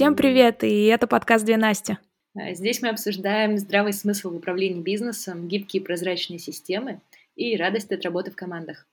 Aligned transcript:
Всем 0.00 0.16
привет, 0.16 0.64
и 0.64 0.86
это 0.86 1.06
подкаст 1.06 1.44
«Две 1.44 1.58
Насти». 1.58 1.98
А, 2.34 2.54
здесь 2.54 2.80
мы 2.80 2.88
обсуждаем 2.88 3.58
здравый 3.58 3.92
смысл 3.92 4.30
в 4.30 4.36
управлении 4.36 4.80
бизнесом, 4.80 5.46
гибкие 5.46 5.82
прозрачные 5.82 6.38
системы 6.38 7.02
и 7.36 7.54
радость 7.54 7.92
от 7.92 8.02
работы 8.02 8.30
в 8.30 8.34
командах. 8.34 8.86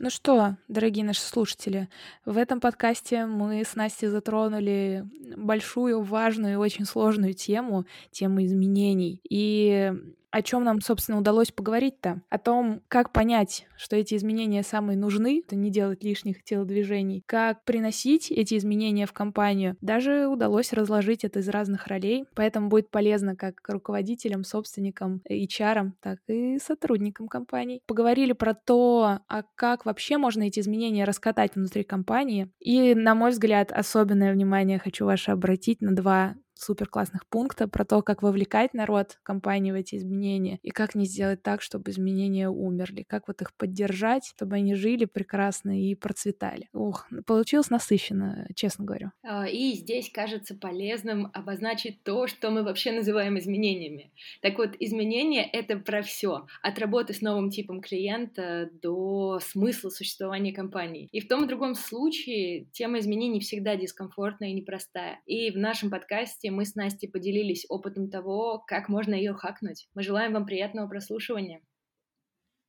Ну 0.00 0.10
что, 0.10 0.56
дорогие 0.66 1.04
наши 1.04 1.20
слушатели, 1.20 1.88
в 2.24 2.36
этом 2.36 2.58
подкасте 2.58 3.24
мы 3.26 3.64
с 3.64 3.76
Настей 3.76 4.08
затронули 4.08 5.06
большую, 5.36 6.02
важную 6.02 6.54
и 6.54 6.56
очень 6.56 6.86
сложную 6.86 7.34
тему, 7.34 7.86
тему 8.10 8.44
изменений. 8.44 9.20
И 9.30 9.92
о 10.30 10.42
чем 10.42 10.64
нам, 10.64 10.80
собственно, 10.80 11.18
удалось 11.18 11.50
поговорить-то? 11.50 12.22
О 12.28 12.38
том, 12.38 12.82
как 12.88 13.12
понять, 13.12 13.66
что 13.76 13.96
эти 13.96 14.14
изменения 14.14 14.62
самые 14.62 14.96
нужны, 14.96 15.42
это 15.44 15.56
не 15.56 15.70
делать 15.70 16.04
лишних 16.04 16.44
телодвижений, 16.44 17.22
как 17.26 17.64
приносить 17.64 18.30
эти 18.30 18.56
изменения 18.56 19.06
в 19.06 19.12
компанию. 19.12 19.76
Даже 19.80 20.26
удалось 20.26 20.72
разложить 20.72 21.24
это 21.24 21.40
из 21.40 21.48
разных 21.48 21.86
ролей, 21.86 22.24
поэтому 22.34 22.68
будет 22.68 22.90
полезно 22.90 23.36
как 23.36 23.60
руководителям, 23.68 24.44
собственникам, 24.44 25.22
HR, 25.30 25.92
так 26.00 26.18
и 26.28 26.58
сотрудникам 26.58 27.28
компании. 27.28 27.80
Поговорили 27.86 28.32
про 28.32 28.54
то, 28.54 29.20
а 29.28 29.42
как 29.54 29.86
вообще 29.86 30.18
можно 30.18 30.42
эти 30.42 30.60
изменения 30.60 31.04
раскатать 31.04 31.54
внутри 31.54 31.84
компании. 31.84 32.50
И, 32.60 32.94
на 32.94 33.14
мой 33.14 33.30
взгляд, 33.30 33.72
особенное 33.72 34.32
внимание 34.32 34.78
хочу 34.78 35.06
ваше 35.06 35.30
обратить 35.30 35.80
на 35.80 35.94
два 35.94 36.34
супер 36.58 36.88
классных 36.88 37.26
пункта 37.26 37.68
про 37.68 37.84
то, 37.84 38.02
как 38.02 38.22
вовлекать 38.22 38.74
народ, 38.74 39.18
компании 39.22 39.72
в 39.72 39.74
эти 39.74 39.96
изменения, 39.96 40.58
и 40.62 40.70
как 40.70 40.94
не 40.94 41.06
сделать 41.06 41.42
так, 41.42 41.62
чтобы 41.62 41.90
изменения 41.90 42.48
умерли, 42.48 43.04
как 43.06 43.28
вот 43.28 43.40
их 43.42 43.54
поддержать, 43.54 44.26
чтобы 44.26 44.56
они 44.56 44.74
жили 44.74 45.04
прекрасно 45.04 45.80
и 45.80 45.94
процветали. 45.94 46.68
Ух, 46.72 47.06
получилось 47.26 47.70
насыщенно, 47.70 48.46
честно 48.54 48.84
говорю. 48.84 49.10
А, 49.22 49.48
и 49.48 49.72
здесь 49.72 50.10
кажется 50.10 50.54
полезным 50.54 51.30
обозначить 51.32 52.02
то, 52.02 52.26
что 52.26 52.50
мы 52.50 52.62
вообще 52.62 52.92
называем 52.92 53.38
изменениями. 53.38 54.10
Так 54.42 54.58
вот, 54.58 54.70
изменения— 54.78 55.48
это 55.52 55.76
про 55.76 56.02
все, 56.02 56.46
от 56.62 56.78
работы 56.78 57.14
с 57.14 57.20
новым 57.20 57.50
типом 57.50 57.80
клиента 57.80 58.70
до 58.82 59.38
смысла 59.40 59.90
существования 59.90 60.52
компании. 60.52 61.08
И 61.12 61.20
в 61.20 61.28
том 61.28 61.44
и 61.44 61.48
другом 61.48 61.74
случае 61.74 62.66
тема 62.72 62.98
изменений 62.98 63.40
всегда 63.40 63.76
дискомфортная 63.76 64.48
и 64.50 64.54
непростая. 64.54 65.20
И 65.26 65.50
в 65.50 65.56
нашем 65.56 65.90
подкасте 65.90 66.47
подкасте 66.48 66.50
мы 66.50 66.64
с 66.64 66.74
Настей 66.74 67.08
поделились 67.08 67.66
опытом 67.68 68.10
того, 68.10 68.62
как 68.66 68.88
можно 68.88 69.14
ее 69.14 69.34
хакнуть. 69.34 69.88
Мы 69.94 70.02
желаем 70.02 70.32
вам 70.32 70.46
приятного 70.46 70.88
прослушивания. 70.88 71.60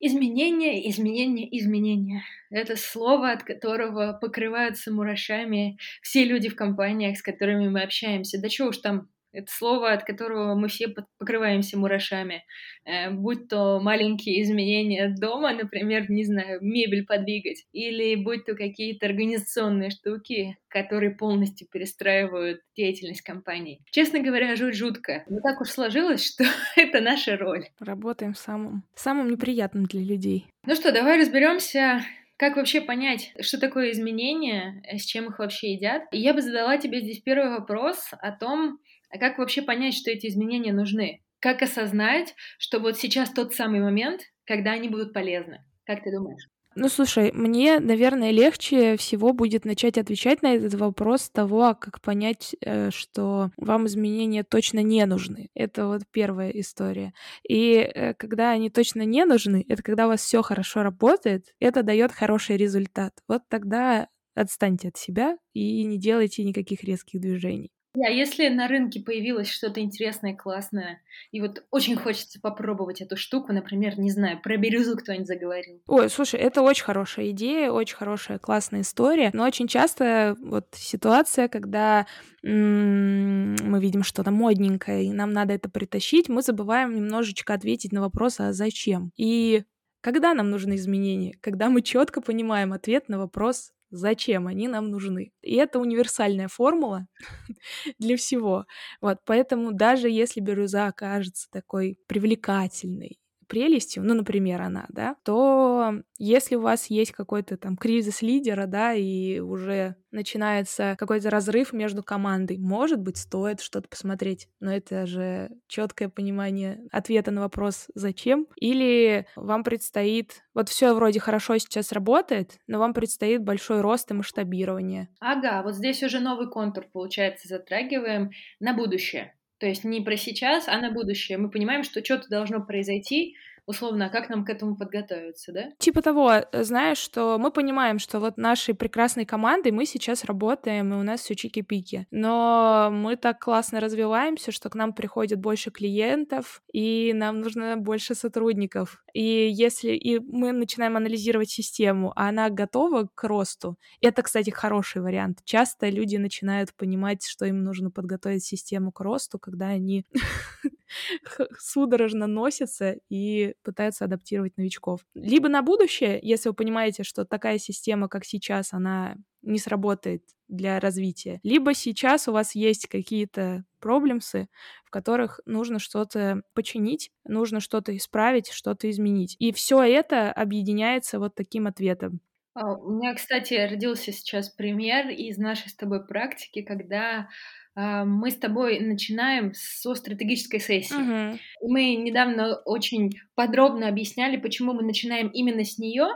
Изменение, 0.01 0.89
изменение, 0.89 1.47
изменение. 1.59 2.23
Это 2.51 2.77
слово, 2.77 3.31
от 3.31 3.43
которого 3.43 4.17
покрываются 4.21 4.91
мурашами 4.91 5.77
все 6.01 6.23
люди 6.23 6.49
в 6.49 6.55
компаниях, 6.55 7.17
с 7.17 7.21
которыми 7.21 7.69
мы 7.69 7.83
общаемся. 7.83 8.39
Да 8.41 8.47
чего 8.47 8.69
уж 8.69 8.77
там 8.77 9.09
это 9.31 9.51
слово, 9.51 9.93
от 9.93 10.03
которого 10.03 10.55
мы 10.55 10.67
все 10.67 10.87
покрываемся 11.17 11.77
мурашами. 11.77 12.43
Э, 12.85 13.11
будь 13.11 13.47
то 13.47 13.79
маленькие 13.79 14.41
изменения 14.43 15.13
дома, 15.19 15.53
например, 15.53 16.09
не 16.09 16.23
знаю, 16.23 16.59
мебель 16.61 17.05
подвигать, 17.05 17.65
или 17.71 18.15
будь 18.15 18.45
то 18.45 18.55
какие-то 18.55 19.05
организационные 19.05 19.91
штуки, 19.91 20.57
которые 20.67 21.11
полностью 21.11 21.67
перестраивают 21.71 22.61
деятельность 22.75 23.21
компании. 23.21 23.81
Честно 23.91 24.19
говоря, 24.19 24.55
жуть 24.55 24.75
жутко. 24.75 25.23
Но 25.29 25.39
так 25.41 25.61
уж 25.61 25.69
сложилось, 25.69 26.25
что 26.33 26.45
это 26.75 27.01
наша 27.01 27.37
роль. 27.37 27.65
Работаем 27.79 28.33
в 28.33 28.37
самом, 28.37 28.83
самом 28.95 29.29
неприятном 29.29 29.85
для 29.85 30.01
людей. 30.01 30.47
Ну 30.65 30.75
что, 30.75 30.91
давай 30.91 31.19
разберемся, 31.19 32.01
как 32.39 32.55
вообще 32.55 32.79
понять, 32.79 33.33
что 33.41 33.59
такое 33.59 33.91
изменения, 33.91 34.81
с 34.89 35.03
чем 35.03 35.27
их 35.27 35.39
вообще 35.39 35.73
едят? 35.73 36.03
И 36.13 36.19
я 36.19 36.33
бы 36.33 36.41
задала 36.41 36.77
тебе 36.77 37.01
здесь 37.01 37.19
первый 37.19 37.49
вопрос 37.49 38.11
о 38.11 38.31
том, 38.31 38.79
а 39.09 39.17
как 39.17 39.37
вообще 39.37 39.61
понять, 39.61 39.95
что 39.95 40.11
эти 40.11 40.27
изменения 40.27 40.73
нужны? 40.73 41.23
Как 41.39 41.61
осознать, 41.61 42.35
что 42.57 42.79
вот 42.79 42.97
сейчас 42.97 43.31
тот 43.31 43.53
самый 43.53 43.79
момент, 43.79 44.21
когда 44.45 44.71
они 44.71 44.89
будут 44.89 45.13
полезны? 45.13 45.63
Как 45.85 46.03
ты 46.03 46.11
думаешь? 46.11 46.47
Ну, 46.75 46.87
слушай, 46.87 47.31
мне, 47.33 47.79
наверное, 47.79 48.29
легче 48.29 48.95
всего 48.95 49.33
будет 49.33 49.65
начать 49.65 49.97
отвечать 49.97 50.43
на 50.43 50.53
этот 50.53 50.75
вопрос 50.75 51.29
того, 51.29 51.75
как 51.79 51.99
понять, 51.99 52.55
э, 52.61 52.91
что 52.91 53.49
вам 53.57 53.87
изменения 53.87 54.43
точно 54.43 54.83
не 54.83 55.03
нужны. 55.05 55.49
Это 55.55 55.87
вот 55.87 56.03
первая 56.11 56.51
история. 56.51 57.13
И 57.47 57.73
э, 57.73 58.13
когда 58.13 58.51
они 58.51 58.69
точно 58.69 59.01
не 59.01 59.25
нужны, 59.25 59.65
это 59.67 59.81
когда 59.81 60.05
у 60.05 60.09
вас 60.09 60.21
все 60.21 60.43
хорошо 60.43 60.83
работает, 60.83 61.47
это 61.59 61.81
дает 61.81 62.11
хороший 62.11 62.55
результат. 62.55 63.13
Вот 63.27 63.41
тогда 63.49 64.07
отстаньте 64.35 64.89
от 64.89 64.97
себя 64.97 65.37
и 65.53 65.83
не 65.83 65.97
делайте 65.97 66.43
никаких 66.43 66.83
резких 66.83 67.19
движений. 67.19 67.71
А 67.95 68.09
если 68.09 68.47
на 68.49 68.67
рынке 68.67 68.99
появилось 68.99 69.49
что-то 69.49 69.81
интересное, 69.81 70.35
классное, 70.35 71.01
и 71.31 71.41
вот 71.41 71.63
очень 71.71 71.95
хочется 71.95 72.39
попробовать 72.39 73.01
эту 73.01 73.17
штуку, 73.17 73.51
например, 73.51 73.99
не 73.99 74.11
знаю, 74.11 74.39
про 74.41 74.57
бирюзу 74.57 74.95
кто-нибудь 74.95 75.27
заговорил. 75.27 75.81
Ой, 75.87 76.09
слушай, 76.09 76.39
это 76.39 76.61
очень 76.61 76.83
хорошая 76.83 77.31
идея, 77.31 77.71
очень 77.71 77.95
хорошая, 77.95 78.37
классная 78.37 78.81
история, 78.81 79.31
но 79.33 79.43
очень 79.43 79.67
часто 79.67 80.35
вот 80.39 80.67
ситуация, 80.73 81.47
когда 81.47 82.05
мы 82.43 83.79
видим 83.79 84.03
что-то 84.03 84.31
модненькое, 84.31 85.05
и 85.05 85.11
нам 85.11 85.33
надо 85.33 85.53
это 85.53 85.67
притащить, 85.69 86.29
мы 86.29 86.43
забываем 86.43 86.95
немножечко 86.95 87.53
ответить 87.55 87.91
на 87.91 88.01
вопрос, 88.01 88.39
а 88.39 88.53
зачем? 88.53 89.11
И 89.17 89.63
когда 90.01 90.33
нам 90.33 90.49
нужны 90.49 90.75
изменения? 90.75 91.33
Когда 91.41 91.69
мы 91.69 91.81
четко 91.81 92.21
понимаем 92.21 92.71
ответ 92.71 93.09
на 93.09 93.17
вопрос 93.17 93.73
зачем 93.91 94.47
они 94.47 94.67
нам 94.67 94.89
нужны. 94.91 95.31
И 95.41 95.55
это 95.55 95.79
универсальная 95.79 96.47
формула 96.47 97.07
для 97.99 98.17
всего. 98.17 98.65
Вот, 99.01 99.19
поэтому 99.25 99.73
даже 99.73 100.09
если 100.09 100.41
бирюза 100.41 100.87
окажется 100.87 101.47
такой 101.51 101.97
привлекательной, 102.07 103.19
прелестью, 103.49 104.03
ну, 104.03 104.13
например, 104.13 104.61
она, 104.61 104.85
да, 104.89 105.15
то 105.25 105.93
если 106.17 106.55
у 106.55 106.61
вас 106.61 106.85
есть 106.87 107.11
какой-то 107.11 107.57
там 107.57 107.75
кризис 107.75 108.21
лидера, 108.21 108.67
да, 108.67 108.93
и 108.93 109.39
уже 109.39 109.95
начинается 110.11 110.95
какой-то 110.97 111.29
разрыв 111.29 111.73
между 111.73 112.03
командой, 112.03 112.57
может 112.57 112.99
быть, 112.99 113.17
стоит 113.17 113.59
что-то 113.59 113.89
посмотреть, 113.89 114.47
но 114.59 114.71
это 114.73 115.05
же 115.05 115.49
четкое 115.67 116.09
понимание 116.09 116.81
ответа 116.91 117.31
на 117.31 117.41
вопрос 117.41 117.87
«зачем?» 117.95 118.47
Или 118.55 119.25
вам 119.35 119.63
предстоит, 119.63 120.43
вот 120.53 120.69
все 120.69 120.93
вроде 120.93 121.19
хорошо 121.19 121.57
сейчас 121.57 121.91
работает, 121.91 122.59
но 122.67 122.79
вам 122.79 122.93
предстоит 122.93 123.43
большой 123.43 123.81
рост 123.81 124.11
и 124.11 124.13
масштабирование. 124.13 125.09
Ага, 125.19 125.63
вот 125.63 125.75
здесь 125.75 126.03
уже 126.03 126.19
новый 126.19 126.49
контур, 126.49 126.85
получается, 126.91 127.47
затрагиваем 127.47 128.29
на 128.59 128.73
будущее. 128.73 129.33
То 129.59 129.67
есть 129.67 129.83
не 129.83 130.01
про 130.01 130.17
сейчас, 130.17 130.67
а 130.67 130.77
на 130.79 130.91
будущее. 130.91 131.37
Мы 131.37 131.49
понимаем, 131.49 131.83
что 131.83 132.03
что-то 132.03 132.29
должно 132.29 132.61
произойти, 132.61 133.35
условно, 133.69 134.07
а 134.07 134.09
как 134.09 134.29
нам 134.29 134.45
к 134.45 134.49
этому 134.49 134.75
подготовиться, 134.75 135.51
да? 135.51 135.65
Типа 135.77 136.01
того, 136.01 136.31
э, 136.31 136.63
знаешь, 136.63 136.97
что 136.97 137.37
мы 137.37 137.51
понимаем, 137.51 137.99
что 137.99 138.19
вот 138.19 138.37
нашей 138.37 138.73
прекрасной 138.73 139.25
командой 139.25 139.71
мы 139.71 139.85
сейчас 139.85 140.25
работаем, 140.25 140.91
и 140.91 140.97
у 140.97 141.03
нас 141.03 141.21
все 141.21 141.35
чики-пики. 141.35 142.07
Но 142.09 142.89
мы 142.91 143.15
так 143.15 143.39
классно 143.39 143.79
развиваемся, 143.79 144.51
что 144.51 144.69
к 144.69 144.75
нам 144.75 144.91
приходит 144.91 145.39
больше 145.39 145.69
клиентов, 145.69 146.63
и 146.73 147.11
нам 147.13 147.41
нужно 147.41 147.77
больше 147.77 148.15
сотрудников. 148.15 149.03
И 149.13 149.49
если 149.49 149.91
и 149.91 150.19
мы 150.19 150.51
начинаем 150.51 150.97
анализировать 150.97 151.49
систему, 151.49 152.13
а 152.15 152.29
она 152.29 152.49
готова 152.49 153.09
к 153.13 153.23
росту, 153.23 153.77
это, 154.01 154.21
кстати, 154.23 154.49
хороший 154.49 155.01
вариант. 155.01 155.39
Часто 155.45 155.89
люди 155.89 156.17
начинают 156.17 156.73
понимать, 156.73 157.25
что 157.25 157.45
им 157.45 157.63
нужно 157.63 157.91
подготовить 157.91 158.43
систему 158.43 158.91
к 158.91 158.99
росту, 159.01 159.39
когда 159.39 159.67
они 159.67 160.05
судорожно 161.59 162.27
носятся 162.27 162.97
и 163.09 163.53
пытаются 163.63 164.05
адаптировать 164.05 164.57
новичков. 164.57 165.01
Либо 165.13 165.49
на 165.49 165.61
будущее, 165.61 166.19
если 166.21 166.49
вы 166.49 166.55
понимаете, 166.55 167.03
что 167.03 167.25
такая 167.25 167.57
система, 167.57 168.07
как 168.09 168.25
сейчас, 168.25 168.73
она 168.73 169.15
не 169.41 169.59
сработает 169.59 170.23
для 170.47 170.79
развития. 170.79 171.39
Либо 171.43 171.73
сейчас 171.73 172.27
у 172.27 172.31
вас 172.31 172.55
есть 172.55 172.87
какие-то 172.87 173.65
проблемсы, 173.79 174.47
в 174.83 174.89
которых 174.89 175.39
нужно 175.45 175.79
что-то 175.79 176.41
починить, 176.53 177.11
нужно 177.23 177.59
что-то 177.59 177.95
исправить, 177.95 178.49
что-то 178.49 178.89
изменить. 178.89 179.35
И 179.39 179.51
все 179.53 179.83
это 179.83 180.31
объединяется 180.31 181.19
вот 181.19 181.35
таким 181.35 181.67
ответом. 181.67 182.19
А, 182.55 182.73
у 182.73 182.91
меня, 182.91 183.13
кстати, 183.13 183.53
родился 183.53 184.11
сейчас 184.11 184.49
пример 184.49 185.09
из 185.09 185.37
нашей 185.37 185.69
с 185.69 185.75
тобой 185.75 186.05
практики, 186.05 186.61
когда 186.61 187.29
а, 187.75 188.03
мы 188.05 188.31
с 188.31 188.35
тобой 188.35 188.79
начинаем 188.79 189.53
со 189.53 189.95
стратегической 189.95 190.59
сессии. 190.59 190.95
Uh-huh. 190.95 191.37
Мы 191.61 191.95
недавно 191.95 192.55
очень 192.65 193.11
подробно 193.35 193.87
объясняли, 193.87 194.37
почему 194.37 194.73
мы 194.73 194.83
начинаем 194.83 195.29
именно 195.29 195.63
с 195.63 195.77
нее, 195.77 196.07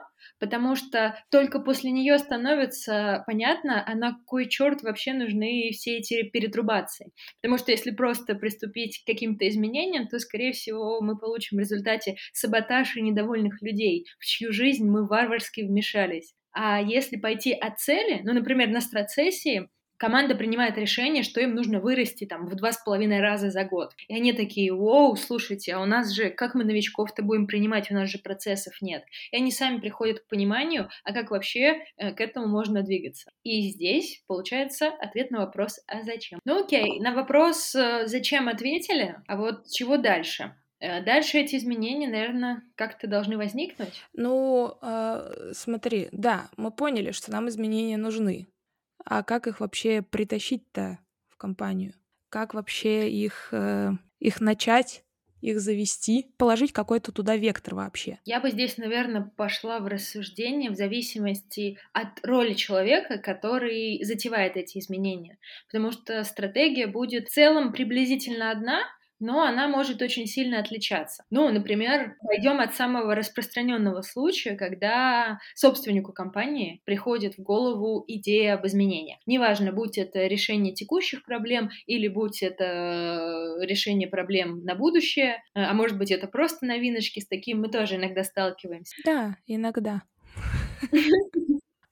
потому 0.44 0.76
что 0.76 1.18
только 1.32 1.62
после 1.62 1.90
нее 1.90 2.20
становится 2.20 3.24
понятно, 3.26 3.82
а 3.88 3.96
на 3.96 4.20
кой 4.26 4.50
черт 4.50 4.82
вообще 4.82 5.14
нужны 5.14 5.70
все 5.72 6.00
эти 6.00 6.24
перетрубации. 6.24 7.14
Потому 7.42 7.58
что 7.58 7.72
если 7.72 7.92
просто 7.92 8.36
приступить 8.36 9.02
к 9.02 9.08
каким-то 9.08 9.48
изменениям, 9.48 10.10
то, 10.10 10.20
скорее 10.20 10.52
всего, 10.52 11.00
мы 11.00 11.18
получим 11.18 11.56
в 11.56 11.60
результате 11.62 12.18
саботаж 12.34 12.98
и 12.98 13.02
недовольных 13.02 13.62
людей, 13.62 14.06
в 14.20 14.26
чью 14.26 14.52
жизнь 14.52 14.86
мы 14.86 15.08
варварски 15.08 15.62
вмешались. 15.62 16.34
А 16.52 16.82
если 16.82 17.16
пойти 17.16 17.54
от 17.54 17.80
цели, 17.80 18.20
ну, 18.26 18.34
например, 18.34 18.68
на 18.68 18.82
страцессии, 18.82 19.70
команда 20.04 20.36
принимает 20.36 20.78
решение, 20.78 21.24
что 21.24 21.40
им 21.40 21.56
нужно 21.56 21.80
вырасти 21.80 22.26
там 22.26 22.46
в 22.46 22.56
два 22.56 22.74
с 22.74 22.84
половиной 22.84 23.22
раза 23.22 23.50
за 23.50 23.64
год. 23.64 23.94
И 24.10 24.14
они 24.14 24.34
такие, 24.34 24.74
воу, 24.74 25.16
слушайте, 25.16 25.74
а 25.74 25.80
у 25.80 25.86
нас 25.86 26.12
же, 26.12 26.30
как 26.30 26.56
мы 26.56 26.66
новичков-то 26.66 27.24
будем 27.24 27.48
принимать, 27.48 27.90
у 27.90 27.94
нас 27.94 28.10
же 28.10 28.18
процессов 28.18 28.82
нет. 28.82 29.06
И 29.32 29.38
они 29.38 29.50
сами 29.50 29.80
приходят 29.80 30.20
к 30.20 30.28
пониманию, 30.28 30.90
а 31.06 31.14
как 31.14 31.32
вообще 31.32 31.86
э, 31.96 32.12
к 32.12 32.20
этому 32.20 32.48
можно 32.48 32.84
двигаться. 32.84 33.32
И 33.44 33.70
здесь 33.70 34.22
получается 34.28 34.88
ответ 34.88 35.32
на 35.32 35.40
вопрос, 35.40 35.80
а 35.88 36.04
зачем? 36.04 36.42
Ну 36.44 36.66
окей, 36.66 37.00
на 37.00 37.14
вопрос, 37.14 37.74
э, 37.74 38.06
зачем 38.06 38.50
ответили, 38.50 39.16
а 39.26 39.38
вот 39.38 39.70
чего 39.70 39.96
дальше? 39.96 40.54
Э, 40.84 41.02
дальше 41.02 41.38
эти 41.38 41.56
изменения, 41.56 42.10
наверное, 42.10 42.62
как-то 42.76 43.08
должны 43.08 43.38
возникнуть. 43.38 44.04
Ну, 44.12 44.76
э, 44.82 45.52
смотри, 45.54 46.10
да, 46.12 46.50
мы 46.58 46.72
поняли, 46.72 47.12
что 47.12 47.32
нам 47.32 47.48
изменения 47.48 47.96
нужны. 47.96 48.48
А 49.06 49.24
как 49.24 49.48
их 49.48 49.60
вообще 49.60 50.02
притащить-то 50.02 51.00
в 51.30 51.38
компанию? 51.38 51.94
Как 52.30 52.54
вообще 52.54 53.12
их, 53.12 53.50
э, 53.52 53.92
их 54.20 54.42
начать? 54.42 55.04
их 55.44 55.60
завести, 55.60 56.34
положить 56.38 56.72
какой-то 56.72 57.12
туда 57.12 57.36
вектор 57.36 57.76
вообще. 57.76 58.18
Я 58.24 58.40
бы 58.40 58.50
здесь, 58.50 58.78
наверное, 58.78 59.30
пошла 59.36 59.80
в 59.80 59.88
рассуждение 59.88 60.72
в 60.72 60.76
зависимости 60.76 61.78
от 61.92 62.26
роли 62.26 62.54
человека, 62.54 63.18
который 63.18 64.02
затевает 64.04 64.56
эти 64.56 64.78
изменения. 64.78 65.38
Потому 65.68 65.92
что 65.92 66.24
стратегия 66.24 66.88
будет 66.88 67.28
в 67.28 67.34
целом 67.34 67.74
приблизительно 67.74 68.52
одна, 68.52 68.84
но 69.24 69.44
она 69.44 69.70
может 69.70 70.02
очень 70.02 70.28
сильно 70.28 70.60
отличаться. 70.60 71.24
Ну, 71.30 71.50
например, 71.50 72.18
пойдем 72.22 72.60
от 72.60 72.76
самого 72.76 73.16
распространенного 73.16 74.02
случая, 74.02 74.56
когда 74.56 75.40
собственнику 75.56 76.12
компании 76.12 76.82
приходит 76.84 77.38
в 77.38 77.42
голову 77.42 78.04
идея 78.06 78.56
об 78.56 78.68
изменениях. 78.68 79.20
Неважно, 79.26 79.72
будь 79.72 79.98
это 79.98 80.28
решение 80.28 80.74
текущих 80.74 81.24
проблем 81.24 81.70
или 81.86 82.10
будь 82.10 82.44
это 82.44 83.56
решение 83.62 84.10
проблем 84.10 84.66
на 84.66 84.76
будущее, 84.76 85.42
а 85.54 85.74
может 85.74 85.98
быть 85.98 86.12
это 86.12 86.28
просто 86.28 86.66
новиночки, 86.66 87.22
с 87.22 87.28
таким 87.28 87.62
мы 87.62 87.70
тоже 87.70 87.96
иногда 87.96 88.26
сталкиваемся. 88.26 88.96
Да, 89.06 89.38
иногда. 89.48 90.04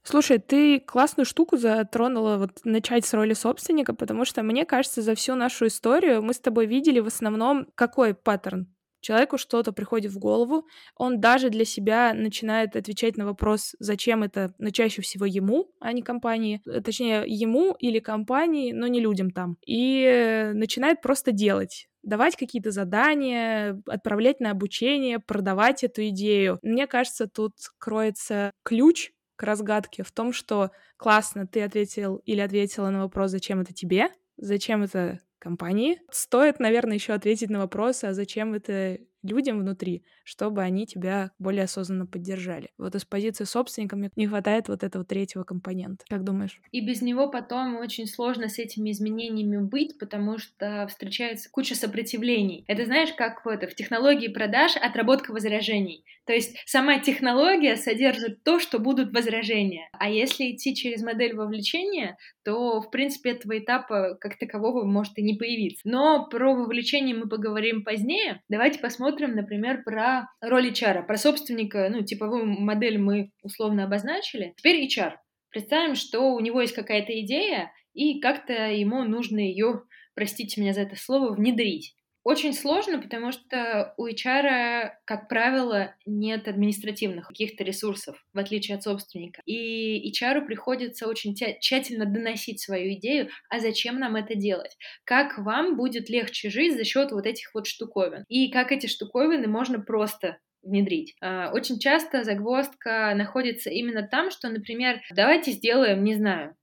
Слушай, 0.03 0.39
ты 0.39 0.79
классную 0.79 1.25
штуку 1.25 1.57
затронула, 1.57 2.37
вот 2.37 2.59
начать 2.63 3.05
с 3.05 3.13
роли 3.13 3.33
собственника, 3.33 3.93
потому 3.93 4.25
что, 4.25 4.41
мне 4.41 4.65
кажется, 4.65 5.01
за 5.01 5.13
всю 5.13 5.35
нашу 5.35 5.67
историю 5.67 6.23
мы 6.23 6.33
с 6.33 6.39
тобой 6.39 6.65
видели 6.65 6.99
в 6.99 7.07
основном 7.07 7.67
какой 7.75 8.15
паттерн. 8.15 8.73
Человеку 8.99 9.37
что-то 9.39 9.71
приходит 9.71 10.11
в 10.11 10.19
голову, 10.19 10.67
он 10.95 11.19
даже 11.19 11.49
для 11.49 11.65
себя 11.65 12.13
начинает 12.13 12.75
отвечать 12.75 13.17
на 13.17 13.25
вопрос, 13.25 13.75
зачем 13.79 14.21
это, 14.21 14.53
но 14.59 14.69
чаще 14.69 15.01
всего 15.01 15.25
ему, 15.25 15.71
а 15.79 15.91
не 15.91 16.03
компании, 16.03 16.61
э, 16.67 16.81
точнее, 16.81 17.23
ему 17.25 17.75
или 17.79 17.97
компании, 17.99 18.71
но 18.73 18.85
не 18.85 18.99
людям 18.99 19.31
там, 19.31 19.57
и 19.65 20.51
начинает 20.53 21.01
просто 21.01 21.31
делать 21.31 21.87
давать 22.03 22.35
какие-то 22.35 22.71
задания, 22.71 23.79
отправлять 23.85 24.39
на 24.39 24.49
обучение, 24.49 25.19
продавать 25.19 25.83
эту 25.83 26.07
идею. 26.07 26.57
Мне 26.63 26.87
кажется, 26.87 27.27
тут 27.27 27.53
кроется 27.77 28.53
ключ 28.63 29.11
к 29.41 29.43
разгадке 29.43 30.03
в 30.03 30.11
том, 30.11 30.33
что 30.33 30.69
классно, 30.97 31.47
ты 31.47 31.63
ответил 31.63 32.17
или 32.27 32.41
ответила 32.41 32.91
на 32.91 33.01
вопрос, 33.01 33.31
зачем 33.31 33.59
это 33.59 33.73
тебе, 33.73 34.09
зачем 34.37 34.83
это 34.83 35.19
компании. 35.39 35.99
Стоит, 36.11 36.59
наверное, 36.59 36.93
еще 36.93 37.13
ответить 37.13 37.49
на 37.49 37.57
вопрос, 37.57 38.03
а 38.03 38.13
зачем 38.13 38.53
это 38.53 38.99
людям 39.23 39.59
внутри, 39.59 40.03
чтобы 40.23 40.61
они 40.61 40.85
тебя 40.85 41.31
более 41.39 41.63
осознанно 41.63 42.05
поддержали. 42.05 42.69
Вот 42.77 42.95
из 42.95 43.05
позиции 43.05 43.43
собственника 43.43 43.95
мне 43.95 44.09
не 44.15 44.27
хватает 44.27 44.67
вот 44.67 44.83
этого 44.83 45.05
третьего 45.05 45.43
компонента. 45.43 46.05
Как 46.09 46.23
думаешь? 46.23 46.59
И 46.71 46.85
без 46.85 47.01
него 47.01 47.29
потом 47.29 47.77
очень 47.77 48.07
сложно 48.07 48.49
с 48.49 48.59
этими 48.59 48.91
изменениями 48.91 49.57
быть, 49.57 49.97
потому 49.99 50.37
что 50.37 50.87
встречается 50.87 51.49
куча 51.51 51.75
сопротивлений. 51.75 52.63
Это 52.67 52.85
знаешь, 52.85 53.13
как 53.13 53.45
вот 53.45 53.63
в 53.63 53.75
технологии 53.75 54.27
продаж 54.27 54.75
отработка 54.75 55.31
возражений. 55.31 56.05
То 56.25 56.33
есть 56.33 56.55
сама 56.65 56.99
технология 56.99 57.75
содержит 57.75 58.43
то, 58.43 58.59
что 58.59 58.79
будут 58.79 59.13
возражения. 59.13 59.89
А 59.93 60.09
если 60.09 60.51
идти 60.51 60.75
через 60.75 61.01
модель 61.01 61.35
вовлечения, 61.35 62.17
то, 62.43 62.81
в 62.81 62.89
принципе, 62.89 63.31
этого 63.31 63.57
этапа 63.59 64.15
как 64.19 64.37
такового 64.37 64.85
может 64.85 65.17
и 65.17 65.23
не 65.23 65.35
появиться. 65.35 65.81
Но 65.83 66.27
про 66.27 66.53
вовлечение 66.53 67.15
мы 67.15 67.27
поговорим 67.27 67.83
позднее. 67.83 68.41
Давайте 68.49 68.79
посмотрим, 68.79 69.10
например, 69.19 69.83
про 69.83 70.27
роль 70.41 70.69
HR, 70.69 71.05
про 71.05 71.17
собственника, 71.17 71.89
ну, 71.89 72.03
типовую 72.03 72.45
модель 72.45 72.97
мы 72.97 73.31
условно 73.43 73.83
обозначили. 73.83 74.53
Теперь 74.57 74.85
HR. 74.85 75.13
Представим, 75.49 75.95
что 75.95 76.33
у 76.33 76.39
него 76.39 76.61
есть 76.61 76.73
какая-то 76.73 77.19
идея, 77.21 77.71
и 77.93 78.19
как-то 78.19 78.53
ему 78.53 79.03
нужно 79.03 79.39
ее, 79.39 79.83
простите 80.15 80.61
меня 80.61 80.73
за 80.73 80.81
это 80.81 80.95
слово, 80.95 81.33
внедрить. 81.33 81.95
Очень 82.23 82.53
сложно, 82.53 83.01
потому 83.01 83.31
что 83.31 83.95
у 83.97 84.05
HR, 84.07 84.91
как 85.05 85.27
правило, 85.27 85.95
нет 86.05 86.47
административных 86.47 87.27
каких-то 87.27 87.63
ресурсов, 87.63 88.23
в 88.31 88.37
отличие 88.37 88.77
от 88.77 88.83
собственника. 88.83 89.41
И 89.45 90.11
HR 90.11 90.45
приходится 90.45 91.07
очень 91.07 91.35
тщательно 91.35 92.05
доносить 92.05 92.61
свою 92.61 92.93
идею, 92.93 93.29
а 93.49 93.59
зачем 93.59 93.99
нам 93.99 94.15
это 94.15 94.35
делать? 94.35 94.77
Как 95.03 95.39
вам 95.39 95.75
будет 95.75 96.09
легче 96.09 96.51
жить 96.51 96.75
за 96.75 96.83
счет 96.83 97.11
вот 97.11 97.25
этих 97.25 97.55
вот 97.55 97.65
штуковин? 97.65 98.23
И 98.27 98.51
как 98.51 98.71
эти 98.71 98.85
штуковины 98.85 99.47
можно 99.47 99.79
просто 99.79 100.37
внедрить. 100.61 101.15
А, 101.21 101.51
очень 101.51 101.79
часто 101.79 102.23
загвоздка 102.23 103.13
находится 103.15 103.71
именно 103.71 104.07
там, 104.07 104.29
что, 104.29 104.49
например, 104.49 105.01
давайте 105.09 105.51
сделаем, 105.53 106.03
не 106.03 106.13
знаю, 106.13 106.55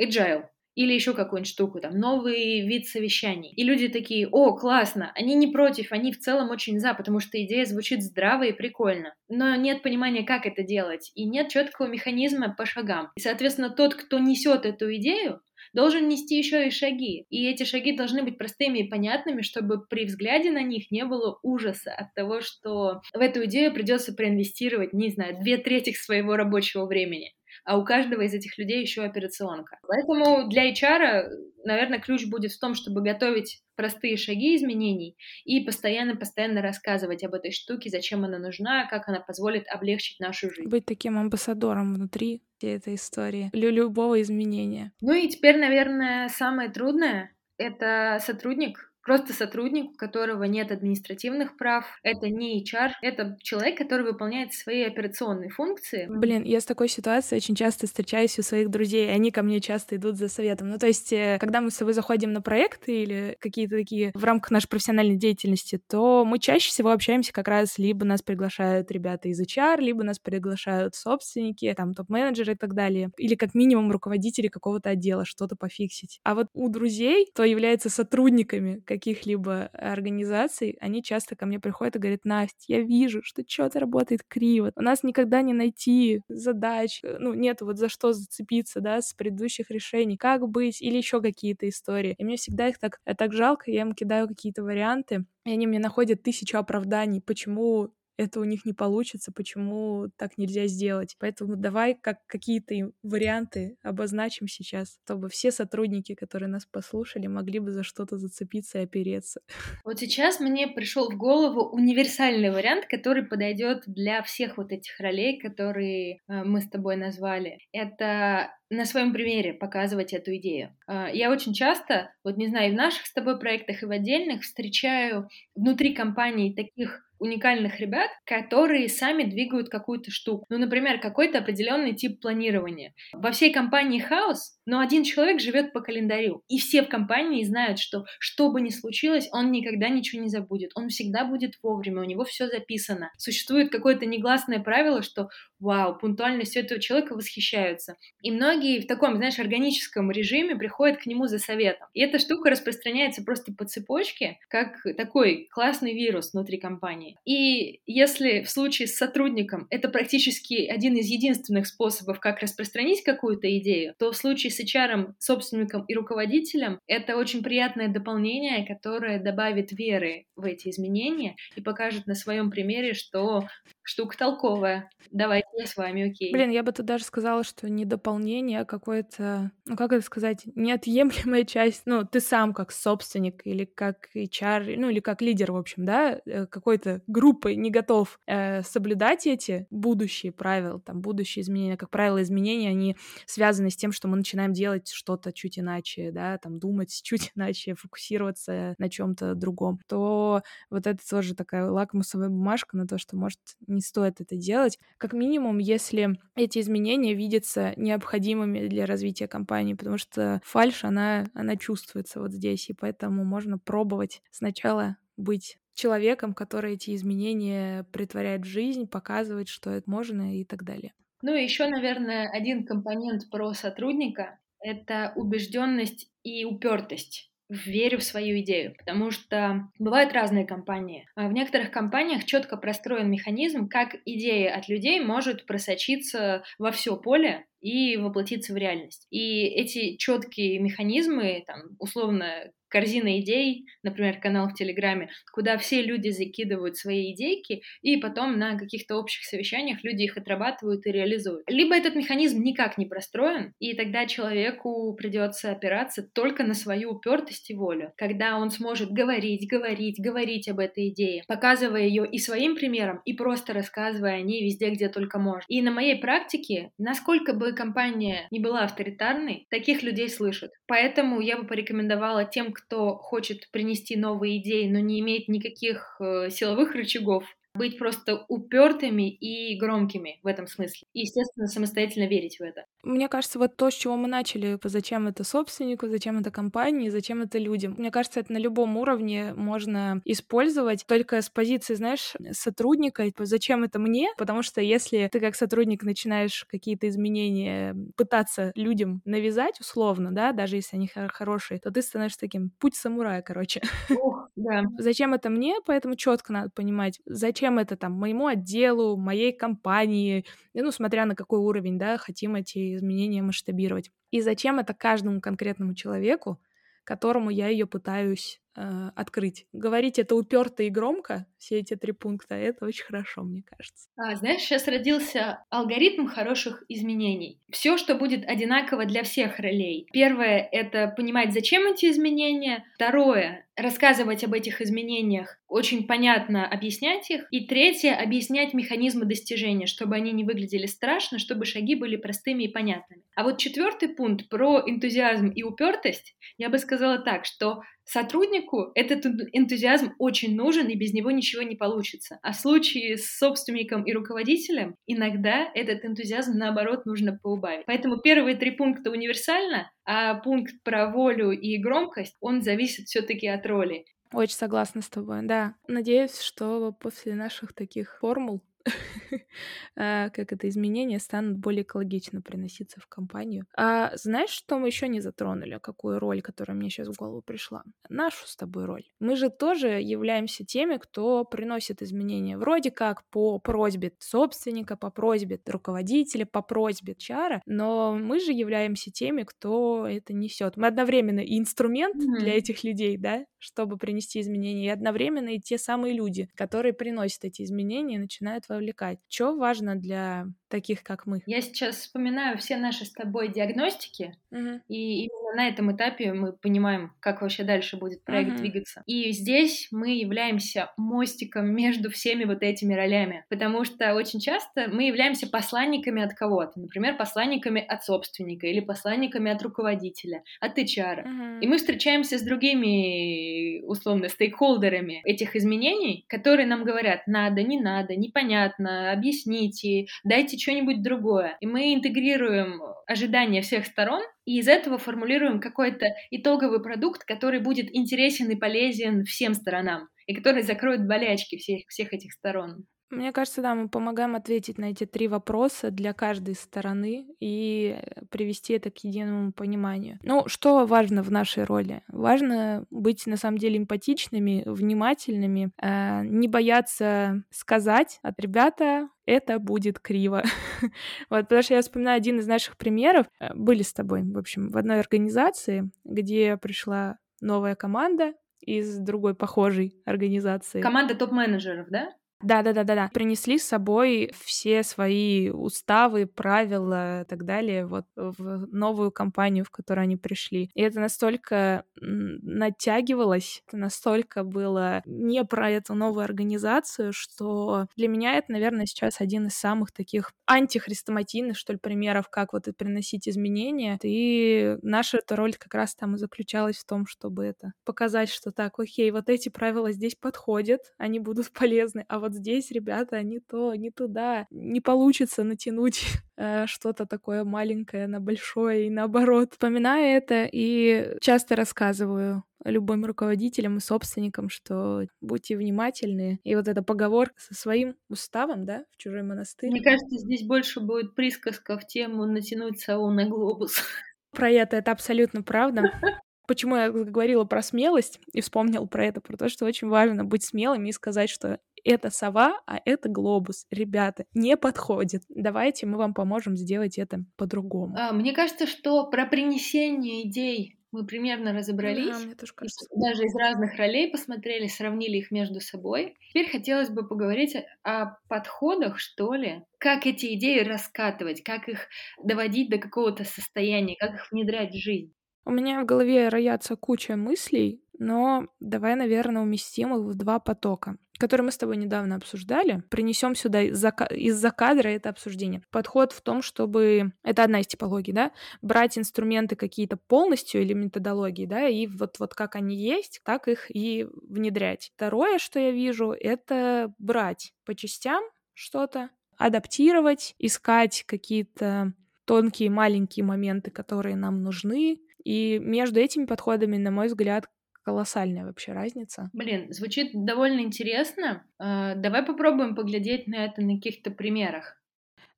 agile 0.00 0.46
или 0.74 0.92
еще 0.92 1.14
какую-нибудь 1.14 1.50
штуку, 1.50 1.80
там, 1.80 1.98
новый 1.98 2.66
вид 2.66 2.86
совещаний. 2.86 3.52
И 3.54 3.62
люди 3.64 3.88
такие, 3.88 4.28
о, 4.28 4.56
классно, 4.56 5.12
они 5.14 5.34
не 5.34 5.46
против, 5.46 5.92
они 5.92 6.12
в 6.12 6.18
целом 6.18 6.50
очень 6.50 6.78
за, 6.78 6.94
потому 6.94 7.20
что 7.20 7.42
идея 7.42 7.64
звучит 7.64 8.02
здраво 8.02 8.44
и 8.44 8.52
прикольно. 8.52 9.14
Но 9.28 9.54
нет 9.56 9.82
понимания, 9.82 10.24
как 10.24 10.46
это 10.46 10.62
делать, 10.62 11.10
и 11.14 11.24
нет 11.24 11.48
четкого 11.48 11.86
механизма 11.86 12.54
по 12.54 12.66
шагам. 12.66 13.10
И, 13.16 13.20
соответственно, 13.20 13.70
тот, 13.70 13.94
кто 13.94 14.18
несет 14.18 14.66
эту 14.66 14.94
идею, 14.96 15.40
должен 15.72 16.08
нести 16.08 16.36
еще 16.36 16.66
и 16.66 16.70
шаги. 16.70 17.26
И 17.30 17.46
эти 17.46 17.64
шаги 17.64 17.96
должны 17.96 18.22
быть 18.22 18.38
простыми 18.38 18.80
и 18.80 18.88
понятными, 18.88 19.42
чтобы 19.42 19.84
при 19.86 20.04
взгляде 20.04 20.50
на 20.50 20.62
них 20.62 20.90
не 20.90 21.04
было 21.04 21.38
ужаса 21.42 21.92
от 21.92 22.14
того, 22.14 22.40
что 22.40 23.00
в 23.12 23.20
эту 23.20 23.44
идею 23.44 23.72
придется 23.72 24.14
проинвестировать, 24.14 24.92
не 24.92 25.10
знаю, 25.10 25.38
две 25.40 25.56
трети 25.58 25.92
своего 25.92 26.36
рабочего 26.36 26.86
времени 26.86 27.32
а 27.64 27.78
у 27.78 27.84
каждого 27.84 28.22
из 28.22 28.34
этих 28.34 28.58
людей 28.58 28.80
еще 28.80 29.02
операционка. 29.02 29.78
Поэтому 29.86 30.48
для 30.48 30.70
HR, 30.70 31.28
наверное, 31.64 31.98
ключ 31.98 32.26
будет 32.26 32.52
в 32.52 32.60
том, 32.60 32.74
чтобы 32.74 33.02
готовить 33.02 33.62
простые 33.76 34.16
шаги 34.16 34.56
изменений 34.56 35.16
и 35.44 35.64
постоянно-постоянно 35.64 36.62
рассказывать 36.62 37.24
об 37.24 37.34
этой 37.34 37.50
штуке, 37.50 37.90
зачем 37.90 38.24
она 38.24 38.38
нужна, 38.38 38.86
как 38.86 39.08
она 39.08 39.20
позволит 39.20 39.66
облегчить 39.68 40.20
нашу 40.20 40.50
жизнь. 40.50 40.68
Быть 40.68 40.86
таким 40.86 41.18
амбассадором 41.18 41.94
внутри 41.94 42.42
всей 42.58 42.76
этой 42.76 42.94
истории, 42.94 43.50
для 43.52 43.70
любого 43.70 44.20
изменения. 44.22 44.92
Ну 45.00 45.12
и 45.12 45.28
теперь, 45.28 45.58
наверное, 45.58 46.28
самое 46.28 46.70
трудное— 46.70 47.34
это 47.58 48.18
сотрудник, 48.24 48.92
просто 49.04 49.32
сотрудник, 49.32 49.92
у 49.92 49.96
которого 49.96 50.44
нет 50.44 50.72
административных 50.72 51.56
прав. 51.56 51.84
Это 52.02 52.28
не 52.28 52.62
HR, 52.62 52.92
это 53.02 53.36
человек, 53.42 53.78
который 53.78 54.04
выполняет 54.04 54.52
свои 54.52 54.82
операционные 54.82 55.50
функции. 55.50 56.06
Блин, 56.08 56.42
я 56.44 56.60
с 56.60 56.64
такой 56.64 56.88
ситуацией 56.88 57.38
очень 57.38 57.54
часто 57.54 57.86
встречаюсь 57.86 58.38
у 58.38 58.42
своих 58.42 58.70
друзей, 58.70 59.06
и 59.06 59.10
они 59.10 59.30
ко 59.30 59.42
мне 59.42 59.60
часто 59.60 59.96
идут 59.96 60.16
за 60.16 60.28
советом. 60.28 60.70
Ну, 60.70 60.78
то 60.78 60.86
есть, 60.86 61.12
э, 61.12 61.38
когда 61.38 61.60
мы 61.60 61.70
с 61.70 61.76
тобой 61.76 61.94
заходим 61.94 62.32
на 62.32 62.40
проекты 62.40 63.02
или 63.02 63.36
какие-то 63.40 63.76
такие 63.76 64.12
в 64.14 64.24
рамках 64.24 64.50
нашей 64.50 64.68
профессиональной 64.68 65.16
деятельности, 65.16 65.80
то 65.88 66.24
мы 66.24 66.38
чаще 66.38 66.68
всего 66.68 66.90
общаемся 66.90 67.32
как 67.32 67.48
раз 67.48 67.78
либо 67.78 68.04
нас 68.04 68.22
приглашают 68.22 68.90
ребята 68.90 69.28
из 69.28 69.40
HR, 69.40 69.80
либо 69.80 70.02
нас 70.02 70.18
приглашают 70.18 70.94
собственники, 70.94 71.72
там, 71.76 71.94
топ-менеджеры 71.94 72.52
и 72.52 72.56
так 72.56 72.74
далее, 72.74 73.10
или 73.18 73.34
как 73.34 73.54
минимум 73.54 73.90
руководители 73.90 74.48
какого-то 74.48 74.90
отдела 74.90 75.24
что-то 75.24 75.56
пофиксить. 75.56 76.20
А 76.24 76.34
вот 76.34 76.46
у 76.54 76.68
друзей, 76.68 77.26
кто 77.32 77.44
является 77.44 77.90
сотрудниками 77.90 78.80
каких-либо 78.94 79.66
организаций, 79.72 80.76
они 80.80 81.02
часто 81.02 81.36
ко 81.36 81.46
мне 81.46 81.58
приходят 81.60 81.96
и 81.96 81.98
говорят, 81.98 82.24
Настя, 82.24 82.56
я 82.68 82.80
вижу, 82.80 83.20
что 83.22 83.42
что-то 83.46 83.80
работает 83.80 84.22
криво. 84.26 84.72
У 84.76 84.82
нас 84.82 85.02
никогда 85.02 85.42
не 85.42 85.52
найти 85.52 86.20
задач, 86.28 87.00
э, 87.02 87.16
ну, 87.18 87.34
нет 87.34 87.60
вот 87.60 87.78
за 87.78 87.88
что 87.88 88.12
зацепиться, 88.12 88.80
да, 88.80 89.00
с 89.02 89.12
предыдущих 89.14 89.70
решений, 89.70 90.16
как 90.16 90.48
быть, 90.48 90.80
или 90.82 90.96
еще 90.96 91.20
какие-то 91.20 91.68
истории. 91.68 92.14
И 92.18 92.24
мне 92.24 92.36
всегда 92.36 92.68
их 92.68 92.78
так, 92.78 92.98
так 93.18 93.32
жалко, 93.32 93.70
я 93.70 93.82
им 93.82 93.92
кидаю 93.94 94.28
какие-то 94.28 94.62
варианты, 94.62 95.24
и 95.44 95.50
они 95.50 95.66
мне 95.66 95.78
находят 95.78 96.22
тысячу 96.22 96.58
оправданий, 96.58 97.20
почему 97.20 97.90
это 98.16 98.40
у 98.40 98.44
них 98.44 98.64
не 98.64 98.72
получится, 98.72 99.32
почему 99.32 100.08
так 100.16 100.38
нельзя 100.38 100.66
сделать. 100.66 101.16
Поэтому 101.18 101.56
давай 101.56 101.94
как 101.94 102.24
какие-то 102.26 102.74
варианты 103.02 103.76
обозначим 103.82 104.48
сейчас, 104.48 104.98
чтобы 105.04 105.28
все 105.28 105.50
сотрудники, 105.50 106.14
которые 106.14 106.48
нас 106.48 106.66
послушали, 106.66 107.26
могли 107.26 107.58
бы 107.58 107.72
за 107.72 107.82
что-то 107.82 108.18
зацепиться 108.18 108.80
и 108.80 108.84
опереться. 108.84 109.40
Вот 109.84 109.98
сейчас 109.98 110.40
мне 110.40 110.68
пришел 110.68 111.10
в 111.10 111.16
голову 111.16 111.68
универсальный 111.70 112.50
вариант, 112.50 112.86
который 112.86 113.24
подойдет 113.24 113.82
для 113.86 114.22
всех 114.22 114.56
вот 114.56 114.72
этих 114.72 114.98
ролей, 114.98 115.38
которые 115.38 116.20
э, 116.28 116.44
мы 116.44 116.60
с 116.60 116.68
тобой 116.68 116.96
назвали. 116.96 117.58
Это 117.72 118.50
на 118.74 118.84
своем 118.84 119.12
примере 119.12 119.54
показывать 119.54 120.12
эту 120.12 120.36
идею. 120.36 120.76
А, 120.86 121.08
я 121.10 121.30
очень 121.30 121.54
часто, 121.54 122.12
вот 122.24 122.36
не 122.36 122.48
знаю, 122.48 122.70
и 122.70 122.72
в 122.72 122.76
наших 122.76 123.06
с 123.06 123.12
тобой 123.12 123.38
проектах, 123.38 123.82
и 123.82 123.86
в 123.86 123.90
отдельных 123.90 124.42
встречаю 124.42 125.28
внутри 125.54 125.94
компаний 125.94 126.54
таких 126.54 127.04
уникальных 127.18 127.80
ребят, 127.80 128.10
которые 128.24 128.88
сами 128.88 129.24
двигают 129.24 129.68
какую-то 129.68 130.10
штуку. 130.10 130.44
Ну, 130.50 130.58
например, 130.58 131.00
какой-то 131.00 131.38
определенный 131.38 131.94
тип 131.94 132.20
планирования. 132.20 132.92
Во 133.12 133.30
всей 133.30 133.52
компании 133.52 134.00
хаос, 134.00 134.58
но 134.66 134.80
один 134.80 135.04
человек 135.04 135.40
живет 135.40 135.72
по 135.72 135.80
календарю. 135.80 136.42
И 136.48 136.58
все 136.58 136.82
в 136.82 136.88
компании 136.88 137.44
знают, 137.44 137.78
что 137.78 138.04
что 138.18 138.50
бы 138.50 138.60
ни 138.60 138.70
случилось, 138.70 139.28
он 139.32 139.50
никогда 139.50 139.88
ничего 139.88 140.22
не 140.22 140.28
забудет. 140.28 140.70
Он 140.74 140.88
всегда 140.88 141.24
будет 141.24 141.58
вовремя, 141.62 142.02
у 142.02 142.04
него 142.04 142.24
все 142.24 142.48
записано. 142.48 143.10
Существует 143.18 143.70
какое-то 143.70 144.06
негласное 144.06 144.60
правило, 144.60 145.02
что 145.02 145.28
вау, 145.60 145.98
пунктуальностью 145.98 146.62
этого 146.62 146.80
человека 146.80 147.14
восхищаются. 147.14 147.96
И 148.20 148.30
многие 148.30 148.80
в 148.80 148.86
таком, 148.86 149.16
знаешь, 149.16 149.38
органическом 149.38 150.10
режиме 150.10 150.56
приходят 150.56 151.00
к 151.00 151.06
нему 151.06 151.26
за 151.26 151.38
советом. 151.38 151.88
И 151.94 152.00
эта 152.00 152.18
штука 152.18 152.50
распространяется 152.50 153.22
просто 153.22 153.52
по 153.52 153.64
цепочке, 153.64 154.38
как 154.48 154.82
такой 154.96 155.48
классный 155.50 155.94
вирус 155.94 156.32
внутри 156.32 156.58
компании. 156.58 157.16
И 157.24 157.80
если 157.86 158.42
в 158.42 158.50
случае 158.50 158.88
с 158.88 158.96
сотрудником 158.96 159.66
это 159.70 159.88
практически 159.88 160.66
один 160.66 160.96
из 160.96 161.06
единственных 161.06 161.66
способов, 161.66 162.20
как 162.20 162.40
распространить 162.40 163.02
какую-то 163.02 163.56
идею, 163.58 163.94
то 163.98 164.12
в 164.12 164.16
случае 164.16 164.50
с 164.54 164.60
HR, 164.60 165.14
собственником 165.18 165.84
и 165.86 165.94
руководителем 165.94 166.78
это 166.86 167.16
очень 167.16 167.42
приятное 167.42 167.88
дополнение, 167.88 168.66
которое 168.66 169.18
добавит 169.18 169.72
веры 169.72 170.26
в 170.36 170.44
эти 170.44 170.68
изменения 170.68 171.36
и 171.56 171.60
покажет 171.60 172.06
на 172.06 172.14
своем 172.14 172.50
примере, 172.50 172.94
что 172.94 173.46
штука 173.84 174.16
толковая. 174.16 174.90
Давайте 175.10 175.48
я 175.58 175.66
с 175.66 175.76
вами, 175.76 176.10
окей. 176.10 176.32
Блин, 176.32 176.50
я 176.50 176.62
бы 176.62 176.72
тут 176.72 176.86
даже 176.86 177.04
сказала, 177.04 177.44
что 177.44 177.68
не 177.68 177.84
дополнение, 177.84 178.60
а 178.60 178.64
какое-то, 178.64 179.52
ну 179.66 179.76
как 179.76 179.92
это 179.92 180.04
сказать, 180.04 180.42
неотъемлемая 180.54 181.44
часть. 181.44 181.82
Ну, 181.84 182.04
ты 182.04 182.20
сам 182.20 182.54
как 182.54 182.72
собственник 182.72 183.42
или 183.46 183.64
как 183.64 184.08
HR, 184.14 184.76
ну 184.78 184.88
или 184.88 185.00
как 185.00 185.20
лидер, 185.20 185.52
в 185.52 185.56
общем, 185.56 185.84
да, 185.84 186.18
э, 186.24 186.46
какой-то 186.46 187.02
группы 187.06 187.54
не 187.54 187.70
готов 187.70 188.18
э, 188.26 188.62
соблюдать 188.62 189.26
эти 189.26 189.66
будущие 189.70 190.32
правила, 190.32 190.80
там, 190.80 191.00
будущие 191.00 191.42
изменения. 191.42 191.76
Как 191.76 191.90
правило, 191.90 192.22
изменения, 192.22 192.70
они 192.70 192.96
связаны 193.26 193.70
с 193.70 193.76
тем, 193.76 193.92
что 193.92 194.08
мы 194.08 194.16
начинаем 194.16 194.52
делать 194.52 194.88
что-то 194.88 195.32
чуть 195.32 195.58
иначе, 195.58 196.10
да, 196.10 196.38
там, 196.38 196.58
думать 196.58 196.90
чуть 197.02 197.32
иначе, 197.34 197.74
фокусироваться 197.74 198.74
на 198.78 198.88
чем 198.88 199.14
то 199.14 199.34
другом. 199.34 199.78
То 199.86 200.42
вот 200.70 200.86
это 200.86 200.98
тоже 201.08 201.34
такая 201.34 201.70
лакмусовая 201.70 202.30
бумажка 202.30 202.76
на 202.76 202.86
то, 202.86 202.96
что, 202.96 203.16
может, 203.16 203.40
не 203.74 203.80
стоит 203.80 204.20
это 204.20 204.36
делать. 204.36 204.78
Как 204.98 205.12
минимум, 205.12 205.58
если 205.58 206.18
эти 206.36 206.60
изменения 206.60 207.14
видятся 207.14 207.74
необходимыми 207.76 208.66
для 208.68 208.86
развития 208.86 209.28
компании, 209.28 209.74
потому 209.74 209.98
что 209.98 210.40
фальш, 210.44 210.84
она, 210.84 211.26
она 211.34 211.56
чувствуется 211.56 212.20
вот 212.20 212.32
здесь, 212.32 212.70
и 212.70 212.74
поэтому 212.74 213.24
можно 213.24 213.58
пробовать 213.58 214.22
сначала 214.30 214.96
быть 215.16 215.58
человеком, 215.74 216.34
который 216.34 216.74
эти 216.74 216.94
изменения 216.94 217.84
притворяет 217.92 218.42
в 218.42 218.48
жизнь, 218.48 218.86
показывает, 218.86 219.48
что 219.48 219.70
это 219.70 219.90
можно 219.90 220.38
и 220.38 220.44
так 220.44 220.64
далее. 220.64 220.94
Ну 221.22 221.34
и 221.34 221.42
еще, 221.42 221.66
наверное, 221.68 222.28
один 222.30 222.64
компонент 222.64 223.30
про 223.30 223.52
сотрудника— 223.54 224.38
это 224.60 225.12
убежденность 225.16 226.10
и 226.22 226.44
упертость 226.44 227.33
верю 227.66 227.98
в 227.98 228.04
свою 228.04 228.40
идею, 228.40 228.74
потому 228.76 229.10
что 229.10 229.68
бывают 229.78 230.12
разные 230.12 230.46
компании. 230.46 231.06
А 231.14 231.28
в 231.28 231.32
некоторых 231.32 231.70
компаниях 231.70 232.24
четко 232.24 232.56
простроен 232.56 233.10
механизм, 233.10 233.68
как 233.68 233.96
идея 234.04 234.54
от 234.56 234.68
людей 234.68 235.00
может 235.00 235.46
просочиться 235.46 236.44
во 236.58 236.70
все 236.70 236.96
поле 236.96 237.46
и 237.64 237.96
воплотиться 237.96 238.52
в 238.52 238.56
реальность. 238.56 239.06
И 239.10 239.46
эти 239.46 239.96
четкие 239.96 240.58
механизмы, 240.58 241.42
там, 241.46 241.62
условно, 241.78 242.52
корзина 242.74 243.20
идей, 243.20 243.66
например, 243.84 244.18
канал 244.18 244.48
в 244.48 244.54
Телеграме, 244.54 245.08
куда 245.32 245.56
все 245.58 245.80
люди 245.80 246.08
закидывают 246.08 246.76
свои 246.76 247.12
идейки, 247.14 247.62
и 247.82 247.96
потом 247.98 248.36
на 248.36 248.58
каких-то 248.58 248.96
общих 248.96 249.24
совещаниях 249.24 249.84
люди 249.84 250.02
их 250.02 250.16
отрабатывают 250.16 250.84
и 250.84 250.90
реализуют. 250.90 251.44
Либо 251.48 251.76
этот 251.76 251.94
механизм 251.94 252.42
никак 252.42 252.76
не 252.76 252.86
простроен, 252.86 253.52
и 253.60 253.74
тогда 253.74 254.06
человеку 254.06 254.92
придется 254.94 255.52
опираться 255.52 256.02
только 256.02 256.42
на 256.42 256.54
свою 256.54 256.90
упертость 256.90 257.48
и 257.50 257.54
волю. 257.54 257.92
Когда 257.96 258.36
он 258.38 258.50
сможет 258.50 258.90
говорить, 258.90 259.48
говорить, 259.48 260.00
говорить 260.00 260.48
об 260.48 260.58
этой 260.58 260.88
идее, 260.88 261.22
показывая 261.28 261.82
ее 261.82 262.04
и 262.04 262.18
своим 262.18 262.56
примером, 262.56 263.00
и 263.04 263.12
просто 263.12 263.52
рассказывая 263.52 264.16
о 264.16 264.22
ней 264.22 264.44
везде, 264.44 264.70
где 264.70 264.88
только 264.88 265.20
может. 265.20 265.44
И 265.48 265.62
на 265.62 265.70
моей 265.70 266.00
практике, 266.00 266.72
насколько 266.76 267.34
бы 267.34 267.52
компания 267.54 268.26
не 268.30 268.40
была 268.40 268.64
авторитарной, 268.64 269.46
таких 269.50 269.82
людей 269.82 270.08
слышат. 270.08 270.50
Поэтому 270.66 271.20
я 271.20 271.38
бы 271.38 271.46
порекомендовала 271.46 272.24
тем, 272.24 272.52
кто 272.52 272.96
хочет 272.96 273.50
принести 273.50 273.96
новые 273.96 274.38
идеи, 274.38 274.68
но 274.68 274.78
не 274.78 275.00
имеет 275.00 275.28
никаких 275.28 275.96
э, 276.00 276.30
силовых 276.30 276.74
рычагов, 276.74 277.24
быть 277.54 277.78
просто 277.78 278.24
упертыми 278.28 279.10
и 279.10 279.56
громкими 279.58 280.20
в 280.22 280.26
этом 280.26 280.46
смысле. 280.46 280.86
И, 280.92 281.00
естественно, 281.00 281.46
самостоятельно 281.46 282.06
верить 282.08 282.38
в 282.38 282.42
это. 282.42 282.64
Мне 282.82 283.08
кажется, 283.08 283.38
вот 283.38 283.56
то, 283.56 283.70
с 283.70 283.74
чего 283.74 283.96
мы 283.96 284.08
начали, 284.08 284.58
зачем 284.62 285.06
это 285.06 285.24
собственнику, 285.24 285.88
зачем 285.88 286.18
это 286.18 286.30
компании, 286.30 286.90
зачем 286.90 287.22
это 287.22 287.38
людям. 287.38 287.74
Мне 287.78 287.90
кажется, 287.90 288.20
это 288.20 288.32
на 288.32 288.38
любом 288.38 288.76
уровне 288.76 289.32
можно 289.34 290.02
использовать, 290.04 290.84
только 290.86 291.22
с 291.22 291.30
позиции, 291.30 291.74
знаешь, 291.74 292.12
сотрудника, 292.32 293.04
зачем 293.20 293.64
это 293.64 293.78
мне, 293.78 294.10
потому 294.18 294.42
что 294.42 294.60
если 294.60 295.08
ты 295.10 295.18
как 295.20 295.34
сотрудник 295.34 295.82
начинаешь 295.82 296.44
какие-то 296.44 296.88
изменения 296.88 297.74
пытаться 297.96 298.52
людям 298.54 299.00
навязать 299.06 299.60
условно, 299.60 300.12
да, 300.12 300.32
даже 300.32 300.56
если 300.56 300.76
они 300.76 300.88
хорошие, 300.88 301.60
то 301.60 301.70
ты 301.70 301.80
становишься 301.80 302.20
таким 302.20 302.50
путь 302.58 302.74
самурая, 302.76 303.22
короче. 303.22 303.62
Ох, 303.88 304.23
да. 304.36 304.64
Зачем 304.78 305.14
это 305.14 305.30
мне? 305.30 305.56
Поэтому 305.64 305.94
четко 305.96 306.32
надо 306.32 306.50
понимать, 306.50 307.00
зачем 307.06 307.58
это 307.58 307.76
там 307.76 307.92
моему 307.92 308.26
отделу, 308.26 308.96
моей 308.96 309.32
компании, 309.32 310.24
ну, 310.54 310.72
смотря 310.72 311.06
на 311.06 311.14
какой 311.14 311.38
уровень, 311.40 311.78
да, 311.78 311.98
хотим 311.98 312.34
эти 312.34 312.74
изменения 312.76 313.22
масштабировать. 313.22 313.90
И 314.10 314.20
зачем 314.20 314.58
это 314.58 314.74
каждому 314.74 315.20
конкретному 315.20 315.74
человеку, 315.74 316.40
которому 316.84 317.30
я 317.30 317.48
ее 317.48 317.66
пытаюсь 317.66 318.40
э, 318.56 318.90
открыть. 318.94 319.46
Говорить 319.52 319.98
это 319.98 320.14
уперто 320.14 320.62
и 320.62 320.70
громко, 320.70 321.26
все 321.38 321.58
эти 321.58 321.76
три 321.76 321.92
пункта, 321.92 322.34
это 322.34 322.64
очень 322.64 322.84
хорошо, 322.84 323.22
мне 323.22 323.42
кажется. 323.44 323.88
А, 323.96 324.14
знаешь, 324.16 324.40
сейчас 324.40 324.66
родился 324.66 325.44
алгоритм 325.50 326.06
хороших 326.06 326.64
изменений. 326.68 327.38
Все, 327.50 327.76
что 327.76 327.94
будет 327.94 328.26
одинаково 328.26 328.86
для 328.86 329.02
всех 329.02 329.38
ролей. 329.38 329.86
Первое— 329.92 330.48
это 330.52 330.88
понимать, 330.96 331.32
зачем 331.32 331.66
эти 331.66 331.90
изменения. 331.90 332.64
Второе— 332.76 333.46
рассказывать 333.56 334.24
об 334.24 334.32
этих 334.32 334.60
изменениях, 334.60 335.38
очень 335.48 335.86
понятно 335.86 336.48
объяснять 336.48 337.10
их. 337.10 337.26
И 337.30 337.46
третье— 337.46 337.94
объяснять 338.02 338.54
механизмы 338.54 339.04
достижения, 339.04 339.66
чтобы 339.66 339.94
они 339.94 340.12
не 340.12 340.24
выглядели 340.24 340.66
страшно, 340.66 341.18
чтобы 341.18 341.44
шаги 341.44 341.74
были 341.74 341.96
простыми 341.96 342.44
и 342.44 342.48
понятными. 342.48 343.02
А 343.14 343.22
вот 343.22 343.38
четвертый 343.38 343.90
пункт 343.90 344.28
про 344.28 344.62
энтузиазм 344.66 345.28
и 345.28 345.42
упертость, 345.42 346.16
я 346.38 346.48
бы 346.48 346.58
сказала 346.58 346.98
так, 346.98 347.24
что 347.26 347.60
Сотруднику 347.84 348.70
этот 348.74 349.04
энтузиазм 349.32 349.92
очень 349.98 350.34
нужен, 350.34 350.68
и 350.68 350.74
без 350.74 350.92
него 350.92 351.10
ничего 351.10 351.42
не 351.42 351.54
получится. 351.54 352.18
А 352.22 352.32
в 352.32 352.36
случае 352.36 352.96
с 352.96 353.16
собственником 353.18 353.84
и 353.84 353.92
руководителем 353.92 354.76
иногда 354.86 355.50
этот 355.54 355.84
энтузиазм, 355.84 356.32
наоборот, 356.36 356.86
нужно 356.86 357.18
поубавить. 357.22 357.66
Поэтому 357.66 357.98
первые 357.98 358.36
три 358.36 358.52
пункта 358.52 358.90
универсально, 358.90 359.70
а 359.84 360.14
пункт 360.14 360.54
про 360.62 360.90
волю 360.90 361.30
и 361.30 361.58
громкость, 361.58 362.16
он 362.20 362.42
зависит 362.42 362.86
все-таки 362.86 363.26
от 363.26 363.44
роли. 363.46 363.84
Очень 364.12 364.36
согласна 364.36 364.80
с 364.80 364.88
тобой, 364.88 365.20
да. 365.22 365.54
Надеюсь, 365.66 366.20
что 366.20 366.72
после 366.72 367.14
наших 367.14 367.52
таких 367.52 367.98
формул 367.98 368.42
как 369.74 370.32
это 370.32 370.48
изменения 370.48 370.98
станут 370.98 371.38
более 371.38 371.62
экологично 371.62 372.20
приноситься 372.22 372.80
в 372.80 372.86
компанию. 372.86 373.46
А 373.56 373.92
знаешь, 373.96 374.30
что 374.30 374.58
мы 374.58 374.68
еще 374.68 374.88
не 374.88 375.00
затронули? 375.00 375.58
Какую 375.62 375.98
роль, 375.98 376.22
которая 376.22 376.56
мне 376.56 376.70
сейчас 376.70 376.88
в 376.88 376.96
голову 376.96 377.22
пришла? 377.22 377.62
Нашу 377.88 378.26
с 378.26 378.36
тобой 378.36 378.64
роль. 378.64 378.84
Мы 379.00 379.16
же 379.16 379.30
тоже 379.30 379.68
являемся 379.80 380.44
теми, 380.44 380.76
кто 380.76 381.24
приносит 381.24 381.82
изменения. 381.82 382.38
Вроде 382.38 382.70
как 382.70 383.04
по 383.10 383.38
просьбе 383.38 383.92
собственника, 383.98 384.76
по 384.76 384.90
просьбе 384.90 385.40
руководителя, 385.46 386.26
по 386.26 386.42
просьбе 386.42 386.94
чара, 386.94 387.42
но 387.46 387.94
мы 387.94 388.20
же 388.20 388.32
являемся 388.32 388.90
теми, 388.90 389.22
кто 389.24 389.86
это 389.86 390.12
несет. 390.12 390.56
Мы 390.56 390.66
одновременно 390.66 391.20
и 391.20 391.38
инструмент 391.38 391.96
mm-hmm. 391.96 392.20
для 392.20 392.38
этих 392.38 392.64
людей, 392.64 392.96
да, 392.96 393.24
чтобы 393.44 393.76
принести 393.76 394.20
изменения, 394.20 394.66
и 394.66 394.70
одновременно 394.70 395.28
и 395.28 395.40
те 395.40 395.58
самые 395.58 395.94
люди, 395.94 396.28
которые 396.34 396.72
приносят 396.72 397.24
эти 397.24 397.42
изменения, 397.42 397.98
начинают 397.98 398.48
вовлекать. 398.48 398.98
Что 399.08 399.36
важно 399.36 399.76
для 399.76 400.26
таких, 400.48 400.82
как 400.82 401.06
мы? 401.06 401.20
Я 401.26 401.40
сейчас 401.40 401.76
вспоминаю 401.76 402.38
все 402.38 402.56
наши 402.56 402.84
с 402.84 402.90
тобой 402.90 403.32
диагностики, 403.32 404.16
угу. 404.30 404.60
и 404.68 405.04
именно 405.04 405.34
на 405.34 405.48
этом 405.48 405.74
этапе 405.74 406.12
мы 406.12 406.32
понимаем, 406.32 406.92
как 407.00 407.22
вообще 407.22 407.44
дальше 407.44 407.76
будет 407.76 408.04
проект 408.04 408.32
угу. 408.32 408.38
двигаться. 408.38 408.82
И 408.86 409.10
здесь 409.10 409.68
мы 409.70 409.96
являемся 409.96 410.72
мостиком 410.76 411.52
между 411.54 411.90
всеми 411.90 412.24
вот 412.24 412.42
этими 412.42 412.72
ролями, 412.72 413.24
потому 413.28 413.64
что 413.64 413.94
очень 413.94 414.20
часто 414.20 414.68
мы 414.68 414.86
являемся 414.86 415.26
посланниками 415.26 416.02
от 416.02 416.14
кого-то, 416.14 416.60
например, 416.60 416.96
посланниками 416.96 417.60
от 417.60 417.84
собственника 417.84 418.46
или 418.46 418.60
посланниками 418.60 419.32
от 419.32 419.42
руководителя, 419.42 420.22
от 420.40 420.56
HR. 420.56 421.00
Угу. 421.00 421.40
И 421.42 421.46
мы 421.46 421.58
встречаемся 421.58 422.18
с 422.18 422.22
другими, 422.22 423.33
условно, 423.64 424.08
стейкхолдерами 424.08 425.00
этих 425.04 425.36
изменений, 425.36 426.04
которые 426.08 426.46
нам 426.46 426.64
говорят, 426.64 427.06
надо, 427.06 427.42
не 427.42 427.60
надо, 427.60 427.96
непонятно, 427.96 428.92
объясните, 428.92 429.86
дайте 430.04 430.38
что-нибудь 430.38 430.82
другое. 430.82 431.36
И 431.40 431.46
мы 431.46 431.74
интегрируем 431.74 432.60
ожидания 432.86 433.42
всех 433.42 433.66
сторон, 433.66 434.02
и 434.24 434.38
из 434.38 434.48
этого 434.48 434.78
формулируем 434.78 435.40
какой-то 435.40 435.86
итоговый 436.10 436.62
продукт, 436.62 437.04
который 437.04 437.40
будет 437.40 437.74
интересен 437.74 438.30
и 438.30 438.36
полезен 438.36 439.04
всем 439.04 439.34
сторонам, 439.34 439.88
и 440.06 440.14
который 440.14 440.42
закроет 440.42 440.86
болячки 440.86 441.36
всех, 441.36 441.62
всех 441.68 441.92
этих 441.92 442.12
сторон. 442.12 442.66
Мне 442.90 443.12
кажется, 443.12 443.42
да, 443.42 443.54
мы 443.54 443.68
помогаем 443.68 444.14
ответить 444.14 444.58
на 444.58 444.66
эти 444.66 444.84
три 444.86 445.08
вопроса 445.08 445.70
для 445.70 445.92
каждой 445.92 446.34
стороны 446.34 447.06
и 447.20 447.80
привести 448.10 448.52
это 448.52 448.70
к 448.70 448.78
единому 448.84 449.32
пониманию. 449.32 449.98
Ну, 450.02 450.28
что 450.28 450.66
важно 450.66 451.02
в 451.02 451.10
нашей 451.10 451.44
роли? 451.44 451.82
Важно 451.88 452.66
быть, 452.70 453.06
на 453.06 453.16
самом 453.16 453.38
деле, 453.38 453.58
эмпатичными, 453.58 454.42
внимательными, 454.46 455.50
э, 455.60 456.02
не 456.04 456.28
бояться 456.28 457.24
сказать 457.30 457.98
от 458.02 458.20
ребята, 458.20 458.88
это 459.06 459.38
будет 459.38 459.80
криво. 459.80 460.22
вот, 461.10 461.22
потому 461.22 461.42
что 461.42 461.54
я 461.54 461.62
вспоминаю 461.62 461.96
один 461.96 462.18
из 462.18 462.26
наших 462.26 462.56
примеров. 462.56 463.06
Э, 463.20 463.34
были 463.34 463.62
с 463.62 463.72
тобой, 463.72 464.02
в 464.02 464.18
общем, 464.18 464.50
в 464.50 464.56
одной 464.56 464.80
организации, 464.80 465.70
где 465.84 466.36
пришла 466.36 466.98
новая 467.20 467.54
команда 467.54 468.12
из 468.40 468.78
другой 468.78 469.14
похожей 469.14 469.80
организации. 469.84 470.60
Команда 470.60 470.94
топ-менеджеров, 470.94 471.68
да? 471.70 471.90
Да-да-да-да-да. 472.24 472.90
Принесли 472.92 473.38
с 473.38 473.44
собой 473.46 474.10
все 474.24 474.62
свои 474.62 475.30
уставы, 475.30 476.06
правила 476.06 477.02
и 477.02 477.04
так 477.04 477.24
далее 477.24 477.66
вот 477.66 477.84
в 477.96 478.46
новую 478.52 478.90
компанию, 478.90 479.44
в 479.44 479.50
которую 479.50 479.84
они 479.84 479.96
пришли. 479.96 480.50
И 480.54 480.62
это 480.62 480.80
настолько 480.80 481.64
натягивалось, 481.76 483.42
это 483.46 483.56
настолько 483.58 484.24
было 484.24 484.82
не 484.86 485.24
про 485.24 485.50
эту 485.50 485.74
новую 485.74 486.04
организацию, 486.04 486.92
что 486.92 487.66
для 487.76 487.88
меня 487.88 488.14
это, 488.14 488.32
наверное, 488.32 488.66
сейчас 488.66 489.00
один 489.00 489.26
из 489.26 489.34
самых 489.34 489.72
таких 489.72 490.12
антихрестоматийных, 490.26 491.36
что 491.36 491.52
ли, 491.52 491.58
примеров, 491.58 492.08
как 492.08 492.32
вот 492.32 492.46
приносить 492.56 493.08
изменения. 493.08 493.78
И 493.82 494.56
наша 494.62 494.98
эта 494.98 495.16
роль 495.16 495.34
как 495.34 495.54
раз 495.54 495.74
там 495.74 495.94
и 495.96 495.98
заключалась 495.98 496.56
в 496.56 496.66
том, 496.66 496.86
чтобы 496.86 497.24
это 497.24 497.52
показать, 497.64 498.08
что 498.08 498.32
так, 498.32 498.58
окей, 498.58 498.90
вот 498.90 499.08
эти 499.10 499.28
правила 499.28 499.72
здесь 499.72 499.94
подходят, 499.94 500.60
они 500.78 501.00
будут 501.00 501.30
полезны, 501.32 501.84
а 501.88 501.98
вот 501.98 502.13
здесь, 502.14 502.50
ребята, 502.50 503.02
не 503.02 503.20
то, 503.20 503.54
не 503.54 503.70
туда. 503.70 504.26
Не 504.30 504.60
получится 504.60 505.24
натянуть 505.24 505.84
э, 506.16 506.46
что-то 506.46 506.86
такое 506.86 507.24
маленькое 507.24 507.86
на 507.86 508.00
большое 508.00 508.66
и 508.66 508.70
наоборот. 508.70 509.32
Вспоминаю 509.32 509.96
это 509.96 510.28
и 510.30 510.96
часто 511.00 511.36
рассказываю 511.36 512.24
любым 512.44 512.84
руководителям 512.84 513.56
и 513.56 513.60
собственникам, 513.60 514.28
что 514.28 514.86
будьте 515.00 515.36
внимательны. 515.36 516.20
И 516.24 516.34
вот 516.34 516.46
эта 516.46 516.62
поговорка 516.62 517.14
со 517.18 517.34
своим 517.34 517.76
уставом, 517.88 518.44
да, 518.44 518.64
в 518.70 518.76
чужой 518.76 519.02
монастырь. 519.02 519.50
Мне 519.50 519.62
кажется, 519.62 519.98
здесь 519.98 520.26
больше 520.26 520.60
будет 520.60 520.94
присказка 520.94 521.58
в 521.58 521.66
тему 521.66 522.04
натянуть 522.06 522.60
сову 522.60 522.90
на 522.90 523.06
глобус. 523.08 523.62
Про 524.10 524.30
это 524.30 524.56
это 524.56 524.70
абсолютно 524.70 525.22
правда. 525.22 525.62
Почему 526.26 526.56
я 526.56 526.70
говорила 526.70 527.24
про 527.24 527.42
смелость 527.42 528.00
и 528.12 528.20
вспомнил 528.20 528.66
про 528.66 528.86
это, 528.86 529.00
про 529.00 529.16
то, 529.16 529.28
что 529.28 529.44
очень 529.44 529.68
важно 529.68 530.04
быть 530.04 530.24
смелыми 530.24 530.68
и 530.68 530.72
сказать, 530.72 531.10
что 531.10 531.38
это 531.64 531.90
сова, 531.90 532.40
а 532.46 532.60
это 532.64 532.88
глобус. 532.88 533.46
Ребята, 533.50 534.04
не 534.14 534.36
подходит. 534.36 535.02
Давайте 535.08 535.66
мы 535.66 535.78
вам 535.78 535.94
поможем 535.94 536.36
сделать 536.36 536.78
это 536.78 537.04
по-другому. 537.16 537.76
А, 537.78 537.92
мне 537.92 538.12
кажется, 538.12 538.46
что 538.46 538.86
про 538.90 539.06
принесение 539.06 540.06
идей 540.08 540.58
мы 540.74 540.84
примерно 540.84 541.32
разобрались. 541.32 541.96
Да, 541.96 541.98
мне 542.00 542.14
тоже 542.16 542.34
кажется. 542.34 542.66
Даже 542.74 543.04
из 543.04 543.14
разных 543.14 543.56
ролей 543.56 543.90
посмотрели, 543.90 544.48
сравнили 544.48 544.96
их 544.96 545.12
между 545.12 545.40
собой. 545.40 545.94
Теперь 546.10 546.28
хотелось 546.28 546.68
бы 546.68 546.86
поговорить 546.86 547.36
о 547.62 547.96
подходах, 548.08 548.80
что 548.80 549.14
ли. 549.14 549.44
Как 549.58 549.86
эти 549.86 550.14
идеи 550.14 550.40
раскатывать, 550.40 551.22
как 551.22 551.48
их 551.48 551.68
доводить 552.02 552.50
до 552.50 552.58
какого-то 552.58 553.04
состояния, 553.04 553.76
как 553.78 553.94
их 553.94 554.10
внедрять 554.10 554.52
в 554.52 554.58
жизнь. 554.58 554.92
У 555.24 555.30
меня 555.30 555.62
в 555.62 555.66
голове 555.66 556.08
роятся 556.08 556.56
куча 556.56 556.96
мыслей, 556.96 557.62
но 557.78 558.28
давай, 558.40 558.74
наверное, 558.76 559.22
уместим 559.22 559.74
их 559.74 559.80
в 559.80 559.94
два 559.94 560.18
потока 560.18 560.76
которые 560.98 561.24
мы 561.26 561.32
с 561.32 561.36
тобой 561.36 561.56
недавно 561.56 561.96
обсуждали, 561.96 562.62
принесем 562.70 563.14
сюда 563.14 563.42
из-за 563.42 564.30
кадра 564.30 564.68
это 564.68 564.90
обсуждение. 564.90 565.42
Подход 565.50 565.92
в 565.92 566.00
том, 566.00 566.22
чтобы... 566.22 566.92
Это 567.02 567.24
одна 567.24 567.40
из 567.40 567.46
типологий, 567.46 567.92
да? 567.92 568.12
Брать 568.42 568.78
инструменты 568.78 569.36
какие-то 569.36 569.76
полностью 569.76 570.42
или 570.42 570.52
методологии, 570.52 571.26
да, 571.26 571.48
и 571.48 571.66
вот, 571.66 571.98
вот 571.98 572.14
как 572.14 572.36
они 572.36 572.56
есть, 572.56 573.00
так 573.04 573.28
их 573.28 573.46
и 573.54 573.86
внедрять. 574.08 574.72
Второе, 574.76 575.18
что 575.18 575.38
я 575.38 575.50
вижу, 575.50 575.92
это 575.92 576.72
брать 576.78 577.32
по 577.44 577.54
частям 577.54 578.04
что-то, 578.32 578.90
адаптировать, 579.16 580.14
искать 580.18 580.84
какие-то 580.86 581.72
тонкие 582.04 582.50
маленькие 582.50 583.04
моменты, 583.04 583.50
которые 583.50 583.96
нам 583.96 584.22
нужны, 584.22 584.78
и 585.04 585.38
между 585.38 585.80
этими 585.80 586.06
подходами, 586.06 586.56
на 586.56 586.70
мой 586.70 586.86
взгляд, 586.86 587.26
колоссальная 587.62 588.24
вообще 588.24 588.52
разница. 588.52 589.10
Блин, 589.12 589.52
звучит 589.52 589.90
довольно 589.92 590.40
интересно. 590.40 591.26
Э, 591.38 591.74
давай 591.76 592.04
попробуем 592.04 592.54
поглядеть 592.54 593.06
на 593.06 593.24
это 593.24 593.42
на 593.42 593.56
каких-то 593.56 593.90
примерах. 593.90 594.60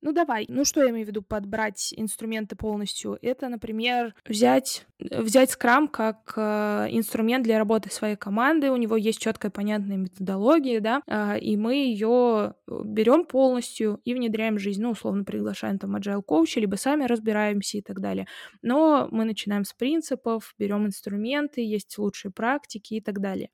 Ну 0.01 0.11
давай. 0.11 0.45
Ну 0.47 0.63
что 0.63 0.83
я 0.83 0.91
имею 0.91 1.05
в 1.05 1.09
виду 1.09 1.21
подбрать 1.21 1.93
инструменты 1.97 2.55
полностью? 2.55 3.17
Это, 3.21 3.49
например, 3.49 4.13
взять 4.25 4.85
взять 4.99 5.55
Scrum 5.55 5.87
как 5.87 6.33
э, 6.35 6.87
инструмент 6.89 7.43
для 7.43 7.57
работы 7.57 7.91
своей 7.91 8.15
команды. 8.15 8.71
У 8.71 8.77
него 8.77 8.95
есть 8.95 9.19
четкая 9.19 9.51
понятная 9.51 9.97
методология, 9.97 10.79
да, 10.81 11.01
э, 11.07 11.39
и 11.39 11.55
мы 11.55 11.75
ее 11.75 12.55
берем 12.67 13.25
полностью 13.25 13.99
и 14.05 14.13
внедряем 14.13 14.55
в 14.55 14.59
жизнь. 14.59 14.81
Ну, 14.81 14.91
условно 14.91 15.23
приглашаем 15.23 15.77
там 15.77 15.95
agile 15.95 16.21
коуча, 16.21 16.59
либо 16.59 16.75
сами 16.75 17.05
разбираемся 17.05 17.77
и 17.77 17.81
так 17.81 17.99
далее. 17.99 18.27
Но 18.61 19.07
мы 19.11 19.25
начинаем 19.25 19.65
с 19.65 19.73
принципов, 19.73 20.53
берем 20.57 20.85
инструменты, 20.85 21.61
есть 21.61 21.97
лучшие 21.97 22.31
практики 22.31 22.95
и 22.95 23.01
так 23.01 23.19
далее. 23.19 23.49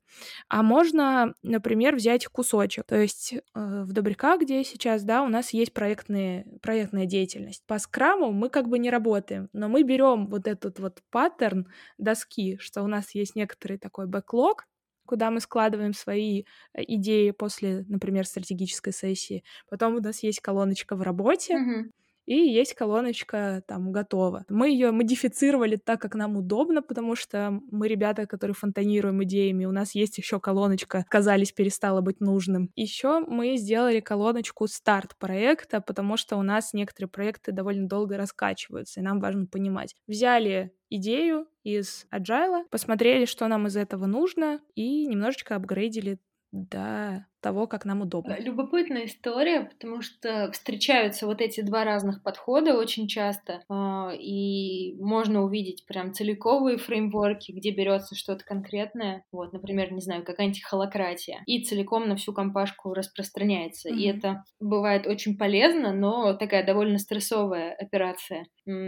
А 0.48 0.62
можно, 0.62 1.34
например, 1.42 1.94
взять 1.96 2.26
кусочек. 2.26 2.84
То 2.86 2.96
есть 2.96 3.34
э, 3.34 3.40
в 3.54 3.92
Добряка, 3.92 4.38
где 4.38 4.64
сейчас, 4.64 5.04
да, 5.04 5.22
у 5.22 5.28
нас 5.28 5.52
есть 5.52 5.72
проектные 5.72 6.33
проектная 6.62 7.06
деятельность. 7.06 7.62
По 7.66 7.78
скраму 7.78 8.32
мы 8.32 8.48
как 8.48 8.68
бы 8.68 8.78
не 8.78 8.90
работаем, 8.90 9.48
но 9.52 9.68
мы 9.68 9.82
берем 9.82 10.26
вот 10.26 10.46
этот 10.46 10.78
вот 10.80 11.02
паттерн 11.10 11.66
доски, 11.98 12.56
что 12.58 12.82
у 12.82 12.86
нас 12.86 13.14
есть 13.14 13.36
некоторый 13.36 13.78
такой 13.78 14.06
бэклог, 14.06 14.66
куда 15.06 15.30
мы 15.30 15.40
складываем 15.40 15.92
свои 15.92 16.44
э, 16.74 16.82
идеи 16.86 17.30
после, 17.30 17.84
например, 17.88 18.26
стратегической 18.26 18.92
сессии. 18.92 19.44
Потом 19.68 19.96
у 19.96 20.00
нас 20.00 20.22
есть 20.22 20.40
колоночка 20.40 20.96
в 20.96 21.02
работе, 21.02 21.54
mm-hmm 21.54 21.90
и 22.26 22.34
есть 22.36 22.74
колоночка 22.74 23.62
там 23.66 23.92
готова. 23.92 24.44
Мы 24.48 24.70
ее 24.70 24.90
модифицировали 24.90 25.76
так, 25.76 26.00
как 26.00 26.14
нам 26.14 26.36
удобно, 26.36 26.82
потому 26.82 27.16
что 27.16 27.60
мы 27.70 27.88
ребята, 27.88 28.26
которые 28.26 28.54
фонтанируем 28.54 29.22
идеями, 29.24 29.64
у 29.64 29.72
нас 29.72 29.94
есть 29.94 30.18
еще 30.18 30.40
колоночка 30.40 31.04
«Казались 31.08 31.52
перестала 31.52 32.00
быть 32.00 32.20
нужным». 32.20 32.70
Еще 32.74 33.20
мы 33.20 33.56
сделали 33.56 34.00
колоночку 34.00 34.66
«Старт 34.66 35.16
проекта», 35.18 35.80
потому 35.80 36.16
что 36.16 36.36
у 36.36 36.42
нас 36.42 36.72
некоторые 36.72 37.08
проекты 37.08 37.52
довольно 37.52 37.88
долго 37.88 38.16
раскачиваются, 38.16 39.00
и 39.00 39.02
нам 39.02 39.20
важно 39.20 39.46
понимать. 39.46 39.94
Взяли 40.06 40.72
идею 40.90 41.46
из 41.62 42.06
Agile, 42.12 42.64
посмотрели, 42.70 43.24
что 43.24 43.48
нам 43.48 43.66
из 43.66 43.76
этого 43.76 44.06
нужно, 44.06 44.60
и 44.74 45.06
немножечко 45.06 45.56
апгрейдили 45.56 46.18
до 46.54 47.26
того, 47.40 47.66
как 47.66 47.84
нам 47.84 48.00
удобно. 48.00 48.32
Э, 48.32 48.40
любопытная 48.40 49.04
история, 49.04 49.62
потому 49.64 50.00
что 50.00 50.50
встречаются 50.52 51.26
вот 51.26 51.42
эти 51.42 51.60
два 51.60 51.84
разных 51.84 52.22
подхода 52.22 52.78
очень 52.78 53.06
часто, 53.06 53.62
а, 53.68 54.12
и 54.18 54.94
можно 54.98 55.42
увидеть 55.42 55.84
прям 55.84 56.14
целиковые 56.14 56.78
фреймворки, 56.78 57.52
где 57.52 57.70
берется 57.70 58.14
что-то 58.14 58.44
конкретное, 58.44 59.24
вот, 59.30 59.52
например, 59.52 59.92
не 59.92 60.00
знаю, 60.00 60.24
какая-нибудь 60.24 60.62
холократия, 60.62 61.42
и 61.46 61.62
целиком 61.62 62.08
на 62.08 62.16
всю 62.16 62.32
компашку 62.32 62.94
распространяется. 62.94 63.90
Mm-hmm. 63.90 63.96
И 63.96 64.06
это 64.06 64.44
бывает 64.60 65.06
очень 65.06 65.36
полезно, 65.36 65.92
но 65.92 66.32
такая 66.34 66.64
довольно 66.64 66.98
стрессовая 66.98 67.74
операция. 67.74 68.46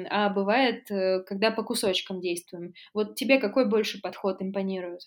А 0.08 0.30
бывает, 0.30 0.90
э, 0.90 1.24
когда 1.26 1.50
по 1.50 1.62
кусочкам 1.62 2.20
действуем. 2.20 2.72
Вот 2.94 3.16
тебе 3.16 3.38
какой 3.38 3.68
больше 3.68 4.00
подход 4.00 4.40
импонирует? 4.40 5.00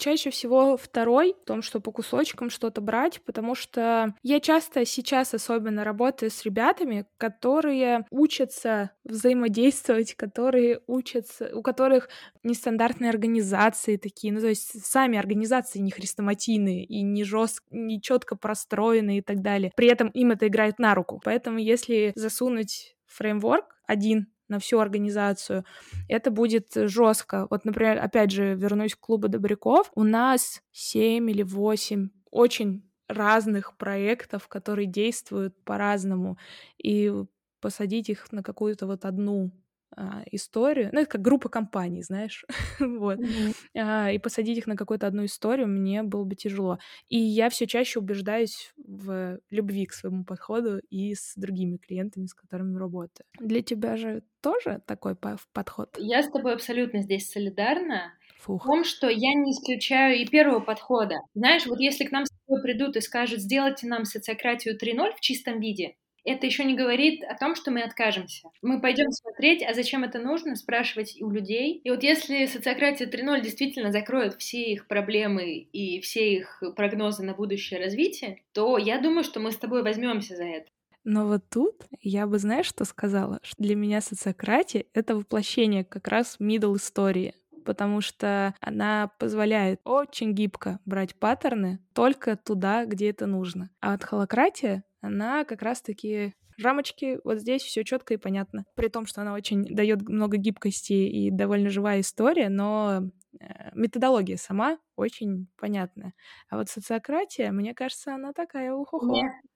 Чаще 0.00 0.30
всего 0.30 0.78
второй, 0.78 1.34
в 1.42 1.44
том, 1.44 1.60
что 1.60 1.78
по 1.78 1.92
кусочкам 1.92 2.48
что-то 2.48 2.80
брать, 2.80 3.20
потому 3.26 3.54
что 3.54 4.14
я 4.22 4.40
часто 4.40 4.86
сейчас 4.86 5.34
особенно 5.34 5.84
работаю 5.84 6.30
с 6.30 6.42
ребятами, 6.42 7.04
которые 7.18 8.06
учатся 8.10 8.92
взаимодействовать, 9.04 10.14
которые 10.14 10.80
учатся, 10.86 11.50
у 11.54 11.60
которых 11.60 12.08
нестандартные 12.42 13.10
организации 13.10 13.98
такие, 13.98 14.32
ну 14.32 14.40
то 14.40 14.48
есть 14.48 14.86
сами 14.86 15.18
организации 15.18 15.80
не 15.80 15.90
хрестоматийные 15.90 16.82
и 16.86 17.02
не 17.02 17.22
жестко, 17.22 17.66
не 17.70 18.00
четко 18.00 18.36
простроенные 18.36 19.18
и 19.18 19.22
так 19.22 19.42
далее. 19.42 19.70
При 19.76 19.88
этом 19.88 20.08
им 20.08 20.30
это 20.30 20.48
играет 20.48 20.78
на 20.78 20.94
руку. 20.94 21.20
Поэтому 21.22 21.58
если 21.58 22.12
засунуть 22.14 22.96
фреймворк 23.04 23.76
один 23.86 24.28
на 24.50 24.58
всю 24.58 24.78
организацию, 24.78 25.64
это 26.08 26.30
будет 26.30 26.72
жестко. 26.74 27.46
Вот, 27.50 27.64
например, 27.64 27.98
опять 27.98 28.30
же, 28.30 28.54
вернусь 28.54 28.94
к 28.94 29.00
клубу 29.00 29.28
добряков. 29.28 29.90
У 29.94 30.02
нас 30.04 30.62
7 30.72 31.30
или 31.30 31.42
8 31.42 32.10
очень 32.30 32.84
разных 33.08 33.76
проектов, 33.76 34.48
которые 34.48 34.86
действуют 34.86 35.54
по-разному, 35.64 36.38
и 36.78 37.12
посадить 37.60 38.08
их 38.08 38.30
на 38.32 38.42
какую-то 38.42 38.86
вот 38.86 39.04
одну 39.04 39.50
а, 39.96 40.22
историю, 40.30 40.90
ну, 40.92 41.00
это 41.00 41.10
как 41.10 41.20
группа 41.20 41.48
компаний, 41.48 42.02
знаешь, 42.02 42.44
вот, 42.80 43.18
mm-hmm. 43.18 43.54
а, 43.76 44.10
и 44.12 44.18
посадить 44.18 44.58
их 44.58 44.66
на 44.66 44.76
какую-то 44.76 45.06
одну 45.06 45.24
историю 45.24 45.66
мне 45.66 46.02
было 46.02 46.24
бы 46.24 46.36
тяжело. 46.36 46.78
И 47.08 47.18
я 47.18 47.50
все 47.50 47.66
чаще 47.66 47.98
убеждаюсь 47.98 48.72
в 48.76 49.40
любви 49.50 49.86
к 49.86 49.92
своему 49.92 50.24
подходу 50.24 50.78
и 50.90 51.14
с 51.14 51.34
другими 51.36 51.76
клиентами, 51.76 52.26
с 52.26 52.34
которыми 52.34 52.76
работаю. 52.78 53.26
Для 53.38 53.62
тебя 53.62 53.96
же 53.96 54.22
тоже 54.40 54.80
такой 54.86 55.16
подход? 55.16 55.96
Я 55.98 56.22
с 56.22 56.30
тобой 56.30 56.54
абсолютно 56.54 57.02
здесь 57.02 57.30
солидарна. 57.30 58.12
Фух. 58.38 58.64
В 58.64 58.66
том, 58.66 58.84
что 58.84 59.08
я 59.08 59.34
не 59.34 59.52
исключаю 59.52 60.18
и 60.18 60.26
первого 60.26 60.60
подхода. 60.60 61.16
Знаешь, 61.34 61.66
вот 61.66 61.78
если 61.78 62.04
к 62.04 62.12
нам 62.12 62.24
с 62.24 62.30
тобой 62.46 62.62
придут 62.62 62.96
и 62.96 63.00
скажут, 63.00 63.40
сделайте 63.40 63.86
нам 63.86 64.04
социократию 64.04 64.78
3.0 64.78 65.16
в 65.16 65.20
чистом 65.20 65.60
виде, 65.60 65.96
это 66.24 66.46
еще 66.46 66.64
не 66.64 66.74
говорит 66.74 67.22
о 67.24 67.36
том, 67.36 67.54
что 67.54 67.70
мы 67.70 67.82
откажемся. 67.82 68.48
Мы 68.62 68.80
пойдем 68.80 69.10
смотреть, 69.10 69.62
а 69.62 69.74
зачем 69.74 70.04
это 70.04 70.18
нужно, 70.18 70.56
спрашивать 70.56 71.20
у 71.20 71.30
людей. 71.30 71.80
И 71.84 71.90
вот 71.90 72.02
если 72.02 72.46
социократия 72.46 73.06
3.0 73.06 73.40
действительно 73.40 73.92
закроет 73.92 74.34
все 74.34 74.72
их 74.72 74.86
проблемы 74.86 75.52
и 75.58 76.00
все 76.00 76.34
их 76.34 76.62
прогнозы 76.76 77.22
на 77.22 77.34
будущее 77.34 77.80
развитие, 77.80 78.42
то 78.52 78.78
я 78.78 79.00
думаю, 79.00 79.24
что 79.24 79.40
мы 79.40 79.52
с 79.52 79.56
тобой 79.56 79.82
возьмемся 79.82 80.36
за 80.36 80.44
это. 80.44 80.66
Но 81.04 81.26
вот 81.26 81.42
тут 81.48 81.86
я 82.02 82.26
бы, 82.26 82.38
знаешь, 82.38 82.66
что 82.66 82.84
сказала? 82.84 83.40
Что 83.42 83.62
для 83.62 83.74
меня 83.74 84.00
социократия— 84.00 84.84
это 84.94 85.16
воплощение 85.16 85.84
как 85.84 86.08
раз 86.08 86.36
middle 86.38 86.76
истории 86.76 87.34
потому 87.64 88.00
что 88.00 88.54
она 88.60 89.10
позволяет 89.18 89.80
очень 89.84 90.32
гибко 90.32 90.80
брать 90.86 91.14
паттерны 91.14 91.78
только 91.92 92.36
туда, 92.36 92.84
где 92.84 93.10
это 93.10 93.26
нужно. 93.26 93.70
А 93.80 93.92
вот 93.92 94.02
холократия 94.02 94.82
она 95.00 95.44
как 95.44 95.62
раз-таки 95.62 96.34
рамочки, 96.62 97.18
вот 97.24 97.38
здесь 97.38 97.62
все 97.62 97.84
четко 97.84 98.14
и 98.14 98.18
понятно. 98.18 98.64
При 98.74 98.88
том, 98.88 99.06
что 99.06 99.22
она 99.22 99.34
очень 99.34 99.64
дает 99.64 100.08
много 100.08 100.36
гибкости 100.36 100.92
и 100.92 101.30
довольно 101.30 101.70
живая 101.70 102.00
история, 102.00 102.48
но 102.48 103.10
э, 103.40 103.70
методология 103.74 104.36
сама 104.36 104.78
очень 104.96 105.48
понятная. 105.56 106.14
А 106.48 106.56
вот 106.56 106.68
социократия, 106.68 107.50
мне 107.50 107.74
кажется, 107.74 108.14
она 108.14 108.32
такая 108.32 108.72
ухо 108.74 108.98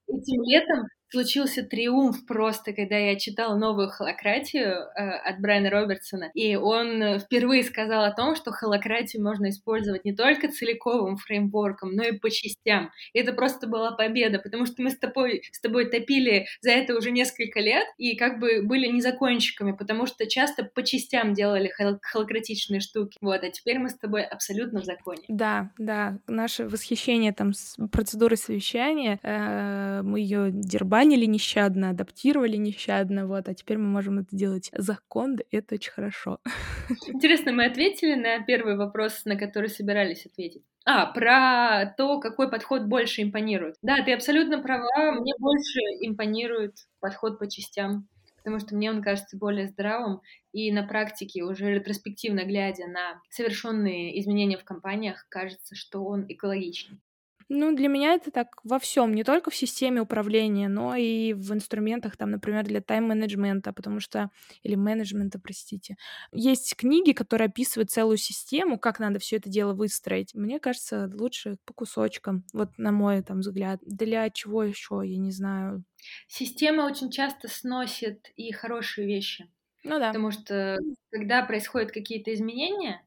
этим 0.07 0.43
летом 0.43 0.87
случился 1.11 1.63
триумф 1.63 2.25
просто, 2.25 2.73
когда 2.73 2.97
я 2.97 3.15
читала 3.15 3.55
новую 3.57 3.89
холократию 3.89 4.73
э, 4.73 5.09
от 5.11 5.39
Брайана 5.39 5.69
Робертсона, 5.69 6.31
и 6.33 6.55
он 6.55 7.19
впервые 7.19 7.63
сказал 7.63 8.03
о 8.03 8.11
том, 8.11 8.35
что 8.35 8.51
холократию 8.51 9.23
можно 9.23 9.49
использовать 9.49 10.03
не 10.03 10.13
только 10.13 10.49
целиковым 10.49 11.15
фреймворком, 11.17 11.93
но 11.93 12.03
и 12.03 12.17
по 12.17 12.29
частям. 12.29 12.91
И 13.13 13.19
это 13.19 13.33
просто 13.33 13.67
была 13.67 13.91
победа, 13.91 14.39
потому 14.39 14.65
что 14.65 14.81
мы 14.81 14.89
с 14.89 14.97
тобой, 14.97 15.43
с 15.51 15.61
тобой 15.61 15.89
топили 15.89 16.47
за 16.61 16.71
это 16.71 16.97
уже 16.97 17.11
несколько 17.11 17.61
лет, 17.61 17.85
и 17.97 18.17
как 18.17 18.39
бы 18.39 18.61
были 18.63 18.87
незакончиками, 18.87 19.71
потому 19.71 20.07
что 20.07 20.27
часто 20.27 20.63
по 20.63 20.83
частям 20.83 21.33
делали 21.33 21.71
хол- 21.79 21.99
холократичные 22.01 22.81
штуки. 22.81 23.17
Вот, 23.21 23.41
а 23.43 23.49
теперь 23.51 23.79
мы 23.79 23.89
с 23.89 23.97
тобой 23.97 24.23
абсолютно 24.23 24.81
в 24.81 24.85
законе. 24.85 25.24
Да, 25.27 25.71
да, 25.77 26.17
наше 26.27 26.67
восхищение 26.67 27.31
там 27.31 27.53
с 27.53 27.77
процедурой 27.91 28.37
совещания, 28.37 29.19
э, 29.21 30.01
мы 30.03 30.19
ее 30.19 30.49
дербали 30.51 30.95
банили 30.95 31.25
нещадно, 31.25 31.89
адаптировали 31.89 32.55
нещадно, 32.55 33.27
вот, 33.27 33.49
а 33.49 33.53
теперь 33.53 33.77
мы 33.77 33.87
можем 33.87 34.19
это 34.19 34.29
делать 34.31 34.71
закон, 34.73 35.37
и 35.51 35.57
это 35.57 35.75
очень 35.75 35.91
хорошо. 35.91 36.39
Интересно, 37.07 37.51
мы 37.51 37.65
ответили 37.65 38.15
на 38.15 38.43
первый 38.45 38.77
вопрос, 38.77 39.25
на 39.25 39.35
который 39.35 39.69
собирались 39.69 40.25
ответить. 40.25 40.63
А, 40.85 41.05
про 41.07 41.93
то, 41.97 42.21
какой 42.21 42.49
подход 42.49 42.85
больше 42.85 43.23
импонирует. 43.23 43.75
Да, 43.81 43.97
ты 44.05 44.13
абсолютно 44.13 44.61
права, 44.61 45.11
мне 45.19 45.33
больше 45.37 45.79
импонирует 45.99 46.75
подход 47.01 47.39
по 47.39 47.51
частям, 47.51 48.07
потому 48.37 48.59
что 48.59 48.73
мне 48.73 48.89
он 48.89 49.01
кажется 49.01 49.37
более 49.37 49.67
здравым, 49.67 50.21
и 50.55 50.71
на 50.71 50.83
практике, 50.87 51.43
уже 51.43 51.73
ретроспективно 51.73 52.45
глядя 52.45 52.87
на 52.87 53.21
совершенные 53.29 54.17
изменения 54.21 54.57
в 54.57 54.63
компаниях, 54.63 55.25
кажется, 55.29 55.75
что 55.75 56.05
он 56.05 56.25
экологичнее. 56.29 57.01
Ну, 57.47 57.75
для 57.75 57.89
меня 57.89 58.15
это 58.15 58.31
так 58.31 58.47
во 58.63 58.79
всем, 58.79 59.13
не 59.13 59.23
только 59.23 59.51
в 59.51 59.55
системе 59.55 60.01
управления, 60.01 60.67
но 60.67 60.95
и 60.95 61.33
в 61.33 61.53
инструментах, 61.53 62.17
там, 62.17 62.31
например, 62.31 62.63
для 62.65 62.81
тайм-менеджмента, 62.81 63.71
потому 63.71 63.99
что, 63.99 64.31
или 64.63 64.73
менеджмента, 64.73 65.37
простите. 65.39 65.95
Есть 66.31 66.75
книги, 66.75 67.11
которые 67.11 67.45
описывают 67.47 67.91
целую 67.91 68.17
систему, 68.17 68.79
как 68.79 68.99
надо 68.99 69.19
все 69.19 69.35
это 69.35 69.47
дело 69.47 69.73
выстроить. 69.73 70.33
Мне 70.33 70.59
кажется, 70.59 71.07
лучше 71.13 71.57
по 71.65 71.73
кусочкам, 71.75 72.45
вот 72.51 72.79
на 72.79 72.91
мой 72.91 73.21
там 73.21 73.41
взгляд. 73.41 73.79
Для 73.85 74.27
чего 74.31 74.63
еще, 74.63 75.01
я 75.05 75.17
не 75.17 75.31
знаю. 75.31 75.83
Система 76.27 76.83
очень 76.83 77.09
часто 77.11 77.47
сносит 77.47 78.31
и 78.35 78.51
хорошие 78.51 79.07
вещи. 79.07 79.47
Ну 79.85 79.99
да. 79.99 80.07
Потому 80.07 80.31
что 80.31 80.77
когда 81.11 81.43
происходят 81.43 81.91
какие-то 81.91 82.33
изменения, 82.33 83.01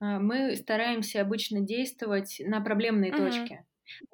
а, 0.00 0.18
мы 0.18 0.54
стараемся 0.56 1.20
обычно 1.20 1.60
действовать 1.60 2.40
на 2.44 2.60
проблемные 2.60 3.10
uh-huh. 3.10 3.16
точки. 3.16 3.64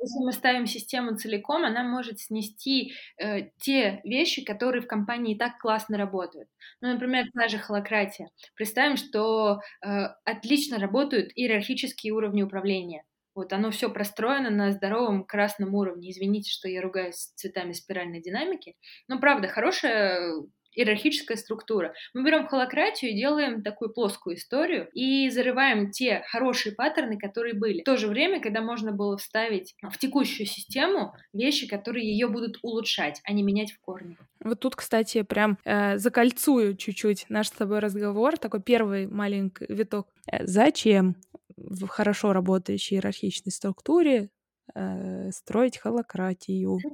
Если 0.00 0.24
мы 0.24 0.33
ставим 0.33 0.66
систему 0.66 1.16
целиком, 1.16 1.64
она 1.64 1.83
может 1.83 2.20
снести 2.20 2.94
э, 3.18 3.50
те 3.59 4.00
вещи, 4.05 4.44
которые 4.44 4.83
в 4.83 4.87
компании 4.87 5.35
и 5.35 5.38
так 5.38 5.59
классно 5.59 5.98
работают. 5.98 6.48
Ну, 6.81 6.92
например, 6.92 7.27
та 7.35 7.48
же 7.48 7.59
холократия. 7.59 8.31
Представим, 8.55 8.96
что 8.96 9.61
э, 9.85 9.88
отлично 10.24 10.79
работают 10.79 11.33
иерархические 11.35 12.12
уровни 12.12 12.42
управления. 12.42 13.05
Вот 13.35 13.53
оно 13.53 13.72
все 13.72 13.90
простроено 13.90 14.50
на 14.50 14.70
здоровом 14.70 15.24
красном 15.24 15.74
уровне. 15.74 16.12
Извините, 16.12 16.53
что 16.53 16.68
я 16.68 16.81
ругаюсь 16.81 17.33
цветами 17.35 17.72
спиральной 17.72 18.22
динамики. 18.22 18.77
Но 19.09 19.18
правда, 19.18 19.48
хорошая 19.48 20.35
иерархическая 20.74 21.37
структура. 21.37 21.94
Мы 22.12 22.24
берем 22.24 22.46
холократию 22.46 23.10
и 23.10 23.14
делаем 23.14 23.62
такую 23.62 23.92
плоскую 23.92 24.37
историю 24.37 24.88
и 24.92 25.30
зарываем 25.30 25.90
те 25.90 26.22
хорошие 26.30 26.74
паттерны, 26.74 27.18
которые 27.18 27.54
были. 27.54 27.80
В 27.80 27.84
то 27.84 27.96
же 27.96 28.08
время, 28.08 28.40
когда 28.40 28.60
можно 28.60 28.92
было 28.92 29.16
вставить 29.16 29.74
в 29.82 29.98
текущую 29.98 30.46
систему 30.46 31.14
вещи, 31.32 31.68
которые 31.68 32.10
ее 32.10 32.28
будут 32.28 32.58
улучшать, 32.62 33.20
а 33.24 33.32
не 33.32 33.42
менять 33.42 33.72
в 33.72 33.80
корне. 33.80 34.16
Вот 34.40 34.60
тут, 34.60 34.76
кстати, 34.76 35.22
прям 35.22 35.58
э, 35.64 35.96
закольцую 35.98 36.76
чуть-чуть 36.76 37.26
наш 37.28 37.48
с 37.48 37.50
тобой 37.50 37.78
разговор, 37.78 38.37
такой 38.37 38.62
первый 38.62 39.06
маленький 39.06 39.66
виток. 39.68 40.08
Э, 40.30 40.46
зачем 40.46 41.16
в 41.56 41.87
хорошо 41.87 42.32
работающей 42.32 42.96
иерархичной 42.96 43.52
структуре 43.52 44.28
э, 44.74 45.31
строить 45.33 45.79
холократию. 45.79 46.79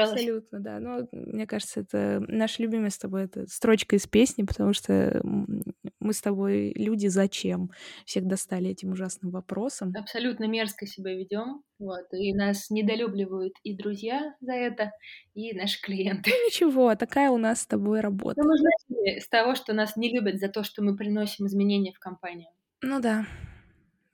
Абсолютно, 0.00 0.60
да. 0.60 0.80
Но 0.80 1.08
мне 1.12 1.46
кажется, 1.46 1.80
это 1.80 2.22
наша 2.28 2.62
любимая 2.62 2.90
с 2.90 2.98
тобой 2.98 3.24
это 3.24 3.46
строчка 3.46 3.96
из 3.96 4.06
песни, 4.06 4.44
потому 4.44 4.72
что 4.72 5.20
мы 5.22 6.12
с 6.12 6.20
тобой 6.20 6.72
люди 6.74 7.08
зачем? 7.08 7.70
Всех 8.04 8.26
достали 8.26 8.70
этим 8.70 8.92
ужасным 8.92 9.30
вопросом. 9.30 9.92
Абсолютно 9.96 10.46
мерзко 10.46 10.86
себя 10.86 11.14
ведем. 11.14 11.62
Вот, 11.78 12.06
и 12.12 12.34
нас 12.34 12.70
недолюбливают 12.70 13.54
и 13.62 13.76
друзья 13.76 14.34
за 14.40 14.52
это, 14.52 14.90
и 15.34 15.56
наши 15.56 15.80
клиенты. 15.80 16.30
Ну 16.30 16.46
ничего, 16.46 16.94
такая 16.96 17.30
у 17.30 17.38
нас 17.38 17.60
с 17.60 17.66
тобой 17.66 18.00
работа. 18.00 18.40
Ну, 18.42 18.48
мы 18.48 18.56
начали 18.56 19.20
с 19.20 19.28
того, 19.28 19.54
что 19.54 19.74
нас 19.74 19.96
не 19.96 20.12
любят 20.12 20.40
за 20.40 20.48
то, 20.48 20.64
что 20.64 20.82
мы 20.82 20.96
приносим 20.96 21.46
изменения 21.46 21.92
в 21.92 22.00
компанию. 22.00 22.48
Ну 22.82 23.00
да. 23.00 23.26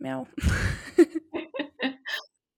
Мяу. 0.05 0.29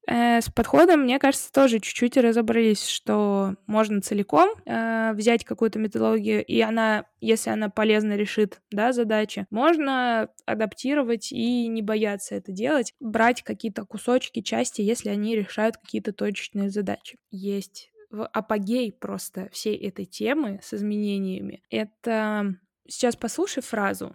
Э, 0.09 0.41
с 0.41 0.49
подходом, 0.49 1.01
мне 1.01 1.19
кажется, 1.19 1.51
тоже 1.51 1.81
чуть-чуть 1.81 2.17
разобрались, 2.17 2.87
что 2.87 3.57
можно 3.67 4.01
целиком 4.01 4.51
э, 4.65 5.13
взять 5.15 5.45
какую-то 5.45 5.81
методологию, 5.81 6.45
и 6.45 6.61
она, 6.61 7.07
если 7.21 7.51
она 7.51 7.71
полезно 7.71 8.15
решит 8.15 8.61
да, 8.71 8.93
задачи, 8.93 9.47
можно 9.51 10.29
адаптировать 10.45 11.33
и 11.33 11.67
не 11.67 11.83
бояться 11.83 12.37
это 12.37 12.53
делать, 12.53 12.95
брать 13.01 13.43
какие-то 13.43 13.85
кусочки, 13.85 14.43
части, 14.43 14.81
если 14.81 15.09
они 15.09 15.35
решают 15.35 15.77
какие-то 15.77 16.13
точечные 16.13 16.71
задачи. 16.71 17.19
Есть 17.33 17.91
в 18.09 18.29
апогей 18.29 18.93
просто 18.93 19.49
всей 19.51 19.77
этой 19.77 20.05
темы 20.05 20.61
с 20.63 20.73
изменениями. 20.73 21.65
Это 21.69 22.55
сейчас 22.87 23.17
послушай 23.17 23.65
фразу 23.65 24.15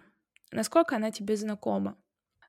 насколько 0.52 0.96
она 0.96 1.10
тебе 1.10 1.36
знакома. 1.36 1.96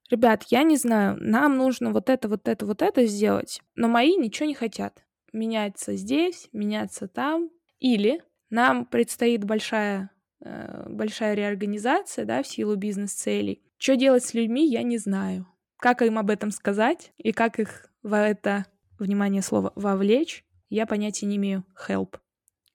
Ребят, 0.09 0.45
я 0.49 0.63
не 0.63 0.77
знаю, 0.77 1.17
нам 1.19 1.57
нужно 1.57 1.91
вот 1.91 2.09
это, 2.09 2.27
вот 2.27 2.47
это, 2.47 2.65
вот 2.65 2.81
это 2.81 3.05
сделать, 3.05 3.61
но 3.75 3.87
мои 3.87 4.15
ничего 4.15 4.47
не 4.47 4.53
хотят. 4.53 5.03
Меняться 5.31 5.95
здесь, 5.95 6.49
меняться 6.51 7.07
там. 7.07 7.49
Или 7.79 8.23
нам 8.49 8.85
предстоит 8.85 9.43
большая, 9.43 10.11
э, 10.41 10.85
большая 10.87 11.33
реорганизация, 11.33 12.25
да, 12.25 12.43
в 12.43 12.47
силу 12.47 12.75
бизнес-целей. 12.75 13.63
Что 13.77 13.95
делать 13.95 14.23
с 14.23 14.33
людьми, 14.33 14.69
я 14.69 14.83
не 14.83 14.97
знаю. 14.97 15.47
Как 15.77 16.01
им 16.01 16.19
об 16.19 16.29
этом 16.29 16.51
сказать 16.51 17.11
и 17.17 17.31
как 17.31 17.59
их 17.59 17.89
в 18.03 18.15
это, 18.15 18.65
внимание 18.99 19.41
слова, 19.41 19.73
вовлечь, 19.75 20.45
я 20.69 20.85
понятия 20.85 21.25
не 21.25 21.37
имею. 21.37 21.65
Help. 21.87 22.17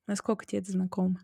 Насколько 0.06 0.46
тебе 0.46 0.60
это 0.60 0.72
знакомо? 0.72 1.20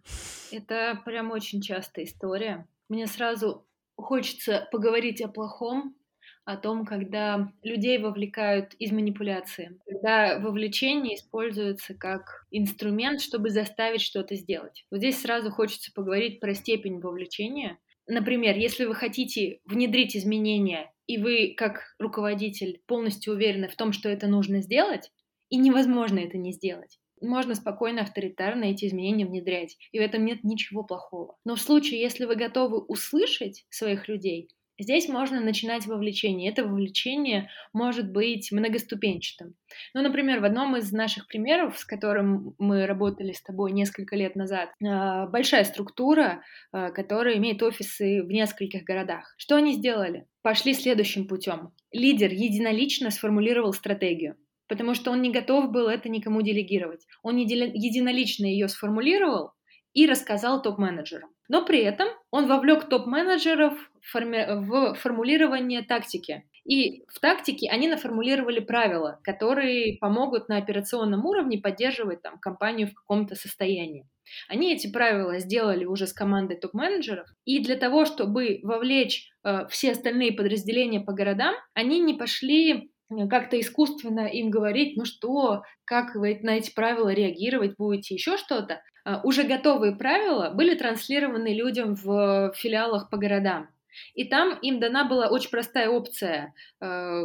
Это 0.52 1.00
прям 1.04 1.30
очень 1.30 1.60
частая 1.60 2.04
история. 2.04 2.68
Мне 2.88 3.06
сразу 3.06 3.66
хочется 3.96 4.68
поговорить 4.70 5.20
о 5.22 5.28
плохом, 5.28 5.96
о 6.44 6.56
том, 6.56 6.84
когда 6.84 7.50
людей 7.62 7.98
вовлекают 7.98 8.74
из 8.74 8.92
манипуляции, 8.92 9.78
когда 9.86 10.38
вовлечение 10.38 11.16
используется 11.16 11.94
как 11.94 12.46
инструмент, 12.50 13.20
чтобы 13.20 13.50
заставить 13.50 14.02
что-то 14.02 14.36
сделать. 14.36 14.84
Вот 14.90 14.98
здесь 14.98 15.20
сразу 15.20 15.50
хочется 15.50 15.90
поговорить 15.94 16.40
про 16.40 16.54
степень 16.54 17.00
вовлечения. 17.00 17.78
Например, 18.06 18.56
если 18.56 18.84
вы 18.84 18.94
хотите 18.94 19.60
внедрить 19.64 20.16
изменения, 20.16 20.92
и 21.06 21.18
вы 21.18 21.54
как 21.56 21.94
руководитель 21.98 22.82
полностью 22.86 23.34
уверены 23.34 23.68
в 23.68 23.76
том, 23.76 23.92
что 23.92 24.08
это 24.08 24.26
нужно 24.26 24.60
сделать, 24.60 25.10
и 25.48 25.56
невозможно 25.56 26.18
это 26.18 26.36
не 26.36 26.52
сделать, 26.52 26.98
можно 27.20 27.54
спокойно, 27.54 28.02
авторитарно 28.02 28.64
эти 28.64 28.86
изменения 28.86 29.26
внедрять, 29.26 29.76
и 29.92 29.98
в 29.98 30.02
этом 30.02 30.24
нет 30.24 30.44
ничего 30.44 30.82
плохого. 30.82 31.36
Но 31.44 31.56
в 31.56 31.60
случае, 31.60 32.00
если 32.00 32.24
вы 32.24 32.36
готовы 32.36 32.78
услышать 32.78 33.64
своих 33.70 34.08
людей, 34.08 34.50
Здесь 34.78 35.08
можно 35.08 35.40
начинать 35.40 35.86
вовлечение. 35.86 36.50
Это 36.50 36.64
вовлечение 36.64 37.48
может 37.72 38.10
быть 38.10 38.50
многоступенчатым. 38.50 39.54
Ну, 39.94 40.02
например, 40.02 40.40
в 40.40 40.44
одном 40.44 40.76
из 40.76 40.90
наших 40.90 41.28
примеров, 41.28 41.78
с 41.78 41.84
которым 41.84 42.56
мы 42.58 42.86
работали 42.86 43.32
с 43.32 43.42
тобой 43.42 43.70
несколько 43.70 44.16
лет 44.16 44.34
назад, 44.34 44.70
а, 44.84 45.28
большая 45.28 45.62
структура, 45.64 46.42
а, 46.72 46.90
которая 46.90 47.36
имеет 47.36 47.62
офисы 47.62 48.22
в 48.24 48.28
нескольких 48.28 48.82
городах. 48.82 49.34
Что 49.38 49.56
они 49.56 49.74
сделали? 49.74 50.26
Пошли 50.42 50.74
следующим 50.74 51.28
путем. 51.28 51.72
Лидер 51.92 52.32
единолично 52.32 53.10
сформулировал 53.10 53.72
стратегию 53.72 54.36
потому 54.68 54.94
что 54.94 55.10
он 55.10 55.22
не 55.22 55.30
готов 55.30 55.70
был 55.70 55.88
это 55.88 56.08
никому 56.08 56.42
делегировать. 56.42 57.06
Он 57.22 57.36
единолично 57.36 58.46
ее 58.46 58.68
сформулировал 58.68 59.52
и 59.92 60.06
рассказал 60.06 60.62
топ-менеджерам. 60.62 61.30
Но 61.48 61.64
при 61.64 61.80
этом 61.80 62.08
он 62.30 62.46
вовлек 62.46 62.88
топ-менеджеров 62.88 63.74
в 64.12 64.94
формулирование 64.94 65.82
тактики. 65.82 66.44
И 66.64 67.04
в 67.08 67.20
тактике 67.20 67.68
они 67.70 67.88
наформулировали 67.88 68.60
правила, 68.60 69.20
которые 69.22 69.98
помогут 69.98 70.48
на 70.48 70.56
операционном 70.56 71.26
уровне 71.26 71.58
поддерживать 71.58 72.22
там, 72.22 72.38
компанию 72.38 72.88
в 72.88 72.94
каком-то 72.94 73.34
состоянии. 73.34 74.08
Они 74.48 74.72
эти 74.72 74.90
правила 74.90 75.38
сделали 75.38 75.84
уже 75.84 76.06
с 76.06 76.14
командой 76.14 76.58
топ-менеджеров, 76.58 77.28
и 77.44 77.62
для 77.62 77.76
того, 77.76 78.06
чтобы 78.06 78.60
вовлечь 78.62 79.30
э, 79.44 79.66
все 79.68 79.92
остальные 79.92 80.32
подразделения 80.32 81.00
по 81.00 81.12
городам, 81.12 81.54
они 81.74 82.00
не 82.00 82.14
пошли 82.14 82.90
как-то 83.28 83.60
искусственно 83.60 84.26
им 84.26 84.50
говорить, 84.50 84.96
ну 84.96 85.04
что, 85.04 85.62
как 85.84 86.14
вы 86.14 86.38
на 86.42 86.56
эти 86.56 86.72
правила 86.74 87.12
реагировать 87.12 87.76
будете, 87.76 88.14
еще 88.14 88.36
что-то. 88.36 88.80
А, 89.04 89.20
уже 89.22 89.44
готовые 89.44 89.94
правила 89.94 90.50
были 90.50 90.74
транслированы 90.74 91.54
людям 91.54 91.94
в 91.94 92.52
филиалах 92.56 93.10
по 93.10 93.16
городам. 93.16 93.68
И 94.14 94.24
там 94.24 94.58
им 94.60 94.80
дана 94.80 95.04
была 95.04 95.28
очень 95.28 95.50
простая 95.50 95.88
опция 95.88 96.52
э, 96.80 97.22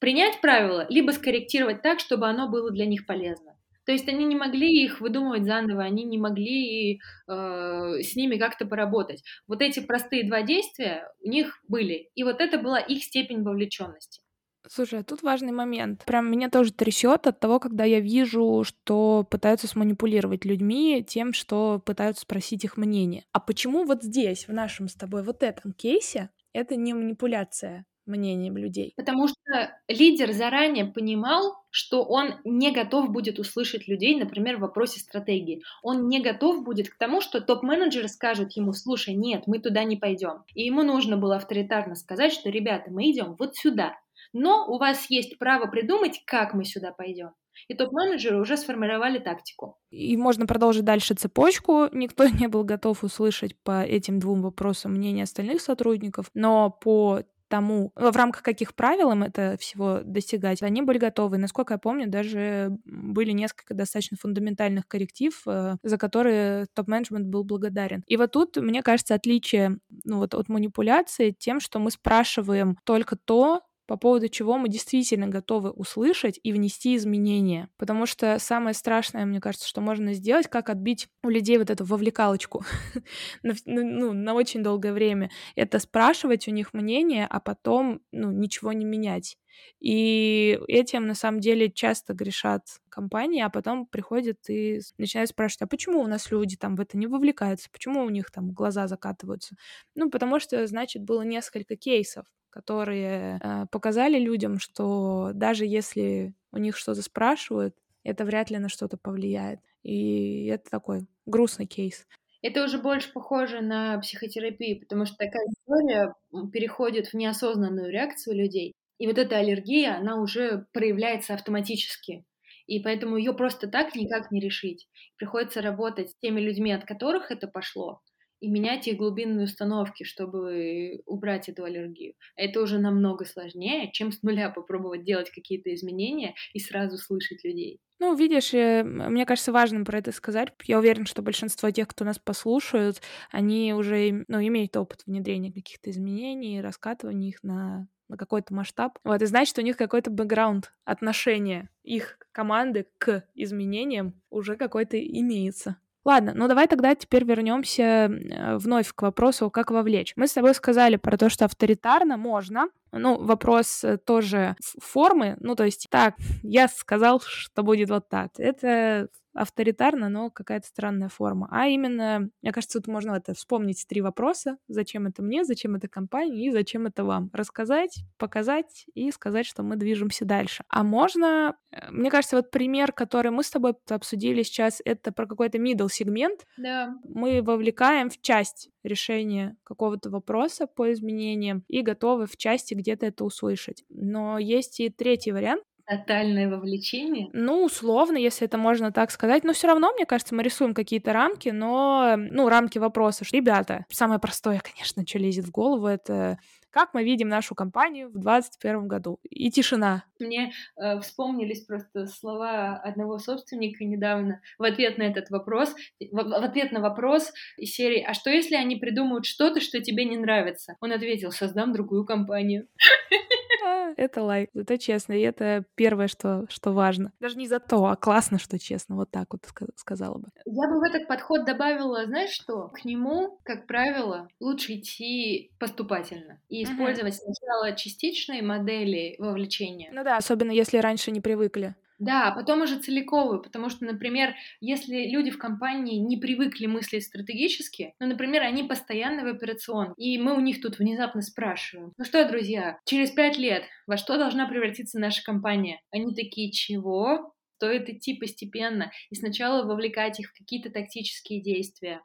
принять 0.00 0.40
правила, 0.40 0.86
либо 0.88 1.12
скорректировать 1.12 1.82
так, 1.82 2.00
чтобы 2.00 2.26
оно 2.28 2.48
было 2.48 2.72
для 2.72 2.86
них 2.86 3.06
полезно. 3.06 3.56
То 3.84 3.92
есть 3.92 4.08
они 4.08 4.24
не 4.24 4.36
могли 4.36 4.84
их 4.84 5.00
выдумывать 5.00 5.44
заново, 5.44 5.82
они 5.82 6.04
не 6.04 6.18
могли 6.18 6.94
э, 6.94 6.98
с 7.28 8.16
ними 8.16 8.36
как-то 8.36 8.66
поработать. 8.66 9.22
Вот 9.46 9.60
эти 9.60 9.80
простые 9.80 10.26
два 10.26 10.42
действия 10.42 11.08
у 11.20 11.28
них 11.28 11.60
были, 11.68 12.10
и 12.14 12.22
вот 12.22 12.40
это 12.40 12.58
была 12.58 12.78
их 12.78 13.02
степень 13.02 13.42
вовлеченности. 13.42 14.21
Слушай, 14.68 15.00
а 15.00 15.04
тут 15.04 15.22
важный 15.22 15.52
момент. 15.52 16.04
Прям 16.04 16.30
меня 16.30 16.48
тоже 16.48 16.72
трясет 16.72 17.26
от 17.26 17.40
того, 17.40 17.58
когда 17.58 17.84
я 17.84 18.00
вижу, 18.00 18.62
что 18.64 19.26
пытаются 19.28 19.66
сманипулировать 19.66 20.44
людьми 20.44 21.04
тем, 21.06 21.32
что 21.32 21.82
пытаются 21.84 22.22
спросить 22.22 22.64
их 22.64 22.76
мнение. 22.76 23.24
А 23.32 23.40
почему 23.40 23.84
вот 23.84 24.02
здесь, 24.02 24.46
в 24.46 24.52
нашем 24.52 24.88
с 24.88 24.94
тобой 24.94 25.24
вот 25.24 25.42
этом 25.42 25.72
кейсе, 25.72 26.30
это 26.52 26.76
не 26.76 26.94
манипуляция 26.94 27.86
мнением 28.06 28.56
людей? 28.56 28.94
Потому 28.96 29.26
что 29.26 29.78
лидер 29.88 30.32
заранее 30.32 30.84
понимал, 30.84 31.54
что 31.70 32.04
он 32.04 32.34
не 32.44 32.70
готов 32.70 33.10
будет 33.10 33.38
услышать 33.38 33.88
людей, 33.88 34.16
например, 34.18 34.58
в 34.58 34.60
вопросе 34.60 35.00
стратегии. 35.00 35.62
Он 35.82 36.08
не 36.08 36.20
готов 36.20 36.62
будет 36.62 36.90
к 36.90 36.98
тому, 36.98 37.20
что 37.20 37.40
топ-менеджеры 37.40 38.08
скажут 38.08 38.52
ему, 38.52 38.74
слушай, 38.74 39.14
нет, 39.14 39.44
мы 39.46 39.58
туда 39.58 39.82
не 39.84 39.96
пойдем. 39.96 40.44
И 40.54 40.62
ему 40.64 40.82
нужно 40.82 41.16
было 41.16 41.36
авторитарно 41.36 41.94
сказать, 41.94 42.32
что, 42.32 42.50
ребята, 42.50 42.90
мы 42.90 43.10
идем 43.10 43.34
вот 43.38 43.56
сюда 43.56 43.96
но 44.32 44.66
у 44.66 44.78
вас 44.78 45.06
есть 45.08 45.38
право 45.38 45.66
придумать, 45.66 46.22
как 46.26 46.54
мы 46.54 46.64
сюда 46.64 46.92
пойдем. 46.92 47.30
И 47.68 47.74
топ-менеджеры 47.74 48.40
уже 48.40 48.56
сформировали 48.56 49.18
тактику. 49.18 49.76
И 49.90 50.16
можно 50.16 50.46
продолжить 50.46 50.84
дальше 50.84 51.14
цепочку. 51.14 51.88
Никто 51.92 52.26
не 52.28 52.48
был 52.48 52.64
готов 52.64 53.04
услышать 53.04 53.56
по 53.62 53.82
этим 53.82 54.18
двум 54.18 54.42
вопросам 54.42 54.92
мнение 54.92 55.24
остальных 55.24 55.60
сотрудников, 55.60 56.30
но 56.34 56.70
по 56.70 57.22
тому, 57.52 57.92
в 57.96 58.16
рамках 58.16 58.42
каких 58.42 58.74
правил 58.74 59.10
им 59.12 59.22
это 59.22 59.58
всего 59.60 60.00
достигать, 60.02 60.62
они 60.62 60.80
были 60.80 60.96
готовы. 60.96 61.36
Насколько 61.36 61.74
я 61.74 61.78
помню, 61.78 62.08
даже 62.08 62.78
были 62.86 63.32
несколько 63.32 63.74
достаточно 63.74 64.16
фундаментальных 64.18 64.88
корректив, 64.88 65.38
э, 65.46 65.76
за 65.82 65.98
которые 65.98 66.64
топ-менеджмент 66.74 67.26
был 67.26 67.44
благодарен. 67.44 68.04
И 68.06 68.16
вот 68.16 68.32
тут, 68.32 68.56
мне 68.56 68.82
кажется, 68.82 69.14
отличие 69.14 69.76
ну, 70.04 70.16
вот, 70.16 70.32
от 70.32 70.48
манипуляции 70.48 71.36
тем, 71.38 71.60
что 71.60 71.78
мы 71.78 71.90
спрашиваем 71.90 72.78
только 72.84 73.16
то, 73.16 73.60
по 73.92 73.98
поводу 73.98 74.30
чего 74.30 74.56
мы 74.56 74.70
действительно 74.70 75.26
готовы 75.26 75.68
услышать 75.68 76.40
и 76.42 76.50
внести 76.54 76.96
изменения. 76.96 77.68
Потому 77.76 78.06
что 78.06 78.38
самое 78.38 78.72
страшное, 78.72 79.26
мне 79.26 79.38
кажется, 79.38 79.68
что 79.68 79.82
можно 79.82 80.14
сделать, 80.14 80.48
как 80.48 80.70
отбить 80.70 81.08
у 81.22 81.28
людей 81.28 81.58
вот 81.58 81.68
эту 81.68 81.84
вовлекалочку 81.84 82.64
на, 83.42 83.52
ну, 83.66 84.14
на 84.14 84.32
очень 84.32 84.62
долгое 84.62 84.94
время. 84.94 85.30
Это 85.56 85.78
спрашивать 85.78 86.48
у 86.48 86.52
них 86.52 86.72
мнение, 86.72 87.26
а 87.28 87.38
потом 87.38 88.00
ну, 88.12 88.30
ничего 88.30 88.72
не 88.72 88.86
менять. 88.86 89.36
И 89.80 90.58
этим, 90.68 91.06
на 91.06 91.14
самом 91.14 91.40
деле, 91.40 91.70
часто 91.70 92.14
грешат 92.14 92.62
компании, 92.88 93.42
а 93.42 93.50
потом 93.50 93.86
приходят 93.86 94.38
и 94.48 94.80
начинают 94.98 95.30
спрашивать, 95.30 95.62
а 95.62 95.66
почему 95.66 96.00
у 96.00 96.06
нас 96.06 96.30
люди 96.30 96.56
там 96.56 96.76
в 96.76 96.80
это 96.80 96.96
не 96.96 97.06
вовлекаются, 97.06 97.70
почему 97.70 98.02
у 98.04 98.10
них 98.10 98.30
там 98.30 98.52
глаза 98.52 98.86
закатываются? 98.86 99.56
Ну, 99.94 100.10
потому 100.10 100.40
что, 100.40 100.66
значит, 100.66 101.02
было 101.02 101.22
несколько 101.22 101.76
кейсов, 101.76 102.26
которые 102.50 103.40
э, 103.42 103.66
показали 103.70 104.18
людям, 104.18 104.58
что 104.58 105.30
даже 105.34 105.66
если 105.66 106.34
у 106.52 106.58
них 106.58 106.76
что-то 106.76 107.02
спрашивают, 107.02 107.74
это 108.04 108.24
вряд 108.24 108.50
ли 108.50 108.58
на 108.58 108.68
что-то 108.68 108.96
повлияет. 108.96 109.60
И 109.82 110.46
это 110.46 110.70
такой 110.70 111.06
грустный 111.26 111.66
кейс. 111.66 112.06
Это 112.42 112.64
уже 112.64 112.78
больше 112.78 113.12
похоже 113.12 113.60
на 113.60 113.98
психотерапию, 114.00 114.80
потому 114.80 115.06
что 115.06 115.16
такая 115.16 115.46
история 115.46 116.14
переходит 116.52 117.08
в 117.08 117.14
неосознанную 117.14 117.90
реакцию 117.90 118.36
людей. 118.36 118.74
И 119.02 119.06
вот 119.08 119.18
эта 119.18 119.36
аллергия, 119.38 119.96
она 119.96 120.22
уже 120.22 120.66
проявляется 120.72 121.34
автоматически. 121.34 122.24
И 122.68 122.78
поэтому 122.78 123.16
ее 123.16 123.32
просто 123.32 123.66
так 123.66 123.96
никак 123.96 124.30
не 124.30 124.38
решить. 124.40 124.86
Приходится 125.16 125.60
работать 125.60 126.10
с 126.10 126.16
теми 126.20 126.40
людьми, 126.40 126.70
от 126.70 126.84
которых 126.84 127.32
это 127.32 127.48
пошло, 127.48 128.00
и 128.38 128.48
менять 128.48 128.86
их 128.86 128.98
глубинные 128.98 129.46
установки, 129.46 130.04
чтобы 130.04 131.02
убрать 131.04 131.48
эту 131.48 131.64
аллергию. 131.64 132.14
Это 132.36 132.60
уже 132.60 132.78
намного 132.78 133.24
сложнее, 133.24 133.90
чем 133.90 134.12
с 134.12 134.22
нуля 134.22 134.50
попробовать 134.50 135.02
делать 135.02 135.32
какие-то 135.32 135.74
изменения 135.74 136.36
и 136.52 136.60
сразу 136.60 136.96
слышать 136.96 137.42
людей. 137.42 137.80
Ну, 137.98 138.14
видишь, 138.14 138.54
э, 138.54 138.84
мне 138.84 139.26
кажется 139.26 139.50
важным 139.50 139.84
про 139.84 139.98
это 139.98 140.12
сказать. 140.12 140.52
Я 140.62 140.78
уверена, 140.78 141.06
что 141.06 141.22
большинство 141.22 141.72
тех, 141.72 141.88
кто 141.88 142.04
нас 142.04 142.20
послушают, 142.20 143.02
они 143.32 143.74
уже 143.74 144.24
ну, 144.28 144.40
имеют 144.40 144.76
опыт 144.76 145.00
внедрения 145.06 145.52
каких-то 145.52 145.90
изменений, 145.90 146.60
раскатывания 146.60 147.30
их 147.30 147.42
на 147.42 147.88
на 148.12 148.18
какой-то 148.18 148.54
масштаб. 148.54 148.98
Вот, 149.04 149.20
и 149.22 149.26
значит, 149.26 149.58
у 149.58 149.62
них 149.62 149.76
какой-то 149.76 150.10
бэкграунд, 150.10 150.72
отношение 150.84 151.68
их 151.82 152.18
команды 152.30 152.86
к 152.98 153.24
изменениям 153.34 154.14
уже 154.30 154.56
какой-то 154.56 154.98
имеется. 155.00 155.76
Ладно, 156.04 156.32
ну 156.34 156.48
давай 156.48 156.66
тогда 156.66 156.94
теперь 156.94 157.24
вернемся 157.24 158.10
вновь 158.58 158.92
к 158.92 159.02
вопросу, 159.02 159.50
как 159.50 159.70
вовлечь. 159.70 160.12
Мы 160.16 160.26
с 160.26 160.32
тобой 160.32 160.54
сказали 160.54 160.96
про 160.96 161.16
то, 161.16 161.30
что 161.30 161.44
авторитарно 161.44 162.16
можно, 162.16 162.68
Ну, 162.92 163.18
вопрос 163.18 163.84
э, 163.84 163.96
тоже 163.96 164.56
формы, 164.80 165.36
ну, 165.40 165.54
то 165.54 165.64
есть, 165.64 165.86
так, 165.90 166.14
я 166.42 166.68
сказал, 166.68 167.20
что 167.20 167.62
будет 167.62 167.90
вот 167.90 168.08
так. 168.08 168.32
Это 168.38 169.08
авторитарно, 169.34 170.08
но 170.08 170.30
какая-то 170.30 170.66
странная 170.66 171.08
форма. 171.08 171.48
А 171.50 171.66
именно, 171.66 172.30
мне 172.42 172.52
кажется, 172.52 172.80
тут 172.80 172.88
можно 172.88 173.12
это 173.12 173.34
вспомнить 173.34 173.86
три 173.88 174.00
вопроса. 174.00 174.58
Зачем 174.68 175.06
это 175.06 175.22
мне, 175.22 175.44
зачем 175.44 175.74
это 175.74 175.88
компании 175.88 176.46
и 176.46 176.50
зачем 176.50 176.86
это 176.86 177.04
вам? 177.04 177.30
Рассказать, 177.32 178.00
показать 178.18 178.86
и 178.94 179.10
сказать, 179.10 179.46
что 179.46 179.62
мы 179.62 179.76
движемся 179.76 180.24
дальше. 180.24 180.64
А 180.68 180.82
можно, 180.82 181.56
э, 181.70 181.90
мне 181.90 182.10
кажется, 182.10 182.36
вот 182.36 182.50
пример, 182.50 182.92
который 182.92 183.30
мы 183.30 183.42
с 183.42 183.50
тобой 183.50 183.74
обсудили 183.88 184.42
сейчас, 184.42 184.82
это 184.84 185.12
про 185.12 185.26
какой-то 185.26 185.58
middle 185.58 185.88
сегмент. 185.90 186.46
Да. 186.58 186.94
Мы 187.04 187.42
вовлекаем 187.42 188.10
в 188.10 188.20
часть 188.20 188.70
решения 188.82 189.56
какого-то 189.62 190.10
вопроса 190.10 190.66
по 190.66 190.92
изменениям 190.92 191.64
и 191.68 191.82
готовы 191.82 192.26
в 192.26 192.36
части 192.36 192.74
где-то 192.82 193.06
это 193.06 193.24
услышать. 193.24 193.84
Но 193.88 194.38
есть 194.38 194.80
и 194.80 194.90
третий 194.90 195.32
вариант, 195.32 195.62
Тотальное 195.84 196.48
вовлечение? 196.48 197.28
Ну, 197.32 197.64
условно, 197.64 198.16
если 198.16 198.46
это 198.46 198.56
можно 198.56 198.92
так 198.92 199.10
сказать. 199.10 199.42
Но 199.42 199.52
все 199.52 199.66
равно, 199.66 199.92
мне 199.92 200.06
кажется, 200.06 200.34
мы 200.34 200.42
рисуем 200.42 200.74
какие-то 200.74 201.12
рамки, 201.12 201.48
но, 201.48 202.14
ну, 202.16 202.48
рамки 202.48 202.78
вопроса. 202.78 203.24
Ребята, 203.32 203.84
самое 203.90 204.20
простое, 204.20 204.60
конечно, 204.74 205.04
что 205.06 205.18
лезет 205.18 205.44
в 205.46 205.50
голову, 205.50 205.86
это 205.86 206.38
как 206.72 206.94
мы 206.94 207.04
видим 207.04 207.28
нашу 207.28 207.54
компанию 207.54 208.08
в 208.08 208.18
2021 208.18 208.88
году. 208.88 209.20
И 209.28 209.50
тишина. 209.50 210.04
Мне 210.18 210.52
э, 210.76 211.00
вспомнились 211.00 211.64
просто 211.64 212.06
слова 212.06 212.76
одного 212.76 213.18
собственника 213.18 213.84
недавно 213.84 214.40
в 214.58 214.64
ответ 214.64 214.98
на 214.98 215.02
этот 215.02 215.30
вопрос, 215.30 215.74
в, 216.00 216.16
в 216.16 216.44
ответ 216.44 216.72
на 216.72 216.80
вопрос 216.80 217.32
из 217.56 217.72
серии 217.72 218.02
«А 218.02 218.14
что, 218.14 218.30
если 218.30 218.56
они 218.56 218.76
придумают 218.76 219.26
что-то, 219.26 219.60
что 219.60 219.80
тебе 219.80 220.04
не 220.04 220.16
нравится?» 220.16 220.76
Он 220.80 220.92
ответил 220.92 221.30
«Создам 221.30 221.72
другую 221.72 222.04
компанию». 222.04 222.66
это 223.96 224.22
лайк. 224.22 224.50
Это 224.54 224.78
честно, 224.78 225.12
и 225.12 225.20
это 225.20 225.64
первое, 225.74 226.08
что, 226.08 226.46
что 226.48 226.72
важно. 226.72 227.12
Даже 227.20 227.36
не 227.36 227.48
за 227.48 227.60
то, 227.60 227.86
а 227.86 227.96
классно, 227.96 228.38
что 228.38 228.58
честно. 228.58 228.96
Вот 228.96 229.10
так 229.10 229.28
вот 229.32 229.42
сказала 229.76 230.18
бы. 230.18 230.28
Я 230.44 230.68
бы 230.68 230.80
в 230.80 230.82
этот 230.82 231.08
подход 231.08 231.44
добавила, 231.44 232.06
знаешь 232.06 232.30
что? 232.30 232.68
К 232.68 232.84
нему, 232.84 233.38
как 233.44 233.66
правило, 233.66 234.28
лучше 234.40 234.74
идти 234.74 235.52
поступательно 235.58 236.40
и 236.48 236.64
использовать 236.64 237.14
uh-huh. 237.14 237.34
сначала 237.34 237.76
частичные 237.76 238.42
модели 238.42 239.16
вовлечения. 239.18 239.90
Ну 239.92 240.04
да, 240.04 240.16
особенно 240.16 240.50
если 240.50 240.78
раньше 240.78 241.10
не 241.10 241.20
привыкли. 241.20 241.74
Да, 242.02 242.32
потом 242.32 242.62
уже 242.62 242.80
целиковую, 242.80 243.40
потому 243.40 243.70
что, 243.70 243.84
например, 243.84 244.34
если 244.60 245.08
люди 245.08 245.30
в 245.30 245.38
компании 245.38 246.00
не 246.00 246.16
привыкли 246.16 246.66
мыслить 246.66 247.04
стратегически, 247.04 247.94
ну, 248.00 248.08
например, 248.08 248.42
они 248.42 248.64
постоянно 248.64 249.22
в 249.22 249.28
операцион, 249.28 249.92
и 249.96 250.18
мы 250.18 250.34
у 250.34 250.40
них 250.40 250.60
тут 250.60 250.80
внезапно 250.80 251.22
спрашиваем, 251.22 251.92
ну 251.96 252.04
что, 252.04 252.28
друзья, 252.28 252.80
через 252.86 253.12
пять 253.12 253.38
лет 253.38 253.62
во 253.86 253.96
что 253.96 254.18
должна 254.18 254.48
превратиться 254.48 254.98
наша 254.98 255.22
компания? 255.22 255.80
Они 255.92 256.12
такие, 256.12 256.50
чего? 256.50 257.34
Стоит 257.58 257.88
идти 257.88 258.14
постепенно 258.14 258.90
и 259.10 259.14
сначала 259.14 259.64
вовлекать 259.64 260.18
их 260.18 260.30
в 260.30 260.36
какие-то 260.36 260.70
тактические 260.70 261.40
действия. 261.40 262.02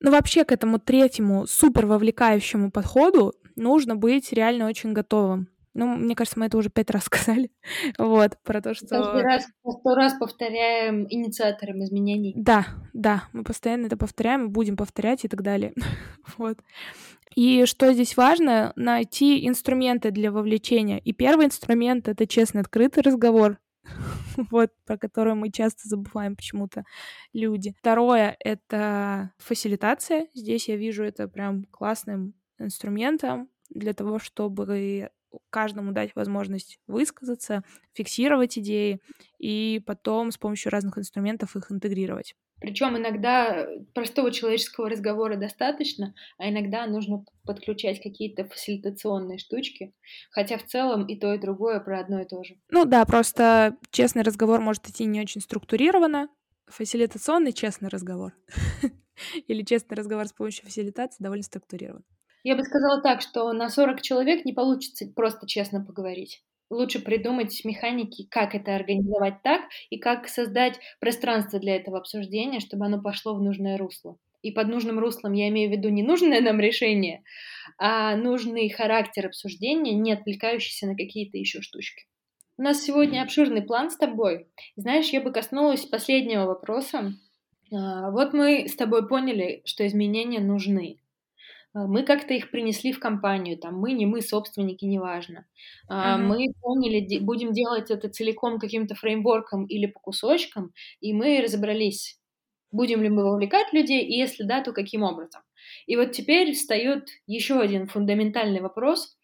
Ну, 0.00 0.10
вообще 0.10 0.46
к 0.46 0.52
этому 0.52 0.78
третьему 0.78 1.46
супер 1.46 1.84
вовлекающему 1.84 2.70
подходу 2.70 3.34
нужно 3.56 3.94
быть 3.94 4.32
реально 4.32 4.68
очень 4.68 4.94
готовым. 4.94 5.48
Ну, 5.74 5.86
мне 5.96 6.14
кажется, 6.14 6.38
мы 6.38 6.46
это 6.46 6.58
уже 6.58 6.70
пять 6.70 6.90
раз 6.90 7.04
сказали. 7.06 7.50
вот, 7.98 8.38
про 8.42 8.60
то, 8.60 8.74
что... 8.74 8.86
Каждый 8.88 9.22
раз, 9.22 9.46
сто 9.62 9.94
раз 9.94 10.14
повторяем 10.18 11.06
инициатором 11.08 11.82
изменений. 11.82 12.32
Да, 12.36 12.66
да, 12.92 13.24
мы 13.32 13.44
постоянно 13.44 13.86
это 13.86 13.96
повторяем, 13.96 14.50
будем 14.50 14.76
повторять 14.76 15.24
и 15.24 15.28
так 15.28 15.42
далее. 15.42 15.72
вот. 16.36 16.58
И 17.34 17.66
что 17.66 17.92
здесь 17.92 18.16
важно? 18.16 18.72
Найти 18.74 19.46
инструменты 19.46 20.10
для 20.10 20.32
вовлечения. 20.32 20.98
И 20.98 21.12
первый 21.12 21.46
инструмент— 21.46 22.08
это 22.08 22.26
честный, 22.26 22.62
открытый 22.62 23.02
разговор. 23.02 23.58
вот, 24.50 24.70
про 24.84 24.98
который 24.98 25.34
мы 25.34 25.50
часто 25.50 25.88
забываем 25.88 26.36
почему-то 26.36 26.84
люди. 27.32 27.74
Второе— 27.78 28.36
это 28.40 29.32
фасилитация. 29.38 30.28
Здесь 30.34 30.68
я 30.68 30.76
вижу 30.76 31.04
это 31.04 31.28
прям 31.28 31.64
классным 31.64 32.34
инструментом 32.58 33.48
для 33.70 33.92
того, 33.92 34.18
чтобы 34.18 35.10
каждому 35.50 35.92
дать 35.92 36.14
возможность 36.14 36.78
высказаться, 36.86 37.62
фиксировать 37.92 38.58
идеи 38.58 39.00
и 39.38 39.82
потом 39.86 40.30
с 40.30 40.38
помощью 40.38 40.70
разных 40.70 40.98
инструментов 40.98 41.56
их 41.56 41.70
интегрировать. 41.70 42.34
Причем 42.60 42.96
иногда 42.96 43.68
простого 43.94 44.32
человеческого 44.32 44.90
разговора 44.90 45.36
достаточно, 45.36 46.14
а 46.38 46.50
иногда 46.50 46.86
нужно 46.86 47.24
подключать 47.44 48.02
какие-то 48.02 48.44
фасилитационные 48.44 49.38
штучки, 49.38 49.94
хотя 50.32 50.58
в 50.58 50.64
целом 50.64 51.06
и 51.06 51.16
то, 51.16 51.32
и 51.34 51.38
другое 51.38 51.78
про 51.78 52.00
одно 52.00 52.20
и 52.20 52.26
то 52.26 52.42
же. 52.42 52.56
Ну 52.70 52.84
да, 52.84 53.04
просто 53.04 53.76
честный 53.90 54.22
разговор 54.22 54.60
может 54.60 54.88
идти 54.88 55.04
не 55.04 55.20
очень 55.20 55.40
структурированно, 55.40 56.28
фасилитационный 56.66 57.52
честный 57.52 57.88
разговор 57.90 58.32
или 59.46 59.62
честный 59.62 59.96
разговор 59.96 60.26
с 60.26 60.32
помощью 60.32 60.64
фасилитации 60.64 61.22
довольно 61.22 61.44
структурирован. 61.44 62.04
Я 62.44 62.56
бы 62.56 62.62
сказала 62.62 63.02
так, 63.02 63.20
что 63.20 63.52
на 63.52 63.68
40 63.68 64.00
человек 64.02 64.44
не 64.44 64.52
получится 64.52 65.06
просто 65.14 65.46
честно 65.46 65.84
поговорить. 65.84 66.42
Лучше 66.70 67.00
придумать 67.00 67.64
механики, 67.64 68.26
как 68.30 68.54
это 68.54 68.76
организовать 68.76 69.42
так, 69.42 69.62
и 69.88 69.98
как 69.98 70.28
создать 70.28 70.78
пространство 71.00 71.58
для 71.58 71.76
этого 71.76 71.98
обсуждения, 71.98 72.60
чтобы 72.60 72.84
оно 72.84 73.00
пошло 73.00 73.34
в 73.34 73.42
нужное 73.42 73.78
русло. 73.78 74.18
И 74.42 74.52
под 74.52 74.68
нужным 74.68 74.98
руслом 74.98 75.32
я 75.32 75.48
имею 75.48 75.70
в 75.70 75.72
виду 75.72 75.88
не 75.88 76.02
нужное 76.02 76.40
нам 76.40 76.60
решение, 76.60 77.24
а 77.78 78.16
нужный 78.16 78.68
характер 78.68 79.26
обсуждения, 79.26 79.94
не 79.94 80.12
отвлекающийся 80.12 80.86
на 80.86 80.94
какие-то 80.94 81.38
еще 81.38 81.60
штучки. 81.60 82.06
У 82.56 82.62
нас 82.62 82.82
сегодня 82.82 83.22
обширный 83.22 83.62
план 83.62 83.90
с 83.90 83.96
тобой. 83.96 84.48
Знаешь, 84.76 85.10
я 85.10 85.20
бы 85.20 85.32
коснулась 85.32 85.86
последнего 85.86 86.44
вопроса. 86.44 87.12
А, 87.72 88.10
вот 88.10 88.32
мы 88.32 88.68
с 88.68 88.74
тобой 88.74 89.08
поняли, 89.08 89.62
что 89.64 89.86
изменения 89.86 90.40
нужны. 90.40 90.98
А, 91.78 91.86
мы 91.86 92.02
как-то 92.02 92.34
их 92.34 92.50
принесли 92.50 92.92
в 92.92 92.98
компанию, 92.98 93.58
там 93.58 93.78
мы, 93.78 93.92
не 93.92 94.06
мы, 94.06 94.20
собственники, 94.20 94.84
неважно. 94.84 95.46
Uh-huh. 95.90 96.18
Мы 96.18 96.52
поняли, 96.60 97.18
будем 97.20 97.52
делать 97.52 97.90
это 97.90 98.08
целиком 98.08 98.58
каким-то 98.58 98.94
фреймворком 98.94 99.66
или 99.66 99.86
по 99.86 100.00
кусочкам, 100.00 100.72
и 101.00 101.12
мы 101.12 101.40
разобрались, 101.40 102.18
будем 102.72 103.02
ли 103.02 103.08
мы 103.08 103.24
вовлекать 103.24 103.72
людей, 103.72 104.04
и 104.04 104.18
если 104.18 104.44
да, 104.44 104.62
то 104.62 104.72
каким 104.72 105.02
образом. 105.02 105.42
И 105.86 105.96
вот 105.96 106.12
теперь 106.12 106.52
встает 106.52 107.08
еще 107.26 107.60
один 107.60 107.86
фундаментальный 107.86 108.60
вопрос, 108.60 109.16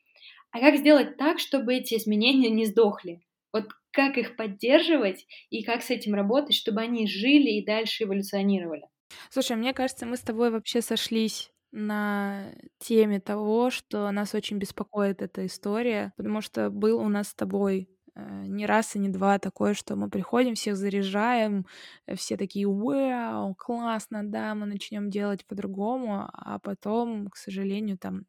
а 0.51 0.61
как 0.61 0.77
сделать 0.77 1.17
так, 1.17 1.41
чтобы 1.41 1.75
эти 1.75 1.95
изменения 1.97 2.51
не 2.51 2.67
сдохли? 2.67 3.23
Вот 3.53 3.65
как 3.91 4.19
их 4.19 4.37
поддерживать 4.37 5.27
и 5.51 5.63
как 5.63 5.83
с 5.83 5.91
этим 5.91 6.15
работать, 6.15 6.55
чтобы 6.55 6.81
они 6.81 7.07
жили 7.07 7.51
и 7.51 7.65
дальше 7.65 8.05
эволюционировали? 8.05 8.83
Слушай, 9.31 9.57
мне 9.57 9.73
кажется, 9.73 10.07
мы 10.07 10.17
с 10.17 10.21
тобой 10.21 10.51
вообще 10.51 10.81
сошлись 10.81 11.54
на 11.75 12.53
теме 12.79 13.21
того, 13.21 13.71
что 13.71 14.11
нас 14.13 14.35
очень 14.35 14.59
беспокоит 14.59 15.23
эта 15.23 15.47
история, 15.47 16.13
потому 16.17 16.41
что 16.41 16.71
был 16.71 16.99
у 17.01 17.09
нас 17.09 17.29
с 17.31 17.35
тобой 17.35 17.89
э, 18.15 18.45
не 18.47 18.67
раз 18.67 18.95
и 18.97 18.99
не 19.01 19.09
два 19.09 19.39
такое, 19.41 19.75
что 19.75 19.97
мы 19.97 20.09
приходим, 20.11 20.55
всех 20.55 20.77
заряжаем, 20.77 21.67
все 22.17 22.37
такие, 22.37 22.69
вау, 22.69 23.55
классно, 23.57 24.23
да, 24.25 24.55
мы 24.55 24.67
начнем 24.67 25.11
делать 25.11 25.45
по-другому, 25.47 26.29
а 26.33 26.59
потом, 26.61 27.29
к 27.29 27.37
сожалению, 27.37 27.99
там 27.99 28.25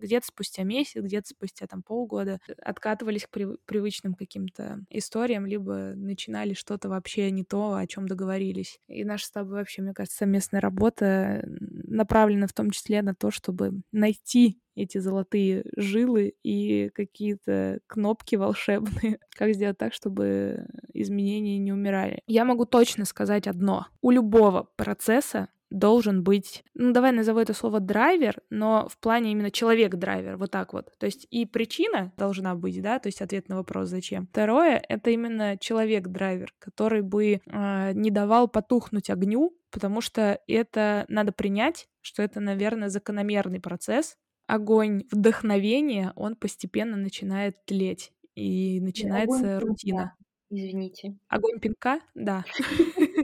где-то 0.00 0.26
спустя 0.26 0.62
месяц, 0.62 1.02
где-то 1.02 1.28
спустя 1.28 1.66
там 1.66 1.82
полгода 1.82 2.40
откатывались 2.62 3.26
к 3.26 3.30
прив- 3.30 3.58
привычным 3.66 4.14
каким-то 4.14 4.80
историям, 4.90 5.46
либо 5.46 5.92
начинали 5.94 6.54
что-то 6.54 6.88
вообще 6.88 7.30
не 7.30 7.44
то, 7.44 7.74
о 7.74 7.86
чем 7.86 8.08
договорились. 8.08 8.80
И 8.88 9.04
наша 9.04 9.26
с 9.26 9.30
тобой 9.30 9.58
вообще, 9.58 9.82
мне 9.82 9.94
кажется, 9.94 10.18
совместная 10.18 10.60
работа 10.60 11.44
направлена 11.48 12.46
в 12.46 12.52
том 12.52 12.70
числе 12.70 13.02
на 13.02 13.14
то, 13.14 13.30
чтобы 13.30 13.82
найти 13.92 14.60
эти 14.78 14.98
золотые 14.98 15.64
жилы 15.76 16.34
и 16.44 16.90
какие-то 16.94 17.80
кнопки 17.86 18.36
волшебные. 18.36 19.18
Как 19.36 19.52
сделать 19.54 19.78
так, 19.78 19.92
чтобы 19.92 20.66
изменения 20.92 21.58
не 21.58 21.72
умирали? 21.72 22.22
Я 22.26 22.44
могу 22.44 22.64
точно 22.64 23.04
сказать 23.04 23.46
одно. 23.46 23.86
У 24.00 24.10
любого 24.10 24.68
процесса 24.76 25.48
должен 25.70 26.22
быть, 26.22 26.64
ну 26.74 26.92
давай 26.92 27.12
назову 27.12 27.40
это 27.40 27.54
слово 27.54 27.80
драйвер, 27.80 28.40
но 28.50 28.88
в 28.88 28.98
плане 28.98 29.32
именно 29.32 29.50
человек-драйвер, 29.50 30.36
вот 30.36 30.50
так 30.50 30.72
вот. 30.72 30.90
То 30.98 31.06
есть 31.06 31.26
и 31.30 31.46
причина 31.46 32.12
должна 32.16 32.54
быть, 32.54 32.80
да, 32.82 32.98
то 32.98 33.08
есть 33.08 33.22
ответ 33.22 33.48
на 33.48 33.56
вопрос 33.56 33.88
зачем. 33.88 34.26
Второе— 34.26 34.82
это 34.88 35.10
именно 35.10 35.56
человек-драйвер, 35.58 36.54
который 36.58 37.02
бы 37.02 37.40
э, 37.44 37.92
не 37.92 38.10
давал 38.10 38.48
потухнуть 38.48 39.10
огню, 39.10 39.56
потому 39.70 40.00
что 40.00 40.40
это 40.46 41.04
надо 41.08 41.32
принять, 41.32 41.88
что 42.00 42.22
это, 42.22 42.40
наверное, 42.40 42.88
закономерный 42.88 43.60
процесс. 43.60 44.16
Огонь 44.46 45.04
вдохновения, 45.10 46.12
он 46.16 46.34
постепенно 46.34 46.96
начинает 46.96 47.56
тлеть, 47.66 48.12
и 48.34 48.80
начинается 48.80 49.56
огонь 49.56 49.68
рутина. 49.70 50.14
Извините. 50.50 51.18
Огонь 51.28 51.58
пинка? 51.60 52.00
Да. 52.14 52.44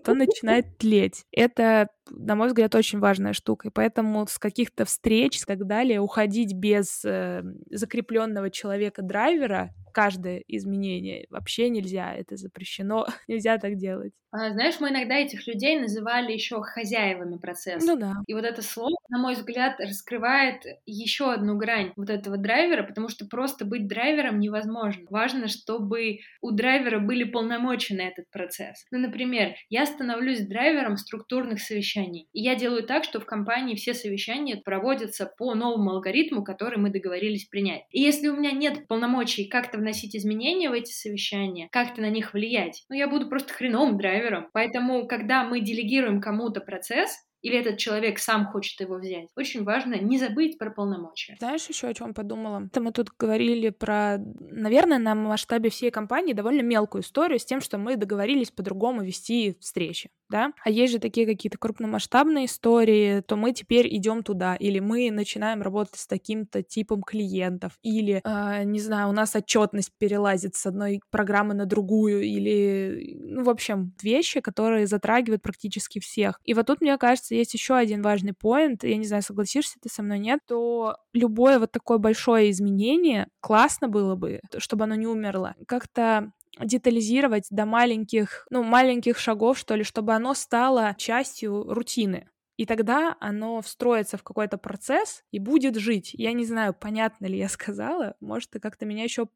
То 0.00 0.14
начинает 0.14 0.78
тлеть. 0.78 1.24
Это 1.32 1.88
на 2.10 2.34
мой 2.34 2.48
взгляд, 2.48 2.74
очень 2.74 2.98
важная 2.98 3.32
штука. 3.32 3.68
И 3.68 3.70
поэтому 3.70 4.26
с 4.26 4.38
каких-то 4.38 4.84
встреч 4.84 5.40
и 5.40 5.44
так 5.44 5.66
далее 5.66 6.00
уходить 6.00 6.52
без 6.52 7.04
э, 7.04 7.42
закрепленного 7.70 8.50
человека-драйвера 8.50 9.74
каждое 9.92 10.42
изменение. 10.48 11.26
Вообще 11.30 11.70
нельзя, 11.70 12.12
это 12.12 12.36
запрещено, 12.36 13.06
нельзя 13.28 13.58
так 13.58 13.76
делать. 13.76 14.12
А, 14.36 14.50
знаешь, 14.50 14.80
мы 14.80 14.88
иногда 14.88 15.14
этих 15.14 15.46
людей 15.46 15.78
называли 15.78 16.32
еще 16.32 16.60
хозяевами 16.60 17.38
процесса. 17.38 17.86
Ну 17.86 17.96
да. 17.96 18.14
И 18.26 18.34
вот 18.34 18.44
это 18.44 18.62
слово, 18.62 18.96
на 19.08 19.18
мой 19.18 19.34
взгляд, 19.34 19.78
раскрывает 19.78 20.64
еще 20.86 21.32
одну 21.32 21.56
грань 21.56 21.92
вот 21.94 22.10
этого 22.10 22.36
драйвера, 22.36 22.82
потому 22.82 23.08
что 23.08 23.26
просто 23.26 23.64
быть 23.64 23.86
драйвером 23.86 24.40
невозможно. 24.40 25.04
Важно, 25.08 25.46
чтобы 25.46 26.18
у 26.40 26.50
драйвера 26.50 26.98
были 26.98 27.22
полномочия 27.22 27.94
на 27.94 28.02
этот 28.08 28.28
процесс. 28.32 28.86
Ну, 28.90 28.98
например, 28.98 29.54
я 29.70 29.86
становлюсь 29.86 30.40
драйвером 30.40 30.96
структурных 30.96 31.60
совещаний. 31.60 32.26
И 32.32 32.42
я 32.42 32.56
делаю 32.56 32.82
так, 32.82 33.04
что 33.04 33.20
в 33.20 33.26
компании 33.26 33.76
все 33.76 33.94
совещания 33.94 34.56
проводятся 34.56 35.26
по 35.26 35.54
новому 35.54 35.90
алгоритму, 35.92 36.42
который 36.42 36.78
мы 36.78 36.90
договорились 36.90 37.44
принять. 37.44 37.82
И 37.90 38.00
если 38.00 38.26
у 38.26 38.36
меня 38.36 38.50
нет 38.50 38.88
полномочий 38.88 39.44
как-то 39.44 39.78
вносить 39.78 40.16
изменения 40.16 40.70
в 40.70 40.72
эти 40.72 40.90
совещания, 40.90 41.68
как-то 41.70 42.00
на 42.00 42.10
них 42.10 42.34
влиять, 42.34 42.82
ну, 42.88 42.96
я 42.96 43.06
буду 43.06 43.28
просто 43.28 43.52
хреновым 43.52 43.96
драйвером. 43.96 44.23
Поэтому, 44.52 45.06
когда 45.06 45.44
мы 45.44 45.60
делегируем 45.60 46.20
кому-то 46.20 46.60
процесс, 46.60 47.16
или 47.44 47.58
этот 47.58 47.76
человек 47.76 48.18
сам 48.18 48.46
хочет 48.46 48.80
его 48.80 48.96
взять. 48.96 49.28
Очень 49.36 49.64
важно 49.64 50.00
не 50.00 50.18
забыть 50.18 50.56
про 50.56 50.70
полномочия. 50.70 51.36
Знаешь, 51.38 51.68
еще 51.68 51.88
о 51.88 51.94
чем 51.94 52.14
подумала? 52.14 52.62
Это 52.64 52.80
мы 52.80 52.90
тут 52.90 53.10
говорили 53.18 53.68
про, 53.68 54.16
наверное, 54.18 54.98
на 54.98 55.14
масштабе 55.14 55.68
всей 55.68 55.90
компании 55.90 56.32
довольно 56.32 56.62
мелкую 56.62 57.02
историю 57.02 57.38
с 57.38 57.44
тем, 57.44 57.60
что 57.60 57.76
мы 57.76 57.96
договорились 57.96 58.50
по-другому 58.50 59.02
вести 59.02 59.58
встречи 59.60 60.10
да, 60.30 60.52
а 60.64 60.70
есть 60.70 60.92
же 60.92 60.98
такие 60.98 61.26
какие-то 61.26 61.58
крупномасштабные 61.58 62.46
истории, 62.46 63.20
то 63.20 63.36
мы 63.36 63.52
теперь 63.52 63.94
идем 63.94 64.22
туда, 64.22 64.56
или 64.56 64.80
мы 64.80 65.10
начинаем 65.10 65.62
работать 65.62 65.96
с 65.96 66.06
таким-то 66.06 66.62
типом 66.62 67.02
клиентов, 67.02 67.78
или, 67.82 68.20
э, 68.24 68.64
не 68.64 68.80
знаю, 68.80 69.10
у 69.10 69.12
нас 69.12 69.36
отчетность 69.36 69.92
перелазит 69.98 70.56
с 70.56 70.66
одной 70.66 71.00
программы 71.10 71.54
на 71.54 71.66
другую, 71.66 72.22
или, 72.22 73.16
ну, 73.20 73.44
в 73.44 73.50
общем, 73.50 73.92
вещи, 74.02 74.40
которые 74.40 74.86
затрагивают 74.86 75.42
практически 75.42 76.00
всех. 76.00 76.40
И 76.44 76.54
вот 76.54 76.66
тут, 76.66 76.80
мне 76.80 76.96
кажется, 76.98 77.33
есть 77.36 77.54
еще 77.54 77.74
один 77.74 78.02
важный 78.02 78.32
поинт, 78.32 78.84
я 78.84 78.96
не 78.96 79.06
знаю, 79.06 79.22
согласишься 79.22 79.78
ты 79.80 79.88
со 79.88 80.02
мной, 80.02 80.18
нет, 80.18 80.40
то 80.46 80.96
любое 81.12 81.58
вот 81.58 81.72
такое 81.72 81.98
большое 81.98 82.50
изменение 82.50 83.28
классно 83.40 83.88
было 83.88 84.16
бы, 84.16 84.40
чтобы 84.58 84.84
оно 84.84 84.94
не 84.94 85.06
умерло. 85.06 85.54
Как-то 85.66 86.32
детализировать 86.60 87.46
до 87.50 87.66
маленьких, 87.66 88.46
ну, 88.50 88.62
маленьких 88.62 89.18
шагов, 89.18 89.58
что 89.58 89.74
ли, 89.74 89.84
чтобы 89.84 90.14
оно 90.14 90.34
стало 90.34 90.94
частью 90.98 91.64
рутины. 91.72 92.28
И 92.56 92.66
тогда 92.66 93.16
оно 93.20 93.60
встроится 93.60 94.16
в 94.16 94.22
какой-то 94.22 94.58
процесс 94.58 95.24
и 95.32 95.40
будет 95.40 95.76
жить. 95.76 96.10
Я 96.14 96.32
не 96.32 96.44
знаю, 96.44 96.72
понятно 96.72 97.26
ли 97.26 97.36
я 97.36 97.48
сказала. 97.48 98.14
Может, 98.20 98.50
ты 98.50 98.60
как-то 98.60 98.86
меня 98.86 99.02
еще 99.02 99.26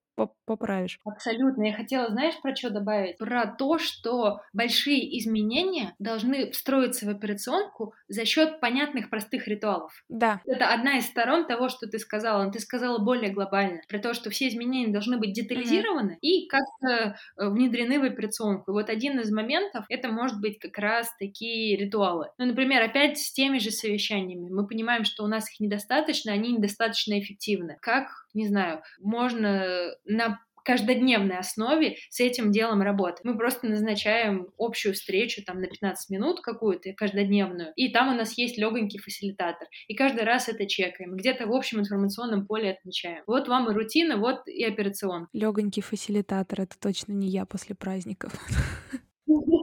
поправишь. 0.44 0.98
Абсолютно. 1.04 1.64
Я 1.64 1.74
хотела, 1.74 2.08
знаешь, 2.08 2.34
про 2.42 2.54
что 2.54 2.70
добавить? 2.70 3.18
Про 3.18 3.46
то, 3.46 3.78
что 3.78 4.40
большие 4.52 5.18
изменения 5.18 5.94
должны 5.98 6.50
встроиться 6.50 7.06
в 7.06 7.08
операционку 7.08 7.94
за 8.08 8.24
счет 8.24 8.60
понятных 8.60 9.10
простых 9.10 9.48
ритуалов. 9.48 9.92
Да. 10.08 10.40
Это 10.46 10.72
одна 10.72 10.98
из 10.98 11.06
сторон 11.06 11.46
того, 11.46 11.68
что 11.68 11.86
ты 11.86 11.98
сказала. 11.98 12.44
Но 12.44 12.50
ты 12.50 12.60
сказала 12.60 12.98
более 12.98 13.30
глобально. 13.30 13.80
Про 13.88 13.98
то, 13.98 14.14
что 14.14 14.30
все 14.30 14.48
изменения 14.48 14.92
должны 14.92 15.18
быть 15.18 15.32
детализированы 15.32 16.12
mm-hmm. 16.12 16.20
и 16.20 16.48
как-то 16.48 17.16
э, 17.36 17.48
внедрены 17.48 18.00
в 18.00 18.04
операционку. 18.04 18.70
И 18.70 18.74
вот 18.74 18.90
один 18.90 19.20
из 19.20 19.30
моментов 19.30 19.84
это 19.88 20.08
может 20.08 20.40
быть 20.40 20.58
как 20.58 20.78
раз 20.78 21.14
такие 21.18 21.76
ритуалы. 21.76 22.28
Ну, 22.38 22.46
например, 22.46 22.82
опять 22.82 23.18
с 23.18 23.32
теми 23.32 23.58
же 23.58 23.70
совещаниями. 23.70 24.48
Мы 24.50 24.66
понимаем, 24.66 25.04
что 25.04 25.24
у 25.24 25.26
нас 25.26 25.50
их 25.50 25.60
недостаточно, 25.60 26.32
они 26.32 26.52
недостаточно 26.52 27.18
эффективны. 27.18 27.78
Как 27.80 28.08
не 28.38 28.46
знаю, 28.46 28.82
можно 29.00 29.94
на 30.04 30.38
каждодневной 30.64 31.38
основе 31.38 31.96
с 32.10 32.20
этим 32.20 32.52
делом 32.52 32.82
работать. 32.82 33.24
Мы 33.24 33.38
просто 33.38 33.66
назначаем 33.66 34.48
общую 34.58 34.92
встречу 34.92 35.42
там 35.42 35.60
на 35.60 35.66
15 35.66 36.10
минут 36.10 36.40
какую-то 36.42 36.92
каждодневную, 36.92 37.72
и 37.74 37.90
там 37.90 38.12
у 38.12 38.16
нас 38.16 38.36
есть 38.36 38.58
легонький 38.58 38.98
фасилитатор. 38.98 39.66
И 39.86 39.94
каждый 39.94 40.24
раз 40.24 40.48
это 40.50 40.66
чекаем. 40.66 41.16
Где-то 41.16 41.46
в 41.46 41.52
общем 41.54 41.80
информационном 41.80 42.46
поле 42.46 42.72
отмечаем. 42.72 43.22
Вот 43.26 43.48
вам 43.48 43.70
и 43.70 43.74
рутина, 43.74 44.18
вот 44.18 44.46
и 44.46 44.62
операцион. 44.62 45.28
Легонький 45.32 45.80
фасилитатор— 45.80 46.60
это 46.62 46.78
точно 46.78 47.12
не 47.12 47.28
я 47.28 47.46
после 47.46 47.74
праздников. 47.74 48.34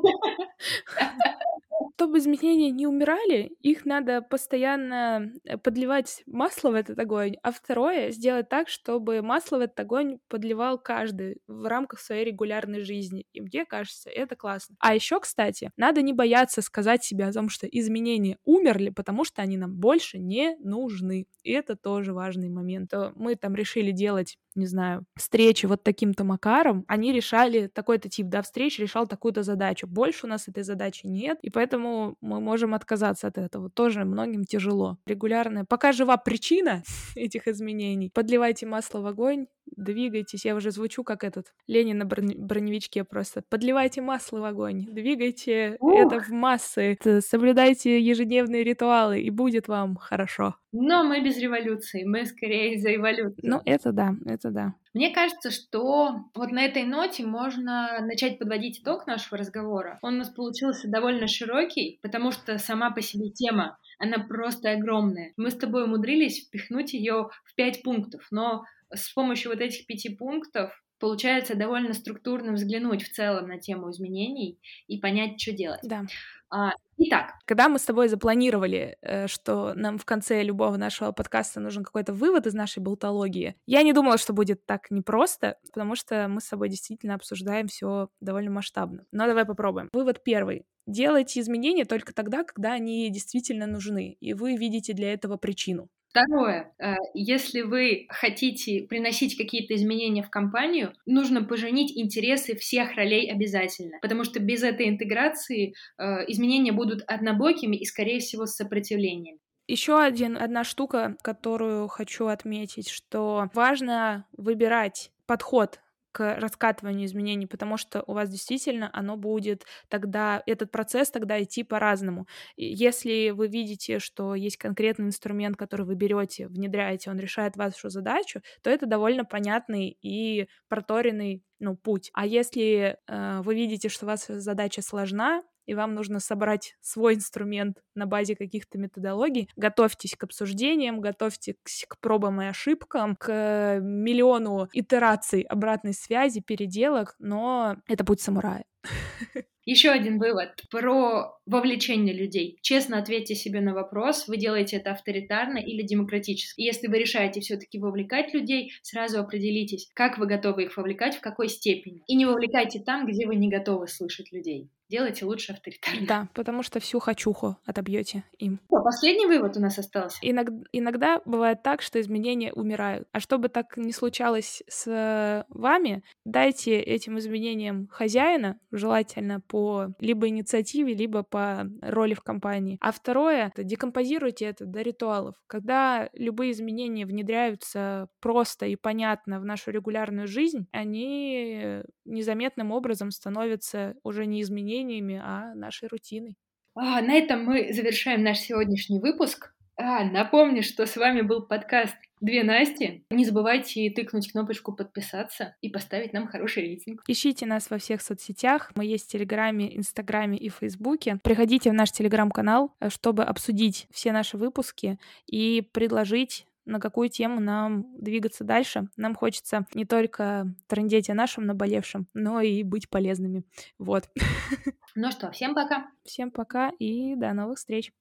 чтобы 2.05 2.19
изменения 2.19 2.69
не 2.69 2.85
умирали, 2.85 3.55
их 3.63 3.83
надо 3.83 4.21
постоянно 4.21 5.33
э, 5.43 5.57
подливать 5.57 6.21
масло 6.27 6.69
в 6.69 6.75
этот 6.75 6.99
огонь, 6.99 7.37
а 7.41 7.51
второе— 7.51 8.11
сделать 8.11 8.47
так, 8.47 8.69
чтобы 8.69 9.23
масло 9.23 9.57
в 9.57 9.61
этот 9.61 9.79
огонь 9.79 10.19
подливал 10.27 10.77
каждый 10.77 11.41
в 11.47 11.65
рамках 11.65 11.99
своей 11.99 12.23
регулярной 12.23 12.81
жизни. 12.81 13.25
И 13.33 13.41
мне 13.41 13.65
кажется, 13.65 14.11
это 14.11 14.35
классно. 14.35 14.75
А 14.77 14.93
еще, 14.93 15.19
кстати, 15.19 15.71
надо 15.77 16.03
не 16.03 16.13
бояться 16.13 16.61
сказать 16.61 17.03
себе 17.03 17.25
о 17.25 17.33
том, 17.33 17.49
что 17.49 17.65
изменения 17.65 18.37
умерли, 18.45 18.91
потому 18.91 19.25
что 19.25 19.41
они 19.41 19.57
нам 19.57 19.73
больше 19.73 20.19
не 20.19 20.55
нужны. 20.59 21.25
И 21.41 21.51
это 21.53 21.75
тоже 21.75 22.13
важный 22.13 22.49
момент. 22.49 22.93
Мы 23.15 23.35
там 23.35 23.55
решили 23.55 23.89
делать 23.89 24.37
не 24.55 24.65
знаю, 24.65 25.05
встречи 25.15 25.65
вот 25.65 25.83
таким-то 25.83 26.23
макаром, 26.23 26.85
они 26.87 27.11
решали 27.11 27.67
такой-то 27.67 28.09
тип, 28.09 28.27
да, 28.27 28.41
встреч 28.41 28.79
решал 28.79 29.05
такую-то 29.05 29.43
задачу. 29.43 29.85
Больше 29.85 30.25
у 30.25 30.29
нас 30.29 30.47
этой 30.47 30.63
задачи 30.63 31.05
нет, 31.05 31.37
и 31.41 31.49
поэтому 31.49 31.94
мы 32.21 32.39
можем 32.39 32.73
отказаться 32.73 33.27
от 33.27 33.37
этого. 33.37 33.69
Тоже 33.69 34.05
многим 34.05 34.43
тяжело. 34.45 34.97
Регулярная. 35.05 35.65
Пока 35.65 35.91
жива 35.91 36.17
причина 36.17 36.83
этих 37.15 37.47
изменений, 37.47 38.09
подливайте 38.13 38.65
масло 38.65 38.99
в 39.01 39.05
огонь, 39.07 39.47
двигайтесь. 39.75 40.45
Я 40.45 40.55
уже 40.55 40.71
звучу 40.71 41.03
как 41.03 41.23
этот 41.23 41.53
Ленин 41.67 41.97
на 41.99 42.05
броневичке 42.05 43.03
просто. 43.03 43.43
Подливайте 43.49 44.01
масло 44.01 44.39
в 44.39 44.45
огонь, 44.45 44.85
двигайте 44.89 45.77
Ух! 45.79 45.99
это 45.99 46.19
в 46.19 46.29
массы, 46.29 46.97
соблюдайте 47.21 47.99
ежедневные 47.99 48.63
ритуалы, 48.63 49.21
и 49.21 49.29
будет 49.29 49.67
вам 49.67 49.95
хорошо. 49.95 50.55
Но 50.71 51.03
мы 51.03 51.23
без 51.23 51.37
революции, 51.37 52.03
мы 52.03 52.25
скорее 52.25 52.77
за 52.79 52.95
эволюцию. 52.95 53.39
Ну, 53.43 53.61
это 53.65 53.91
да, 53.93 54.15
это 54.25 54.51
да. 54.51 54.73
Мне 54.93 55.09
кажется, 55.13 55.51
что 55.51 56.25
вот 56.33 56.51
на 56.51 56.63
этой 56.63 56.83
ноте 56.83 57.25
можно 57.25 57.99
начать 58.01 58.39
подводить 58.39 58.81
итог 58.81 59.07
нашего 59.07 59.37
разговора. 59.37 59.99
Он 60.01 60.15
у 60.15 60.17
нас 60.19 60.29
получился 60.29 60.89
довольно 60.89 61.27
широкий, 61.27 61.99
потому 62.01 62.31
что 62.31 62.57
сама 62.57 62.91
по 62.91 63.01
себе 63.01 63.29
тема, 63.29 63.77
она 63.99 64.19
просто 64.19 64.71
огромная. 64.71 65.33
Мы 65.37 65.51
с 65.51 65.55
тобой 65.55 65.83
умудрились 65.83 66.45
впихнуть 66.45 66.93
ее 66.93 67.29
в 67.43 67.55
пять 67.55 67.83
пунктов, 67.83 68.27
но 68.31 68.63
с 68.93 69.13
помощью 69.13 69.51
вот 69.51 69.61
этих 69.61 69.85
пяти 69.85 70.09
пунктов 70.09 70.71
получается 70.99 71.55
довольно 71.55 71.93
структурно 71.93 72.53
взглянуть 72.53 73.03
в 73.03 73.11
целом 73.11 73.47
на 73.47 73.59
тему 73.59 73.91
изменений 73.91 74.59
и 74.87 74.99
понять, 74.99 75.39
что 75.39 75.51
делать. 75.51 75.81
Да. 75.83 76.03
А, 76.49 76.71
итак. 76.97 77.33
Когда 77.45 77.67
мы 77.69 77.79
с 77.79 77.83
тобой 77.83 78.07
запланировали, 78.07 78.97
э, 79.01 79.27
что 79.27 79.73
нам 79.73 79.97
в 79.97 80.05
конце 80.05 80.43
любого 80.43 80.77
нашего 80.77 81.11
подкаста 81.11 81.59
нужен 81.59 81.83
какой-то 81.83 82.13
вывод 82.13 82.47
из 82.47 82.53
нашей 82.53 82.81
болтологии, 82.81 83.55
я 83.65 83.83
не 83.83 83.93
думала, 83.93 84.17
что 84.17 84.33
будет 84.33 84.65
так 84.65 84.89
непросто, 84.91 85.57
потому 85.65 85.95
что 85.95 86.27
мы 86.27 86.39
с 86.39 86.47
тобой 86.47 86.69
действительно 86.69 87.15
обсуждаем 87.15 87.67
все 87.67 88.09
довольно 88.21 88.51
масштабно. 88.51 89.05
Но 89.11 89.27
давай 89.27 89.45
попробуем. 89.45 89.89
Вывод 89.91 90.23
первый. 90.23 90.65
Делайте 90.87 91.39
изменения 91.39 91.85
только 91.85 92.13
тогда, 92.13 92.43
когда 92.43 92.73
они 92.73 93.09
действительно 93.09 93.65
нужны, 93.65 94.17
и 94.19 94.33
вы 94.33 94.55
видите 94.55 94.93
для 94.93 95.13
этого 95.13 95.35
причину. 95.37 95.89
Второе, 96.15 96.73
э, 96.79 96.95
если 97.13 97.61
вы 97.61 98.07
хотите 98.07 98.83
приносить 98.87 99.35
какие-то 99.35 99.75
изменения 99.75 100.23
в 100.23 100.29
компанию, 100.29 100.93
нужно 101.05 101.43
поженить 101.43 101.91
интересы 101.97 102.55
всех 102.55 102.95
ролей 102.95 103.29
обязательно, 103.29 103.97
потому 104.01 104.23
что 104.23 104.39
без 104.39 104.63
этой 104.63 104.87
интеграции 104.87 105.73
э, 105.97 106.03
изменения 106.31 106.71
будут 106.71 107.03
однобокими 107.05 107.75
и, 107.75 107.83
скорее 107.83 108.19
всего, 108.19 108.45
с 108.45 108.55
сопротивлением. 108.55 109.39
Еще 109.67 109.99
один, 109.99 110.37
одна 110.37 110.63
штука, 110.63 111.17
которую 111.21 111.89
хочу 111.89 112.27
отметить, 112.27 112.87
что 112.87 113.49
важно 113.53 114.25
выбирать 114.37 115.11
подход 115.25 115.81
к 116.15 116.39
раскатыванию 116.39 117.07
изменений, 117.07 117.45
потому 117.45 117.75
что 117.75 118.01
у 118.07 118.13
вас 118.13 118.29
действительно 118.29 118.89
оно 118.93 119.17
будет 119.17 119.65
тогда, 119.89 120.41
этот 120.45 120.71
процесс 120.71 121.11
тогда 121.11 121.43
идти 121.43 121.65
по-разному. 121.65 122.25
Если 122.55 123.31
вы 123.31 123.49
видите, 123.49 123.99
что 123.99 124.33
есть 124.33 124.55
конкретный 124.55 125.07
инструмент, 125.07 125.57
который 125.57 125.85
вы 125.85 125.95
берете, 125.95 126.47
внедряете, 126.47 127.11
он 127.11 127.19
решает 127.19 127.57
вашу 127.57 127.89
задачу, 127.89 128.39
то 128.63 128.69
это 128.69 128.85
довольно 128.85 129.25
понятный 129.25 129.97
и 130.01 130.47
проторенный 130.69 131.43
ну, 131.59 131.75
путь. 131.75 132.11
А 132.13 132.25
если 132.25 132.97
э, 133.07 133.41
вы 133.41 133.53
видите, 133.53 133.89
что 133.89 134.05
вас 134.05 134.27
задача 134.27 134.81
сложна, 134.81 135.43
и 135.65 135.73
вам 135.73 135.93
нужно 135.93 136.19
собрать 136.19 136.75
свой 136.81 137.15
инструмент 137.15 137.77
на 137.95 138.05
базе 138.05 138.35
каких-то 138.35 138.77
методологий. 138.77 139.49
Готовьтесь 139.55 140.15
к 140.15 140.23
обсуждениям, 140.23 141.01
готовьтесь 141.01 141.85
к 141.87 141.99
пробам 141.99 142.41
и 142.41 142.45
ошибкам, 142.45 143.15
к 143.15 143.79
миллиону 143.81 144.69
итераций 144.73 145.41
обратной 145.41 145.93
связи, 145.93 146.41
переделок, 146.41 147.15
но 147.19 147.77
это 147.87 148.03
путь 148.03 148.21
самурая. 148.21 148.65
Еще 149.65 149.89
один 149.89 150.19
вывод 150.19 150.63
про 150.69 151.39
вовлечение 151.47 152.13
людей. 152.13 152.59
Честно 152.61 152.99
ответьте 152.99 153.33
себе 153.33 153.61
на 153.61 153.73
вопрос, 153.73 154.27
вы 154.27 154.37
делаете 154.37 154.77
это 154.77 154.91
авторитарно 154.91 155.57
или 155.57 155.81
демократически. 155.81 156.61
И 156.61 156.65
если 156.65 156.87
вы 156.87 156.99
решаете 156.99 157.41
все-таки 157.41 157.79
вовлекать 157.79 158.31
людей, 158.31 158.73
сразу 158.83 159.19
определитесь, 159.19 159.89
как 159.95 160.19
вы 160.19 160.27
готовы 160.27 160.65
их 160.65 160.77
вовлекать, 160.77 161.15
в 161.15 161.21
какой 161.21 161.49
степени. 161.49 162.03
И 162.05 162.15
не 162.15 162.27
вовлекайте 162.27 162.79
там, 162.79 163.07
где 163.07 163.25
вы 163.25 163.37
не 163.37 163.49
готовы 163.49 163.87
слышать 163.87 164.31
людей 164.31 164.69
делайте 164.89 165.25
лучше 165.25 165.53
авторитарно. 165.53 166.07
Да, 166.07 166.27
потому 166.33 166.63
что 166.63 166.79
всю 166.79 166.99
хочуху 166.99 167.57
отобьете 167.65 168.23
им. 168.37 168.59
О, 168.69 168.81
последний 168.81 169.25
вывод 169.25 169.57
у 169.57 169.59
нас 169.59 169.77
остался. 169.79 170.17
Иногда, 170.21 170.63
иногда 170.71 171.21
бывает 171.25 171.63
так, 171.63 171.81
что 171.81 171.99
изменения 171.99 172.53
умирают. 172.53 173.07
А 173.11 173.19
чтобы 173.19 173.49
так 173.49 173.77
не 173.77 173.91
случалось 173.91 174.63
с 174.67 175.45
вами, 175.49 176.03
дайте 176.23 176.79
этим 176.79 177.17
изменениям 177.17 177.87
хозяина, 177.91 178.59
желательно 178.71 179.41
по 179.41 179.87
либо 179.99 180.27
инициативе, 180.27 180.93
либо 180.93 181.23
по 181.23 181.67
роли 181.81 182.13
в 182.13 182.21
компании. 182.21 182.77
А 182.81 182.91
второе, 182.91 183.51
декомпозируйте 183.57 184.45
это 184.45 184.65
до 184.65 184.81
ритуалов. 184.81 185.35
Когда 185.47 186.09
любые 186.13 186.51
изменения 186.51 187.05
внедряются 187.05 188.07
просто 188.19 188.67
и 188.67 188.75
понятно 188.75 189.39
в 189.39 189.45
нашу 189.45 189.71
регулярную 189.71 190.27
жизнь, 190.27 190.67
они 190.71 191.81
незаметным 192.05 192.71
образом 192.71 193.11
становятся 193.11 193.95
уже 194.03 194.25
не 194.25 194.41
изменениями, 194.41 194.74
изменениями, 194.75 195.21
а 195.23 195.53
нашей 195.55 195.87
рутиной. 195.87 196.35
А, 196.75 197.01
на 197.01 197.13
этом 197.13 197.45
мы 197.45 197.71
завершаем 197.73 198.23
наш 198.23 198.39
сегодняшний 198.39 198.99
выпуск. 198.99 199.53
А, 199.77 200.03
напомню, 200.05 200.63
что 200.63 200.85
с 200.85 200.95
вами 200.95 201.21
был 201.21 201.45
подкаст 201.45 201.95
«Две 202.21 202.43
Насти». 202.43 203.05
Не 203.09 203.25
забывайте 203.25 203.89
тыкнуть 203.89 204.31
кнопочку 204.31 204.73
«Подписаться» 204.73 205.55
и 205.61 205.69
поставить 205.69 206.13
нам 206.13 206.27
хороший 206.27 206.63
рейтинг. 206.63 207.03
Ищите 207.07 207.45
нас 207.45 207.69
во 207.69 207.77
всех 207.77 208.01
соцсетях. 208.01 208.71
Мы 208.75 208.85
есть 208.85 209.05
в 209.05 209.11
Телеграме, 209.11 209.75
Инстаграме 209.75 210.37
и 210.37 210.49
Фейсбуке. 210.49 211.19
Приходите 211.23 211.71
в 211.71 211.73
наш 211.73 211.91
Телеграм-канал, 211.91 212.73
э, 212.79 212.89
чтобы 212.89 213.23
обсудить 213.23 213.87
все 213.91 214.11
наши 214.13 214.37
выпуски 214.37 214.97
и 215.27 215.61
предложить 215.73 216.45
на 216.65 216.79
какую 216.79 217.09
тему 217.09 217.39
нам 217.39 217.85
двигаться 217.97 218.43
дальше. 218.43 218.89
Нам 218.97 219.15
хочется 219.15 219.65
не 219.73 219.85
только 219.85 220.53
трындеть 220.67 221.09
о 221.09 221.13
нашем 221.13 221.45
наболевшем, 221.45 222.07
но 222.13 222.41
и 222.41 222.63
быть 222.63 222.89
полезными. 222.89 223.43
Вот. 223.77 224.09
Ну 224.97 225.11
что, 225.11 225.29
всем 225.29 225.53
пока. 225.53 225.87
Всем 226.05 226.31
пока 226.31 226.69
и 226.79 227.15
до 227.17 227.33
новых 227.33 227.57
встреч. 227.57 227.91